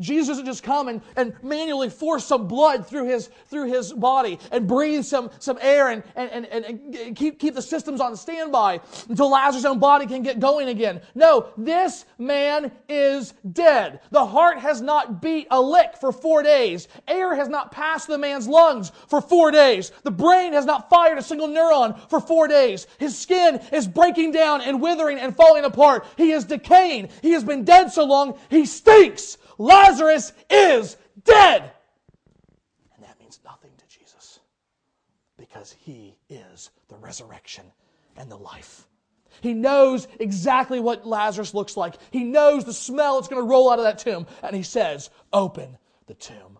Jesus 0.00 0.28
doesn't 0.28 0.46
just 0.46 0.62
come 0.62 0.88
and, 0.88 1.02
and 1.14 1.34
manually 1.42 1.90
force 1.90 2.24
some 2.24 2.48
blood 2.48 2.86
through 2.86 3.04
his, 3.04 3.28
through 3.48 3.70
his 3.70 3.92
body 3.92 4.38
and 4.50 4.66
breathe 4.66 5.04
some, 5.04 5.30
some 5.40 5.58
air 5.60 5.90
and, 5.90 6.02
and, 6.16 6.46
and, 6.46 6.64
and 6.64 7.16
keep, 7.16 7.38
keep 7.38 7.54
the 7.54 7.60
systems 7.60 8.00
on 8.00 8.16
standby 8.16 8.80
until 9.10 9.30
Lazarus' 9.30 9.66
own 9.66 9.78
body 9.78 10.06
can 10.06 10.22
get 10.22 10.40
going 10.40 10.68
again. 10.68 11.02
No, 11.14 11.48
this 11.58 12.06
man 12.16 12.72
is 12.88 13.34
dead. 13.52 14.00
The 14.10 14.24
heart 14.24 14.58
has 14.58 14.80
not 14.80 15.20
beat 15.20 15.48
a 15.50 15.60
lick 15.60 15.96
for 16.00 16.12
four 16.12 16.42
days. 16.42 16.88
Air 17.06 17.34
has 17.34 17.48
not 17.48 17.72
passed 17.72 18.08
the 18.08 18.16
man's 18.16 18.48
lungs 18.48 18.90
for 19.08 19.20
four 19.20 19.50
days. 19.50 19.92
The 20.02 20.10
brain 20.10 20.54
has 20.54 20.64
not 20.64 20.88
fired 20.88 21.18
a 21.18 21.22
single 21.22 21.48
neuron 21.48 21.98
for 22.08 22.20
four 22.20 22.48
days. 22.48 22.86
His 22.98 23.18
skin 23.18 23.60
is 23.70 23.86
breaking 23.86 24.32
down 24.32 24.62
and 24.62 24.80
withering 24.80 25.18
and 25.18 25.36
falling 25.36 25.64
apart. 25.64 26.06
He 26.16 26.32
is 26.32 26.44
decaying. 26.44 27.10
He 27.20 27.32
has 27.32 27.44
been 27.44 27.64
dead 27.64 27.92
so 27.92 28.04
long, 28.04 28.38
he 28.48 28.64
stinks. 28.64 29.36
Lazarus 29.62 30.32
is 30.50 30.96
dead. 31.22 31.70
And 32.96 33.04
that 33.04 33.16
means 33.20 33.38
nothing 33.44 33.70
to 33.78 33.86
Jesus 33.86 34.40
because 35.38 35.72
he 35.78 36.16
is 36.28 36.70
the 36.88 36.96
resurrection 36.96 37.64
and 38.16 38.28
the 38.28 38.36
life. 38.36 38.88
He 39.40 39.54
knows 39.54 40.08
exactly 40.18 40.80
what 40.80 41.06
Lazarus 41.06 41.54
looks 41.54 41.76
like. 41.76 41.94
He 42.10 42.24
knows 42.24 42.64
the 42.64 42.72
smell 42.72 43.14
that's 43.14 43.28
going 43.28 43.40
to 43.40 43.48
roll 43.48 43.70
out 43.70 43.78
of 43.78 43.84
that 43.84 43.98
tomb. 43.98 44.26
And 44.42 44.56
he 44.56 44.64
says, 44.64 45.10
Open 45.32 45.78
the 46.06 46.14
tomb. 46.14 46.58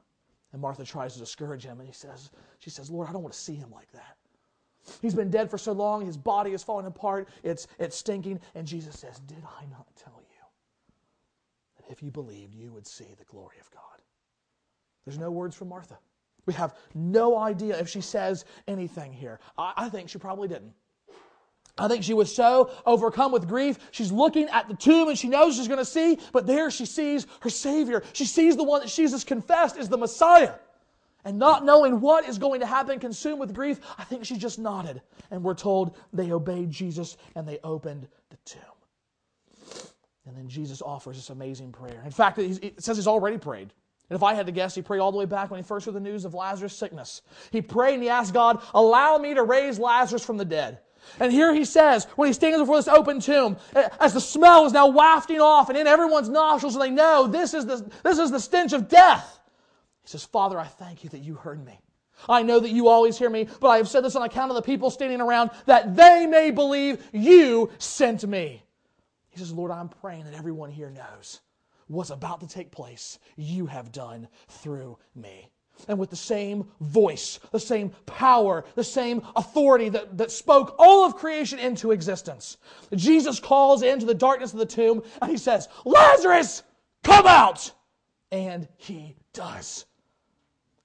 And 0.53 0.63
Martha 0.63 0.85
tries 0.85 1.15
to 1.15 1.19
discourage 1.19 1.65
him, 1.65 1.81
and 1.81 1.89
he 1.89 1.95
says, 1.95 2.31
She 2.61 2.71
says, 2.71 2.89
Lord, 2.89 3.09
I 3.09 3.13
don't 3.13 3.23
want 3.23 3.35
to 3.35 3.41
see 3.41 3.57
him 3.57 3.73
like 3.73 3.91
that. 3.93 4.17
He's 5.01 5.15
been 5.15 5.31
dead 5.31 5.51
for 5.51 5.59
so 5.59 5.73
long, 5.73 6.07
his 6.07 6.17
body 6.17 6.53
is 6.53 6.63
falling 6.63 6.87
apart, 6.87 7.29
it's, 7.43 7.67
it's 7.81 7.97
stinking. 7.97 8.41
And 8.55 8.65
Jesus 8.65 8.99
says, 8.99 9.19
Did 9.21 9.43
I 9.59 9.65
not 9.67 9.87
tell 9.97 10.15
you? 10.21 10.22
If 11.93 12.03
you 12.03 12.11
believed, 12.11 12.55
you 12.55 12.73
would 12.73 12.87
see 12.87 13.15
the 13.19 13.25
glory 13.25 13.57
of 13.61 13.71
God. 13.71 13.83
There's 15.05 15.19
no 15.19 15.31
words 15.31 15.55
from 15.55 15.69
Martha. 15.69 15.99
We 16.47 16.55
have 16.55 16.75
no 16.95 17.39
idea 17.39 17.79
if 17.79 17.89
she 17.89 18.01
says 18.01 18.45
anything 18.67 19.13
here. 19.13 19.39
I, 19.57 19.73
I 19.77 19.89
think 19.89 20.09
she 20.09 20.19
probably 20.19 20.49
didn't. 20.49 20.73
I 21.79 21.89
think 21.89 22.05
she 22.05 22.15
was 22.15 22.35
so 22.35 22.71
overcome 22.85 23.33
with 23.33 23.49
grief. 23.49 23.79
She's 23.93 24.13
looking 24.13 24.49
at 24.49 24.69
the 24.69 24.75
tomb 24.75 25.09
and 25.09 25.19
she 25.19 25.29
knows 25.29 25.57
she's 25.57 25.69
going 25.69 25.79
to 25.79 25.85
see, 25.85 26.19
but 26.33 26.47
there 26.47 26.71
she 26.71 26.85
sees 26.85 27.27
her 27.41 27.51
Savior. 27.51 28.03
She 28.13 28.25
sees 28.25 28.57
the 28.57 28.65
one 28.65 28.81
that 28.81 28.91
Jesus 28.91 29.25
confessed 29.25 29.79
is 29.79 29.89
the 29.89 29.99
Messiah. 29.99 30.55
And 31.25 31.39
not 31.39 31.65
knowing 31.65 32.01
what 32.01 32.29
is 32.29 32.39
going 32.39 32.61
to 32.61 32.67
happen, 32.67 32.99
consumed 32.99 33.39
with 33.39 33.55
grief, 33.55 33.81
I 33.97 34.05
think 34.05 34.25
she 34.25 34.37
just 34.37 34.59
nodded. 34.59 35.01
And 35.31 35.45
we're 35.45 35.55
told 35.55 35.97
they 36.13 36.33
obeyed 36.33 36.71
Jesus 36.71 37.17
and 37.37 37.47
they 37.47 37.59
opened 37.63 38.09
the 38.31 38.37
tomb. 38.45 38.72
And 40.27 40.37
then 40.37 40.49
Jesus 40.49 40.83
offers 40.83 41.17
this 41.17 41.31
amazing 41.31 41.73
prayer. 41.73 42.01
In 42.05 42.11
fact, 42.11 42.39
it 42.39 42.83
says 42.83 42.97
he's 42.97 43.09
already 43.09 43.39
prayed. 43.39 43.73
And 44.09 44.17
if 44.17 44.23
I 44.23 44.35
had 44.35 44.47
to 44.47 44.53
guess, 44.53 44.75
he 44.75 44.83
prayed 44.83 45.01
all 45.01 45.11
the 45.11 45.19
way 45.19 45.25
back 45.25 45.51
when 45.51 45.59
he 45.59 45.65
first 45.65 45.87
heard 45.87 45.95
the 45.95 46.01
news 46.01 46.25
of 46.25 46.35
Lazarus' 46.35 46.77
sickness. 46.77 47.23
He 47.51 47.63
prayed 47.63 47.95
and 47.95 48.03
he 48.03 48.09
asked 48.09 48.35
God, 48.35 48.63
allow 48.75 49.19
me 49.19 49.35
to 49.35 49.43
raise 49.43 49.79
Lazarus 49.79 50.25
from 50.25 50.37
the 50.37 50.45
dead. 50.45 50.79
And 51.19 51.33
here 51.33 51.53
he 51.53 51.65
says, 51.65 52.07
when 52.15 52.29
he 52.29 52.33
stands 52.33 52.59
before 52.59 52.77
this 52.77 52.89
open 52.89 53.21
tomb, 53.21 53.57
as 53.99 54.13
the 54.15 54.21
smell 54.21 54.67
is 54.67 54.73
now 54.73 54.87
wafting 54.87 55.41
off 55.41 55.69
and 55.69 55.79
in 55.79 55.87
everyone's 55.87 56.29
nostrils, 56.29 56.77
and 56.77 56.83
they 56.85 56.91
know 56.91 57.27
this 57.27 57.55
is 57.55 57.67
the, 57.67 57.91
this 58.05 58.19
is 58.19 58.31
the 58.31 58.39
stench 58.39 58.73
of 58.73 58.89
death. 58.89 59.41
He 60.03 60.09
says, 60.09 60.25
Father, 60.25 60.61
I 60.61 60.67
thank 60.67 61.03
you 61.03 61.11
that 61.11 61.21
you 61.21 61.35
heard 61.35 61.65
me. 61.65 61.81
I 62.29 62.43
know 62.43 62.61
that 62.61 62.71
you 62.71 62.89
always 62.89 63.19
hear 63.19 63.31
me, 63.31 63.49
but 63.61 63.69
I 63.69 63.79
have 63.79 63.89
said 63.89 64.05
this 64.05 64.15
on 64.15 64.23
account 64.23 64.51
of 64.51 64.55
the 64.55 64.63
people 64.63 64.91
standing 64.91 65.21
around, 65.21 65.51
that 65.67 65.97
they 65.97 66.27
may 66.27 66.51
believe 66.53 67.03
you 67.13 67.71
sent 67.79 68.25
me. 68.25 68.63
He 69.33 69.39
says, 69.39 69.53
Lord, 69.53 69.71
I'm 69.71 69.89
praying 69.89 70.25
that 70.25 70.35
everyone 70.35 70.71
here 70.71 70.91
knows 70.91 71.41
what's 71.89 72.11
about 72.11 72.41
to 72.41 72.49
take 72.49 72.71
place, 72.71 73.19
you 73.37 73.67
have 73.67 73.93
done 73.93 74.29
through 74.49 74.99
me. 75.15 75.51
And 75.89 75.99
with 75.99 76.11
the 76.11 76.17
same 76.17 76.67
voice, 76.81 77.41
the 77.51 77.59
same 77.59 77.91
power, 78.07 78.65
the 78.75 78.85
same 78.85 79.23
authority 79.35 79.89
that, 79.89 80.17
that 80.19 80.31
spoke 80.31 80.77
all 80.79 81.05
of 81.05 81.17
creation 81.17 81.59
into 81.59 81.93
existence, 81.93 82.59
Jesus 82.95 83.41
calls 83.41 83.83
into 83.83 84.07
the 84.07 84.15
darkness 84.15 84.53
of 84.53 84.59
the 84.59 84.67
tomb 84.67 85.03
and 85.21 85.31
he 85.31 85.37
says, 85.37 85.69
Lazarus, 85.85 86.63
come 87.03 87.27
out! 87.27 87.73
And 88.31 88.69
he 88.77 89.17
does. 89.33 89.87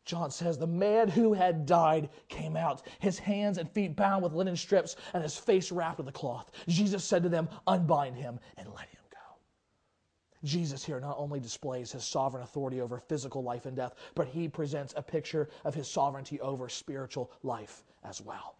John 0.07 0.31
says, 0.31 0.57
The 0.57 0.65
man 0.65 1.09
who 1.09 1.33
had 1.33 1.65
died 1.65 2.09
came 2.29 2.55
out, 2.55 2.81
his 2.99 3.19
hands 3.19 3.57
and 3.57 3.69
feet 3.69 3.95
bound 3.95 4.23
with 4.23 4.33
linen 4.33 4.55
strips, 4.55 4.95
and 5.13 5.21
his 5.21 5.37
face 5.37 5.71
wrapped 5.71 5.97
with 5.97 6.07
a 6.07 6.13
cloth. 6.13 6.49
Jesus 6.67 7.03
said 7.03 7.23
to 7.23 7.29
them, 7.29 7.49
Unbind 7.67 8.15
him 8.15 8.39
and 8.55 8.67
let 8.69 8.87
him 8.87 9.01
go. 9.11 9.17
Jesus 10.45 10.83
here 10.85 11.01
not 11.01 11.17
only 11.19 11.41
displays 11.41 11.91
his 11.91 12.05
sovereign 12.05 12.43
authority 12.43 12.79
over 12.79 12.99
physical 12.99 13.43
life 13.43 13.65
and 13.65 13.75
death, 13.75 13.95
but 14.15 14.27
he 14.27 14.47
presents 14.47 14.93
a 14.95 15.03
picture 15.03 15.49
of 15.65 15.75
his 15.75 15.89
sovereignty 15.89 16.39
over 16.39 16.69
spiritual 16.69 17.29
life 17.43 17.83
as 18.05 18.21
well. 18.21 18.55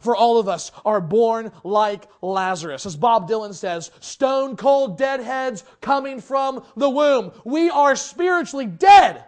For 0.00 0.16
all 0.16 0.38
of 0.38 0.48
us 0.48 0.72
are 0.84 1.00
born 1.00 1.52
like 1.62 2.08
Lazarus. 2.22 2.86
As 2.86 2.96
Bob 2.96 3.28
Dylan 3.28 3.54
says, 3.54 3.90
stone 4.00 4.56
cold 4.56 4.98
dead 4.98 5.20
heads 5.20 5.62
coming 5.80 6.20
from 6.20 6.64
the 6.74 6.90
womb. 6.90 7.32
We 7.44 7.70
are 7.70 7.94
spiritually 7.94 8.66
dead. 8.66 9.24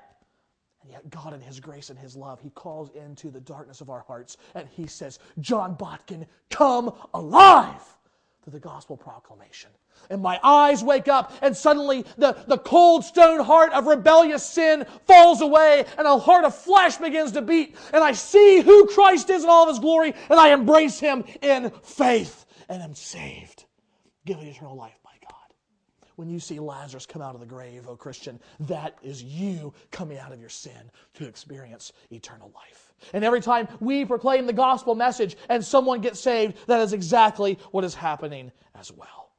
Yet 0.90 1.10
God, 1.10 1.34
in 1.34 1.40
His 1.40 1.60
grace 1.60 1.90
and 1.90 1.98
His 1.98 2.16
love, 2.16 2.40
He 2.40 2.50
calls 2.50 2.90
into 2.90 3.30
the 3.30 3.40
darkness 3.40 3.80
of 3.80 3.90
our 3.90 4.00
hearts 4.00 4.36
and 4.54 4.68
He 4.68 4.86
says, 4.86 5.18
John 5.40 5.74
Botkin, 5.74 6.26
come 6.50 6.92
alive 7.14 7.82
through 8.42 8.52
the 8.52 8.60
gospel 8.60 8.96
proclamation. 8.96 9.70
And 10.10 10.22
my 10.22 10.38
eyes 10.42 10.82
wake 10.84 11.08
up, 11.08 11.32
and 11.42 11.56
suddenly 11.56 12.04
the, 12.16 12.36
the 12.46 12.58
cold 12.58 13.04
stone 13.04 13.44
heart 13.44 13.72
of 13.72 13.86
rebellious 13.86 14.48
sin 14.48 14.86
falls 15.06 15.40
away, 15.40 15.84
and 15.98 16.06
a 16.06 16.18
heart 16.18 16.44
of 16.44 16.54
flesh 16.54 16.96
begins 16.96 17.32
to 17.32 17.42
beat. 17.42 17.76
And 17.92 18.02
I 18.04 18.12
see 18.12 18.60
who 18.60 18.86
Christ 18.86 19.28
is 19.28 19.42
in 19.42 19.50
all 19.50 19.64
of 19.64 19.70
His 19.70 19.80
glory, 19.80 20.14
and 20.30 20.38
I 20.38 20.52
embrace 20.52 21.00
Him 21.00 21.24
in 21.42 21.70
faith, 21.82 22.46
and 22.68 22.80
am 22.80 22.94
saved, 22.94 23.64
given 24.24 24.46
eternal 24.46 24.76
life 24.76 24.98
when 26.18 26.28
you 26.28 26.40
see 26.40 26.58
Lazarus 26.58 27.06
come 27.06 27.22
out 27.22 27.36
of 27.36 27.40
the 27.40 27.46
grave, 27.46 27.86
oh 27.88 27.94
Christian, 27.94 28.40
that 28.58 28.98
is 29.04 29.22
you 29.22 29.72
coming 29.92 30.18
out 30.18 30.32
of 30.32 30.40
your 30.40 30.48
sin 30.48 30.90
to 31.14 31.28
experience 31.28 31.92
eternal 32.10 32.50
life. 32.56 32.92
And 33.12 33.24
every 33.24 33.40
time 33.40 33.68
we 33.78 34.04
proclaim 34.04 34.44
the 34.44 34.52
gospel 34.52 34.96
message 34.96 35.36
and 35.48 35.64
someone 35.64 36.00
gets 36.00 36.18
saved, 36.18 36.56
that 36.66 36.80
is 36.80 36.92
exactly 36.92 37.56
what 37.70 37.84
is 37.84 37.94
happening 37.94 38.50
as 38.74 38.90
well. 38.90 39.30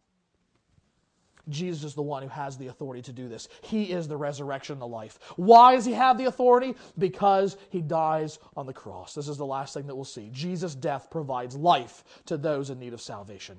Jesus 1.49 1.83
is 1.83 1.95
the 1.95 2.01
one 2.01 2.23
who 2.23 2.29
has 2.29 2.57
the 2.57 2.67
authority 2.67 3.01
to 3.01 3.11
do 3.11 3.27
this. 3.27 3.49
He 3.59 3.91
is 3.91 4.07
the 4.07 4.15
resurrection 4.15 4.73
and 4.73 4.81
the 4.81 4.87
life. 4.87 5.19
Why 5.35 5.75
does 5.75 5.83
he 5.83 5.91
have 5.91 6.17
the 6.17 6.25
authority? 6.25 6.75
Because 6.97 7.57
he 7.71 7.81
dies 7.81 8.39
on 8.55 8.65
the 8.65 8.73
cross. 8.73 9.13
This 9.13 9.27
is 9.27 9.37
the 9.37 9.45
last 9.45 9.73
thing 9.73 9.85
that 9.87 9.95
we'll 9.95 10.05
see. 10.05 10.29
Jesus' 10.31 10.75
death 10.75 11.09
provides 11.11 11.57
life 11.57 12.05
to 12.27 12.37
those 12.37 12.69
in 12.69 12.79
need 12.79 12.93
of 12.93 13.01
salvation. 13.01 13.57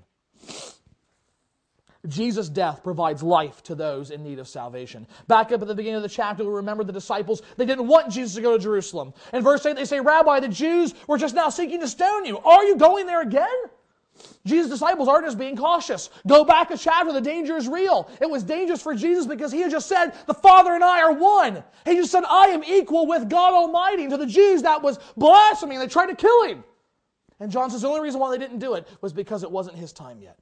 Jesus' 2.08 2.48
death 2.48 2.82
provides 2.82 3.22
life 3.22 3.62
to 3.64 3.74
those 3.74 4.10
in 4.10 4.22
need 4.22 4.38
of 4.38 4.48
salvation. 4.48 5.06
Back 5.28 5.52
up 5.52 5.60
at 5.60 5.68
the 5.68 5.74
beginning 5.74 5.96
of 5.96 6.02
the 6.02 6.08
chapter, 6.08 6.44
we 6.44 6.50
remember 6.50 6.82
the 6.82 6.92
disciples, 6.92 7.42
they 7.58 7.66
didn't 7.66 7.86
want 7.86 8.10
Jesus 8.10 8.34
to 8.36 8.40
go 8.40 8.56
to 8.56 8.62
Jerusalem. 8.62 9.12
In 9.34 9.42
verse 9.42 9.66
8, 9.66 9.76
they 9.76 9.84
say, 9.84 10.00
Rabbi, 10.00 10.40
the 10.40 10.48
Jews 10.48 10.94
were 11.06 11.18
just 11.18 11.34
now 11.34 11.50
seeking 11.50 11.80
to 11.80 11.88
stone 11.88 12.24
you. 12.24 12.38
Are 12.38 12.64
you 12.64 12.76
going 12.76 13.06
there 13.06 13.20
again? 13.20 13.48
Jesus' 14.46 14.70
disciples 14.70 15.08
are 15.08 15.20
just 15.20 15.38
being 15.38 15.56
cautious. 15.56 16.08
Go 16.26 16.44
back 16.44 16.70
a 16.70 16.76
chapter, 16.76 17.12
the 17.12 17.20
danger 17.20 17.56
is 17.56 17.68
real. 17.68 18.10
It 18.20 18.28
was 18.28 18.42
dangerous 18.42 18.82
for 18.82 18.94
Jesus 18.94 19.26
because 19.26 19.52
he 19.52 19.60
had 19.60 19.70
just 19.70 19.88
said, 19.88 20.12
The 20.26 20.34
Father 20.34 20.74
and 20.74 20.82
I 20.82 21.00
are 21.02 21.12
one. 21.12 21.62
He 21.84 21.96
just 21.96 22.10
said, 22.10 22.24
I 22.24 22.46
am 22.46 22.64
equal 22.64 23.06
with 23.06 23.28
God 23.28 23.52
Almighty. 23.52 24.02
And 24.02 24.10
to 24.10 24.16
the 24.16 24.26
Jews, 24.26 24.62
that 24.62 24.82
was 24.82 24.98
blasphemy, 25.16 25.76
and 25.76 25.82
they 25.82 25.88
tried 25.88 26.06
to 26.06 26.16
kill 26.16 26.44
him. 26.44 26.64
And 27.38 27.50
John 27.50 27.70
says 27.70 27.82
the 27.82 27.88
only 27.88 28.00
reason 28.00 28.20
why 28.20 28.30
they 28.30 28.38
didn't 28.38 28.58
do 28.58 28.74
it 28.74 28.86
was 29.00 29.12
because 29.12 29.42
it 29.42 29.50
wasn't 29.50 29.76
his 29.76 29.92
time 29.92 30.20
yet. 30.20 30.38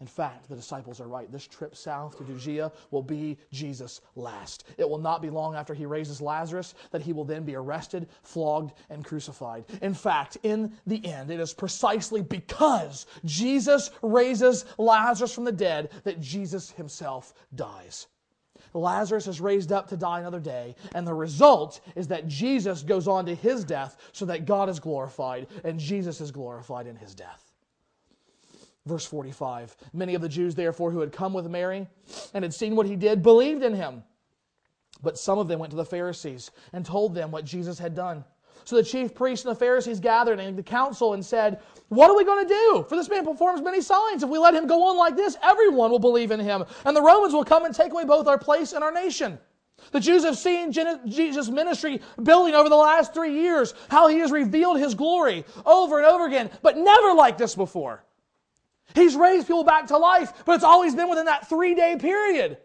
In 0.00 0.06
fact, 0.06 0.48
the 0.48 0.54
disciples 0.54 1.00
are 1.00 1.08
right. 1.08 1.30
This 1.32 1.46
trip 1.46 1.74
south 1.74 2.16
to 2.18 2.24
Judea 2.24 2.70
will 2.92 3.02
be 3.02 3.36
Jesus' 3.50 4.00
last. 4.14 4.62
It 4.76 4.88
will 4.88 4.98
not 4.98 5.20
be 5.20 5.28
long 5.28 5.56
after 5.56 5.74
he 5.74 5.86
raises 5.86 6.20
Lazarus 6.20 6.74
that 6.92 7.02
he 7.02 7.12
will 7.12 7.24
then 7.24 7.42
be 7.42 7.56
arrested, 7.56 8.08
flogged, 8.22 8.74
and 8.90 9.04
crucified. 9.04 9.64
In 9.82 9.94
fact, 9.94 10.38
in 10.44 10.72
the 10.86 11.04
end, 11.04 11.32
it 11.32 11.40
is 11.40 11.52
precisely 11.52 12.22
because 12.22 13.06
Jesus 13.24 13.90
raises 14.00 14.66
Lazarus 14.78 15.34
from 15.34 15.44
the 15.44 15.52
dead 15.52 15.90
that 16.04 16.20
Jesus 16.20 16.70
himself 16.70 17.34
dies. 17.56 18.06
Lazarus 18.74 19.26
is 19.26 19.40
raised 19.40 19.72
up 19.72 19.88
to 19.88 19.96
die 19.96 20.20
another 20.20 20.38
day, 20.40 20.76
and 20.94 21.06
the 21.06 21.14
result 21.14 21.80
is 21.96 22.06
that 22.08 22.28
Jesus 22.28 22.82
goes 22.82 23.08
on 23.08 23.26
to 23.26 23.34
his 23.34 23.64
death 23.64 23.96
so 24.12 24.26
that 24.26 24.44
God 24.44 24.68
is 24.68 24.78
glorified 24.78 25.48
and 25.64 25.80
Jesus 25.80 26.20
is 26.20 26.30
glorified 26.30 26.86
in 26.86 26.94
his 26.94 27.14
death. 27.14 27.47
Verse 28.88 29.04
45 29.04 29.76
Many 29.92 30.14
of 30.14 30.22
the 30.22 30.28
Jews, 30.28 30.54
therefore, 30.54 30.90
who 30.90 31.00
had 31.00 31.12
come 31.12 31.34
with 31.34 31.46
Mary 31.46 31.86
and 32.32 32.42
had 32.42 32.54
seen 32.54 32.74
what 32.74 32.86
he 32.86 32.96
did, 32.96 33.22
believed 33.22 33.62
in 33.62 33.74
him. 33.74 34.02
But 35.02 35.18
some 35.18 35.38
of 35.38 35.46
them 35.46 35.60
went 35.60 35.70
to 35.70 35.76
the 35.76 35.84
Pharisees 35.84 36.50
and 36.72 36.84
told 36.84 37.14
them 37.14 37.30
what 37.30 37.44
Jesus 37.44 37.78
had 37.78 37.94
done. 37.94 38.24
So 38.64 38.76
the 38.76 38.82
chief 38.82 39.14
priests 39.14 39.46
and 39.46 39.54
the 39.54 39.58
Pharisees 39.58 40.00
gathered 40.00 40.40
in 40.40 40.56
the 40.56 40.62
council 40.62 41.12
and 41.12 41.24
said, 41.24 41.60
What 41.88 42.10
are 42.10 42.16
we 42.16 42.24
going 42.24 42.46
to 42.46 42.48
do? 42.48 42.86
For 42.88 42.96
this 42.96 43.08
man 43.08 43.24
performs 43.24 43.62
many 43.62 43.80
signs. 43.80 44.22
If 44.22 44.30
we 44.30 44.38
let 44.38 44.54
him 44.54 44.66
go 44.66 44.88
on 44.88 44.96
like 44.96 45.16
this, 45.16 45.36
everyone 45.42 45.90
will 45.90 45.98
believe 45.98 46.30
in 46.30 46.40
him, 46.40 46.64
and 46.84 46.96
the 46.96 47.02
Romans 47.02 47.32
will 47.32 47.44
come 47.44 47.64
and 47.64 47.74
take 47.74 47.92
away 47.92 48.04
both 48.04 48.26
our 48.26 48.38
place 48.38 48.72
and 48.72 48.82
our 48.82 48.92
nation. 48.92 49.38
The 49.92 50.00
Jews 50.00 50.24
have 50.24 50.36
seen 50.36 50.72
Jesus' 50.72 51.48
ministry 51.48 52.00
building 52.22 52.54
over 52.54 52.68
the 52.68 52.76
last 52.76 53.14
three 53.14 53.40
years, 53.40 53.74
how 53.88 54.08
he 54.08 54.18
has 54.18 54.32
revealed 54.32 54.78
his 54.78 54.94
glory 54.94 55.44
over 55.64 55.98
and 55.98 56.06
over 56.06 56.26
again, 56.26 56.50
but 56.62 56.76
never 56.76 57.14
like 57.14 57.38
this 57.38 57.54
before. 57.54 58.02
He's 58.94 59.16
raised 59.16 59.46
people 59.46 59.64
back 59.64 59.86
to 59.88 59.98
life, 59.98 60.32
but 60.44 60.54
it's 60.54 60.64
always 60.64 60.94
been 60.94 61.08
within 61.08 61.26
that 61.26 61.48
three 61.48 61.74
day 61.74 61.96
period. 61.98 62.58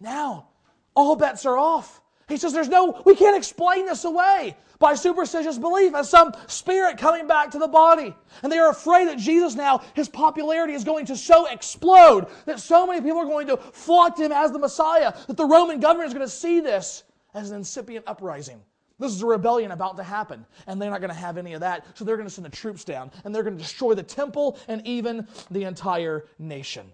Now, 0.00 0.48
all 0.94 1.16
bets 1.16 1.46
are 1.46 1.56
off. 1.56 2.00
He 2.28 2.36
says 2.36 2.52
there's 2.52 2.68
no, 2.68 3.02
we 3.04 3.14
can't 3.14 3.36
explain 3.36 3.86
this 3.86 4.04
away 4.04 4.56
by 4.78 4.94
superstitious 4.94 5.58
belief 5.58 5.94
as 5.94 6.10
some 6.10 6.32
spirit 6.48 6.98
coming 6.98 7.26
back 7.26 7.50
to 7.52 7.58
the 7.58 7.68
body. 7.68 8.14
And 8.42 8.50
they 8.50 8.58
are 8.58 8.70
afraid 8.70 9.08
that 9.08 9.18
Jesus 9.18 9.54
now, 9.54 9.82
his 9.94 10.08
popularity 10.08 10.74
is 10.74 10.84
going 10.84 11.06
to 11.06 11.16
so 11.16 11.46
explode 11.46 12.26
that 12.46 12.60
so 12.60 12.86
many 12.86 13.00
people 13.00 13.18
are 13.18 13.26
going 13.26 13.46
to 13.46 13.56
flock 13.56 14.16
to 14.16 14.24
him 14.24 14.32
as 14.32 14.50
the 14.50 14.58
Messiah 14.58 15.14
that 15.28 15.36
the 15.36 15.46
Roman 15.46 15.80
government 15.80 16.08
is 16.08 16.14
going 16.14 16.26
to 16.26 16.32
see 16.32 16.60
this 16.60 17.04
as 17.32 17.50
an 17.50 17.58
incipient 17.58 18.04
uprising. 18.08 18.60
This 18.98 19.12
is 19.12 19.22
a 19.22 19.26
rebellion 19.26 19.72
about 19.72 19.98
to 19.98 20.02
happen, 20.02 20.46
and 20.66 20.80
they're 20.80 20.90
not 20.90 21.00
going 21.00 21.12
to 21.12 21.14
have 21.14 21.36
any 21.36 21.52
of 21.52 21.60
that. 21.60 21.84
So 21.94 22.04
they're 22.04 22.16
going 22.16 22.28
to 22.28 22.34
send 22.34 22.46
the 22.46 22.50
troops 22.50 22.82
down, 22.82 23.10
and 23.24 23.34
they're 23.34 23.42
going 23.42 23.56
to 23.56 23.62
destroy 23.62 23.94
the 23.94 24.02
temple 24.02 24.58
and 24.68 24.86
even 24.86 25.26
the 25.50 25.64
entire 25.64 26.26
nation. 26.38 26.92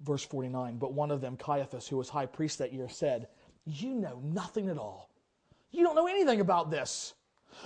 Verse 0.00 0.24
49 0.24 0.76
But 0.76 0.92
one 0.92 1.10
of 1.10 1.20
them, 1.20 1.36
Caiaphas, 1.36 1.88
who 1.88 1.96
was 1.96 2.08
high 2.08 2.26
priest 2.26 2.58
that 2.58 2.72
year, 2.72 2.88
said, 2.88 3.28
You 3.64 3.94
know 3.94 4.20
nothing 4.22 4.68
at 4.68 4.76
all. 4.76 5.10
You 5.70 5.84
don't 5.84 5.96
know 5.96 6.06
anything 6.06 6.40
about 6.40 6.70
this. 6.70 7.14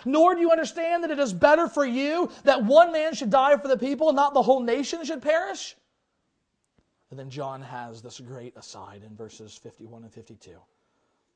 Nor 0.04 0.34
do 0.34 0.40
you 0.40 0.50
understand 0.50 1.04
that 1.04 1.10
it 1.10 1.18
is 1.18 1.32
better 1.32 1.68
for 1.68 1.84
you 1.84 2.30
that 2.44 2.64
one 2.64 2.92
man 2.92 3.14
should 3.14 3.30
die 3.30 3.56
for 3.56 3.68
the 3.68 3.76
people 3.76 4.08
and 4.08 4.16
not 4.16 4.32
the 4.32 4.42
whole 4.42 4.60
nation 4.60 5.04
should 5.04 5.22
perish? 5.22 5.76
And 7.10 7.18
then 7.18 7.30
John 7.30 7.62
has 7.62 8.02
this 8.02 8.18
great 8.18 8.56
aside 8.56 9.02
in 9.04 9.14
verses 9.14 9.56
51 9.56 10.04
and 10.04 10.12
52. 10.12 10.58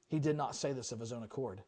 He 0.09 0.19
did 0.19 0.37
not 0.37 0.57
say 0.57 0.73
this 0.73 0.93
of 0.93 1.01
his 1.01 1.13
own 1.13 1.23
accord. 1.23 1.63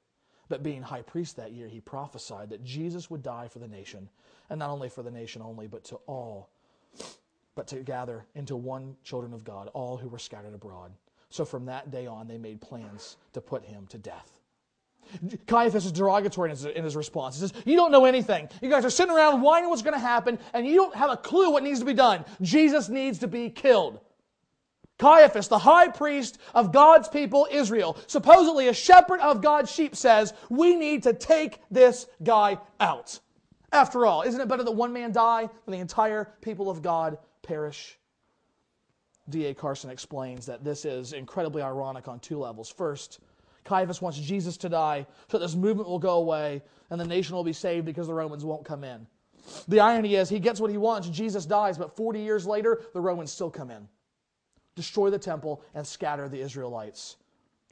But 0.48 0.62
being 0.62 0.82
high 0.82 1.02
priest 1.02 1.36
that 1.36 1.52
year, 1.52 1.68
he 1.68 1.80
prophesied 1.80 2.50
that 2.50 2.64
Jesus 2.64 3.08
would 3.08 3.22
die 3.22 3.46
for 3.46 3.60
the 3.60 3.68
nation, 3.68 4.08
and 4.48 4.58
not 4.58 4.70
only 4.70 4.88
for 4.88 5.02
the 5.02 5.10
nation 5.10 5.42
only, 5.42 5.68
but 5.68 5.84
to 5.84 5.96
all, 6.06 6.50
but 7.54 7.68
to 7.68 7.76
gather 7.76 8.26
into 8.34 8.56
one 8.56 8.96
children 9.04 9.32
of 9.32 9.44
God, 9.44 9.68
all 9.74 9.96
who 9.96 10.08
were 10.08 10.18
scattered 10.18 10.54
abroad. 10.54 10.92
So 11.28 11.44
from 11.44 11.66
that 11.66 11.92
day 11.92 12.06
on, 12.06 12.26
they 12.26 12.38
made 12.38 12.60
plans 12.60 13.16
to 13.32 13.40
put 13.40 13.64
him 13.64 13.86
to 13.88 13.98
death. 13.98 14.40
Caiaphas 15.46 15.86
is 15.86 15.92
derogatory 15.92 16.50
in 16.50 16.56
his, 16.56 16.64
in 16.64 16.84
his, 16.84 16.96
response. 16.96 17.36
He 17.36 17.46
says, 17.46 17.52
You 17.64 17.76
don't 17.76 17.92
know 17.92 18.04
anything. 18.04 18.48
You 18.60 18.70
guys 18.70 18.84
are 18.84 18.90
sitting 18.90 19.14
around 19.14 19.40
whining 19.40 19.70
what's 19.70 19.82
going 19.82 19.94
to 19.94 20.00
happen, 20.00 20.38
and 20.52 20.66
you 20.66 20.76
don't 20.76 20.94
have 20.94 21.10
a 21.10 21.16
clue 21.16 21.50
what 21.50 21.62
needs 21.62 21.80
to 21.80 21.84
be 21.84 21.94
done. 21.94 22.24
Jesus 22.42 22.88
needs 22.88 23.18
to 23.20 23.28
be 23.28 23.50
killed. 23.50 24.00
Caiaphas, 25.00 25.48
the 25.48 25.58
high 25.58 25.88
priest 25.88 26.38
of 26.54 26.72
God's 26.72 27.08
people, 27.08 27.48
Israel, 27.50 27.96
supposedly 28.06 28.68
a 28.68 28.74
shepherd 28.74 29.18
of 29.20 29.40
God's 29.40 29.72
sheep, 29.72 29.96
says, 29.96 30.34
We 30.50 30.76
need 30.76 31.02
to 31.04 31.14
take 31.14 31.60
this 31.70 32.06
guy 32.22 32.58
out. 32.78 33.18
After 33.72 34.04
all, 34.04 34.22
isn't 34.22 34.40
it 34.40 34.46
better 34.46 34.62
that 34.62 34.72
one 34.72 34.92
man 34.92 35.10
die 35.10 35.48
than 35.64 35.72
the 35.72 35.78
entire 35.78 36.34
people 36.42 36.68
of 36.68 36.82
God 36.82 37.16
perish? 37.42 37.98
D.A. 39.30 39.54
Carson 39.54 39.88
explains 39.88 40.44
that 40.44 40.64
this 40.64 40.84
is 40.84 41.14
incredibly 41.14 41.62
ironic 41.62 42.06
on 42.06 42.20
two 42.20 42.38
levels. 42.38 42.68
First, 42.68 43.20
Caiaphas 43.64 44.02
wants 44.02 44.18
Jesus 44.18 44.58
to 44.58 44.68
die 44.68 45.06
so 45.30 45.38
this 45.38 45.54
movement 45.54 45.88
will 45.88 45.98
go 45.98 46.16
away 46.18 46.60
and 46.90 47.00
the 47.00 47.06
nation 47.06 47.34
will 47.34 47.44
be 47.44 47.54
saved 47.54 47.86
because 47.86 48.06
the 48.06 48.14
Romans 48.14 48.44
won't 48.44 48.66
come 48.66 48.84
in. 48.84 49.06
The 49.66 49.80
irony 49.80 50.16
is, 50.16 50.28
he 50.28 50.40
gets 50.40 50.60
what 50.60 50.70
he 50.70 50.76
wants, 50.76 51.08
Jesus 51.08 51.46
dies, 51.46 51.78
but 51.78 51.96
40 51.96 52.20
years 52.20 52.46
later, 52.46 52.82
the 52.92 53.00
Romans 53.00 53.32
still 53.32 53.50
come 53.50 53.70
in 53.70 53.88
destroy 54.80 55.10
the 55.10 55.18
temple, 55.18 55.62
and 55.74 55.86
scatter 55.86 56.28
the 56.28 56.40
Israelites 56.40 57.16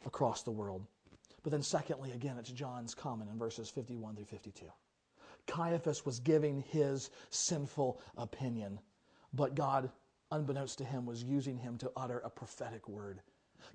across 0.05 0.43
the 0.43 0.51
world. 0.51 0.85
But 1.43 1.53
then, 1.53 1.63
secondly, 1.63 2.13
again, 2.13 2.37
it's 2.39 2.51
John's 2.51 2.95
comment 2.95 3.31
in 3.31 3.39
verses 3.39 3.71
51 3.71 4.17
through 4.17 4.27
52. 4.27 4.67
Caiaphas 5.47 6.05
was 6.05 6.21
giving 6.21 6.61
his 6.61 7.11
sinful 7.31 8.01
opinion, 8.19 8.79
but 9.33 9.55
God, 9.55 9.91
unbeknownst 10.31 10.77
to 10.79 10.85
him, 10.85 11.07
was 11.07 11.25
using 11.25 11.57
him 11.57 11.79
to 11.79 11.91
utter 11.97 12.19
a 12.19 12.29
prophetic 12.29 12.87
word. 12.89 13.23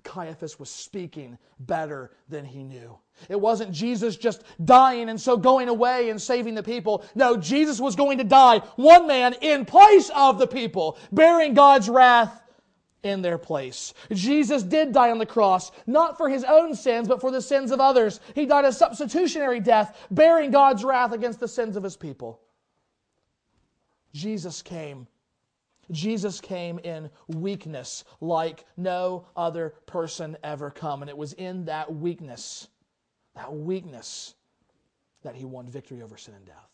Caiaphas 0.04 0.58
was 0.58 0.70
speaking 0.70 1.36
better 1.60 2.12
than 2.28 2.44
he 2.44 2.62
knew. 2.62 2.96
It 3.28 3.40
wasn't 3.40 3.72
Jesus 3.72 4.16
just 4.16 4.44
dying 4.64 5.08
and 5.08 5.20
so 5.20 5.36
going 5.36 5.68
away 5.68 6.10
and 6.10 6.22
saving 6.22 6.54
the 6.54 6.62
people. 6.62 7.04
No, 7.14 7.36
Jesus 7.36 7.80
was 7.80 7.96
going 7.96 8.18
to 8.18 8.24
die, 8.24 8.58
one 8.76 9.06
man 9.06 9.34
in 9.40 9.64
place 9.64 10.10
of 10.14 10.38
the 10.38 10.46
people, 10.46 10.98
bearing 11.10 11.54
God's 11.54 11.88
wrath 11.88 12.43
in 13.04 13.22
their 13.22 13.38
place. 13.38 13.94
Jesus 14.10 14.62
did 14.62 14.92
die 14.92 15.10
on 15.10 15.18
the 15.18 15.26
cross, 15.26 15.70
not 15.86 16.16
for 16.16 16.28
his 16.28 16.44
own 16.44 16.74
sins, 16.74 17.06
but 17.06 17.20
for 17.20 17.30
the 17.30 17.42
sins 17.42 17.70
of 17.70 17.80
others. 17.80 18.20
He 18.34 18.46
died 18.46 18.64
a 18.64 18.72
substitutionary 18.72 19.60
death, 19.60 20.06
bearing 20.10 20.50
God's 20.50 20.84
wrath 20.84 21.12
against 21.12 21.40
the 21.40 21.48
sins 21.48 21.76
of 21.76 21.82
his 21.82 21.96
people. 21.96 22.40
Jesus 24.12 24.62
came. 24.62 25.06
Jesus 25.90 26.40
came 26.40 26.78
in 26.78 27.10
weakness 27.28 28.04
like 28.20 28.64
no 28.76 29.26
other 29.36 29.74
person 29.86 30.36
ever 30.42 30.70
come. 30.70 31.02
And 31.02 31.10
it 31.10 31.16
was 31.16 31.34
in 31.34 31.66
that 31.66 31.94
weakness, 31.94 32.68
that 33.34 33.52
weakness, 33.52 34.34
that 35.22 35.34
he 35.34 35.44
won 35.44 35.66
victory 35.68 36.00
over 36.00 36.16
sin 36.16 36.34
and 36.34 36.46
death. 36.46 36.70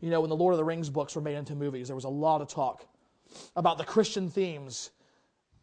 You 0.00 0.10
know, 0.10 0.20
when 0.20 0.30
the 0.30 0.36
Lord 0.36 0.52
of 0.52 0.58
the 0.58 0.64
Rings 0.64 0.90
books 0.90 1.14
were 1.14 1.22
made 1.22 1.36
into 1.36 1.54
movies, 1.54 1.86
there 1.86 1.94
was 1.94 2.04
a 2.04 2.10
lot 2.10 2.42
of 2.42 2.48
talk 2.48 2.84
about 3.56 3.78
the 3.78 3.84
Christian 3.84 4.28
themes 4.30 4.90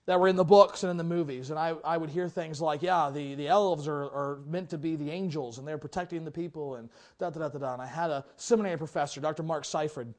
that 0.10 0.20
were 0.20 0.28
in 0.28 0.36
the 0.36 0.44
books 0.44 0.82
and 0.82 0.90
in 0.90 0.98
the 0.98 1.04
movies. 1.04 1.52
And 1.52 1.60
I, 1.60 1.76
I 1.84 1.96
would 1.96 2.10
hear 2.10 2.28
things 2.28 2.60
like, 2.60 2.82
yeah, 2.82 3.12
the, 3.14 3.36
the 3.36 3.48
elves 3.48 3.88
are, 3.88 4.06
are 4.06 4.40
meant 4.48 4.72
to 4.72 4.78
be 4.80 4.96
the 4.96 5.12
angels 5.12 5.60
and 5.60 5.68
they're 5.68 5.78
protecting 5.78 6.26
the 6.26 6.32
people 6.32 6.76
and 6.76 6.90
da 7.20 7.30
da 7.30 7.42
da 7.42 7.50
da 7.50 7.60
da. 7.60 7.74
And 7.74 7.82
I 7.82 7.86
had 7.86 8.10
a 8.10 8.26
seminary 8.36 8.78
professor, 8.78 9.22
Dr. 9.22 9.44
Mark 9.44 9.66
Seifrid, 9.66 10.12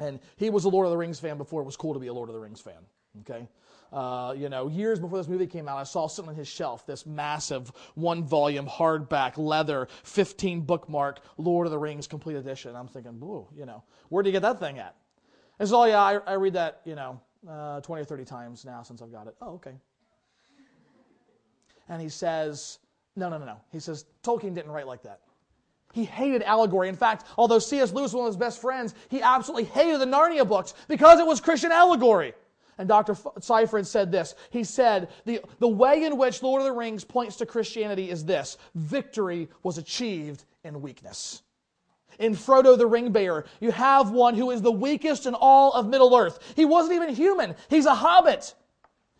and 0.00 0.18
he 0.34 0.50
was 0.50 0.64
a 0.64 0.68
Lord 0.68 0.86
of 0.86 0.90
the 0.90 0.96
Rings 0.96 1.20
fan 1.20 1.38
before 1.38 1.62
it 1.62 1.64
was 1.64 1.76
cool 1.76 1.94
to 1.94 2.00
be 2.00 2.08
a 2.08 2.12
Lord 2.12 2.28
of 2.28 2.34
the 2.34 2.40
Rings 2.40 2.60
fan. 2.60 2.82
Okay? 3.20 3.48
Uh, 3.92 4.34
you 4.36 4.48
know, 4.48 4.66
years 4.66 4.98
before 4.98 5.18
this 5.18 5.28
movie 5.28 5.46
came 5.46 5.68
out, 5.68 5.78
I 5.78 5.84
saw 5.84 6.08
sitting 6.08 6.28
on 6.28 6.34
his 6.34 6.48
shelf 6.48 6.84
this 6.84 7.06
massive 7.06 7.70
one 7.94 8.24
volume 8.24 8.66
hardback 8.66 9.38
leather 9.38 9.86
15 10.02 10.62
bookmark 10.62 11.20
Lord 11.38 11.68
of 11.68 11.70
the 11.70 11.78
Rings 11.78 12.08
complete 12.08 12.34
edition. 12.34 12.74
I'm 12.74 12.88
thinking, 12.88 13.20
whoa, 13.20 13.48
you 13.56 13.66
know, 13.66 13.84
where'd 14.08 14.26
you 14.26 14.32
get 14.32 14.42
that 14.42 14.58
thing 14.58 14.80
at? 14.80 14.96
And 15.58 15.68
so, 15.68 15.84
yeah, 15.84 16.00
I, 16.00 16.18
I 16.26 16.34
read 16.34 16.52
that, 16.54 16.80
you 16.84 16.94
know, 16.94 17.20
uh, 17.48 17.80
20 17.80 18.02
or 18.02 18.04
30 18.04 18.24
times 18.24 18.64
now 18.64 18.82
since 18.82 19.00
I've 19.00 19.12
got 19.12 19.26
it. 19.26 19.36
Oh, 19.40 19.54
okay. 19.54 19.72
And 21.88 22.02
he 22.02 22.08
says, 22.08 22.78
no, 23.14 23.28
no, 23.28 23.38
no, 23.38 23.46
no. 23.46 23.56
He 23.72 23.80
says, 23.80 24.06
Tolkien 24.22 24.54
didn't 24.54 24.72
write 24.72 24.86
like 24.86 25.02
that. 25.02 25.20
He 25.92 26.04
hated 26.04 26.42
allegory. 26.42 26.88
In 26.88 26.96
fact, 26.96 27.24
although 27.38 27.58
C.S. 27.58 27.92
Lewis 27.92 28.12
was 28.12 28.14
one 28.14 28.26
of 28.26 28.34
his 28.34 28.36
best 28.36 28.60
friends, 28.60 28.94
he 29.08 29.22
absolutely 29.22 29.64
hated 29.64 30.00
the 30.00 30.06
Narnia 30.06 30.46
books 30.46 30.74
because 30.88 31.20
it 31.20 31.26
was 31.26 31.40
Christian 31.40 31.72
allegory. 31.72 32.34
And 32.78 32.86
Dr. 32.86 33.14
Seifrid 33.14 33.86
said 33.86 34.12
this. 34.12 34.34
He 34.50 34.62
said, 34.62 35.08
the, 35.24 35.40
the 35.60 35.68
way 35.68 36.04
in 36.04 36.18
which 36.18 36.42
Lord 36.42 36.60
of 36.60 36.66
the 36.66 36.72
Rings 36.72 37.04
points 37.04 37.36
to 37.36 37.46
Christianity 37.46 38.10
is 38.10 38.24
this 38.24 38.58
victory 38.74 39.48
was 39.62 39.78
achieved 39.78 40.44
in 40.64 40.82
weakness 40.82 41.42
in 42.18 42.34
Frodo 42.34 42.76
the 42.76 42.86
Ring 42.86 43.12
Bearer. 43.12 43.44
You 43.60 43.70
have 43.72 44.10
one 44.10 44.34
who 44.34 44.50
is 44.50 44.62
the 44.62 44.72
weakest 44.72 45.26
in 45.26 45.34
all 45.34 45.72
of 45.72 45.88
Middle 45.88 46.14
Earth. 46.16 46.38
He 46.56 46.64
wasn't 46.64 46.96
even 46.96 47.14
human, 47.14 47.54
he's 47.68 47.86
a 47.86 47.94
hobbit. 47.94 48.54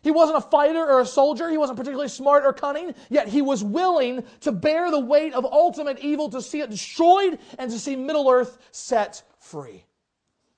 He 0.03 0.13
wasn't 0.13 0.39
a 0.39 0.41
fighter 0.41 0.87
or 0.87 1.01
a 1.01 1.07
soldier. 1.07 1.51
He 1.51 1.59
wasn't 1.59 1.79
particularly 1.79 2.09
smart 2.09 2.45
or 2.45 2.53
cunning, 2.53 2.95
yet 3.11 3.27
he 3.27 3.43
was 3.43 3.65
willing 3.65 4.23
to 4.43 4.53
bear 4.53 4.89
the 4.93 5.01
weight 5.01 5.35
of 5.35 5.45
ultimate 5.45 5.99
evil 5.99 6.29
to 6.31 6.41
see 6.41 6.61
it 6.61 6.71
destroyed 6.71 7.41
and 7.59 7.73
to 7.73 7.79
see 7.79 7.97
Middle 7.97 8.31
Earth 8.31 8.57
set 8.71 9.25
free. 9.41 9.85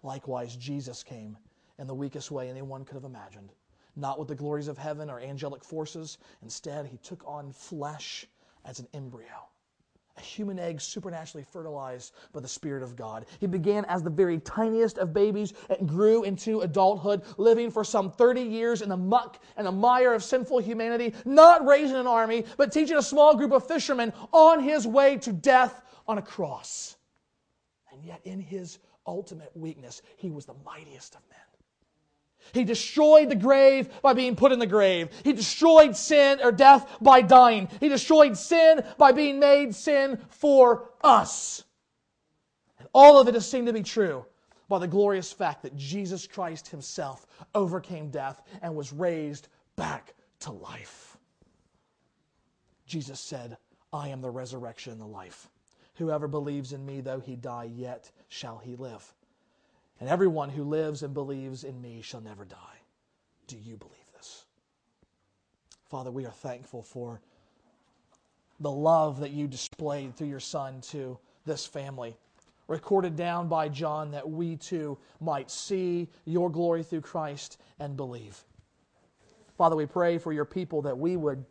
Likewise, 0.03 0.55
Jesus 0.55 1.03
came 1.03 1.39
in 1.79 1.87
the 1.87 1.95
weakest 1.95 2.31
way 2.31 2.51
anyone 2.51 2.85
could 2.85 2.97
have 2.97 3.05
imagined. 3.05 3.53
Not 3.97 4.19
with 4.19 4.29
the 4.29 4.35
glories 4.35 4.69
of 4.69 4.77
heaven 4.77 5.09
or 5.09 5.19
angelic 5.19 5.65
forces. 5.65 6.19
Instead, 6.43 6.85
he 6.85 6.99
took 6.99 7.23
on 7.27 7.51
flesh 7.51 8.27
as 8.67 8.81
an 8.81 8.89
embryo 8.93 9.49
a 10.19 10.21
human 10.21 10.59
egg 10.59 10.81
supernaturally 10.81 11.45
fertilized 11.45 12.13
by 12.33 12.41
the 12.41 12.49
Spirit 12.49 12.83
of 12.83 12.97
God. 12.97 13.25
He 13.41 13.47
began 13.47 13.85
as 13.87 14.03
the 14.03 14.11
very 14.11 14.39
tiniest 14.41 14.99
of 14.99 15.15
babies 15.15 15.55
and 15.71 15.89
grew 15.89 16.25
into 16.25 16.61
adulthood, 16.61 17.23
living 17.37 17.71
for 17.71 17.85
some 17.85 18.11
30 18.11 18.43
years 18.43 18.83
in 18.83 18.89
the 18.89 18.97
muck 18.97 19.41
and 19.57 19.67
the 19.67 19.73
mire 19.73 20.13
of 20.13 20.25
sinful 20.25 20.59
humanity, 20.59 21.15
not 21.25 21.65
raising 21.65 21.97
an 21.97 22.07
army, 22.07 22.45
but 22.57 22.73
teaching 22.73 22.97
a 22.97 23.03
small 23.03 23.37
group 23.37 23.53
of 23.53 23.67
fishermen 23.67 24.13
on 24.33 24.61
his 24.61 24.87
way 24.87 25.17
to 25.19 25.33
death 25.33 25.83
on 26.07 26.19
a 26.19 26.23
cross. 26.23 26.97
And 27.93 28.05
yet, 28.05 28.21
in 28.25 28.41
his 28.41 28.79
ultimate 29.07 29.51
weakness, 29.55 30.03
he 30.17 30.31
was 30.31 30.47
the 30.47 30.55
mightiest 30.65 31.15
of 31.15 31.21
men. 31.31 31.48
He 32.53 32.65
destroyed 32.65 33.29
the 33.29 33.37
grave 33.37 33.89
by 34.03 34.15
being 34.15 34.37
put 34.37 34.53
in 34.53 34.59
the 34.59 34.67
grave. 34.67 35.09
He 35.25 35.33
destroyed 35.33 35.97
sin 35.97 36.41
or 36.43 36.53
death 36.53 36.97
by 37.01 37.23
dying. 37.23 37.69
He 37.81 37.89
destroyed 37.89 38.37
sin 38.37 38.85
by 38.97 39.13
being 39.13 39.39
made 39.39 39.75
sin 39.75 40.19
for 40.31 40.91
us. 41.03 41.65
All 42.93 43.21
of 43.21 43.29
it 43.29 43.37
is 43.37 43.47
seen 43.47 43.67
to 43.67 43.73
be 43.73 43.83
true 43.83 44.25
by 44.69 44.79
the 44.79 44.87
glorious 44.87 45.33
fact 45.33 45.63
that 45.63 45.77
Jesus 45.77 46.27
Christ 46.27 46.69
himself 46.69 47.27
overcame 47.55 48.11
death 48.11 48.43
and 48.63 48.75
was 48.75 48.93
raised 48.93 49.49
back 49.77 50.15
to 50.41 50.53
life. 50.53 51.17
Jesus 52.87 53.21
said, 53.21 53.57
I 53.93 54.09
am 54.09 54.21
the 54.21 54.31
resurrection 54.31 54.93
and 54.93 55.01
the 55.01 55.07
life. 55.07 55.49
Whoever 55.95 56.29
believes 56.29 56.73
in 56.73 56.85
me, 56.85 57.01
though 57.01 57.21
he 57.21 57.37
die, 57.37 57.71
yet 57.75 58.11
shall 58.29 58.59
he 58.59 58.77
live. 58.77 59.15
And 60.01 60.09
everyone 60.09 60.51
who 60.51 60.65
lives 60.65 61.03
and 61.03 61.13
believes 61.13 61.65
in 61.65 61.81
me 61.81 62.01
shall 62.03 62.21
never 62.21 62.45
die. 62.45 62.57
Do 63.47 63.57
you 63.57 63.77
believe 63.77 63.97
this? 64.15 64.45
Father, 65.89 66.11
we 66.11 66.25
are 66.25 66.31
thankful 66.31 66.83
for 66.83 67.21
the 68.61 68.71
love 68.71 69.21
that 69.21 69.31
you 69.31 69.47
displayed 69.47 70.17
through 70.17 70.29
your 70.29 70.41
Son 70.41 70.81
to 70.83 71.19
this 71.47 71.67
family, 71.67 72.17
recorded 72.67 73.17
down 73.17 73.49
by 73.49 73.69
John 73.69 74.11
that 74.11 74.29
we 74.29 74.57
too 74.57 74.99
might 75.21 75.51
see 75.51 76.09
your 76.25 76.51
glory 76.51 76.83
through 76.83 77.01
Christ 77.01 77.59
and 77.81 77.97
believe. 77.97 78.45
Father, 79.57 79.75
we 79.75 79.87
pray 79.87 80.19
for 80.19 80.33
your 80.33 80.45
people 80.45 80.83
that 80.83 80.97
we 80.97 81.17
would 81.17 81.45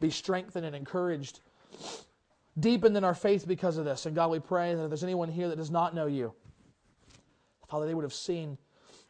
be 0.00 0.10
strengthened 0.10 0.66
and 0.66 0.74
encouraged, 0.74 1.40
deepened 2.58 2.96
in 2.96 3.04
our 3.04 3.14
faith 3.14 3.46
because 3.46 3.78
of 3.78 3.84
this. 3.84 4.04
And 4.06 4.14
God, 4.14 4.30
we 4.30 4.40
pray 4.40 4.74
that 4.74 4.82
if 4.82 4.90
there's 4.90 5.04
anyone 5.04 5.30
here 5.30 5.48
that 5.48 5.56
does 5.56 5.70
not 5.70 5.94
know 5.94 6.06
you, 6.06 6.34
Father, 7.74 7.86
they 7.86 7.94
would 7.94 8.04
have 8.04 8.14
seen 8.14 8.56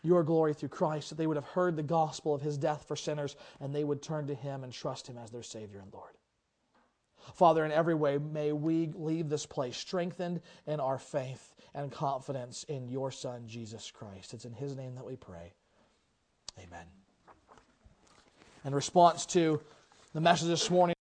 your 0.01 0.25
glory 0.25 0.55
through 0.55 0.71
Christ, 0.71 1.11
that 1.11 1.17
they 1.17 1.27
would 1.27 1.37
have 1.37 1.45
heard 1.45 1.77
the 1.77 1.83
gospel 1.83 2.35
of 2.35 2.41
his 2.41 2.57
death 2.57 2.89
for 2.89 2.97
sinners, 2.97 3.37
and 3.61 3.75
they 3.75 3.85
would 3.85 4.01
turn 4.01 4.27
to 4.29 4.35
him 4.35 4.65
and 4.65 4.73
trust 4.73 5.07
him 5.07 5.19
as 5.19 5.31
their 5.31 5.43
Savior 5.43 5.81
and 5.81 5.93
Lord. 5.93 6.13
Father, 7.35 7.67
in 7.67 7.71
every 7.71 7.95
way, 7.95 8.17
may 8.17 8.53
we 8.53 8.91
leave 8.95 9.29
this 9.29 9.45
place 9.45 9.77
strengthened 9.77 10.41
in 10.67 10.81
our 10.81 10.99
faith 10.99 11.55
and 11.75 11.93
confidence 11.93 12.65
in 12.65 12.89
your 12.89 13.11
Son, 13.11 13.43
Jesus 13.47 13.91
Christ. 13.91 14.33
It's 14.33 14.47
in 14.47 14.55
his 14.55 14.75
name 14.75 14.95
that 14.95 15.05
we 15.05 15.17
pray. 15.17 15.53
Amen. 16.59 16.87
In 18.65 18.75
response 18.75 19.27
to 19.27 19.61
the 20.15 20.23
message 20.23 20.49
this 20.49 20.71
morning, 20.71 20.93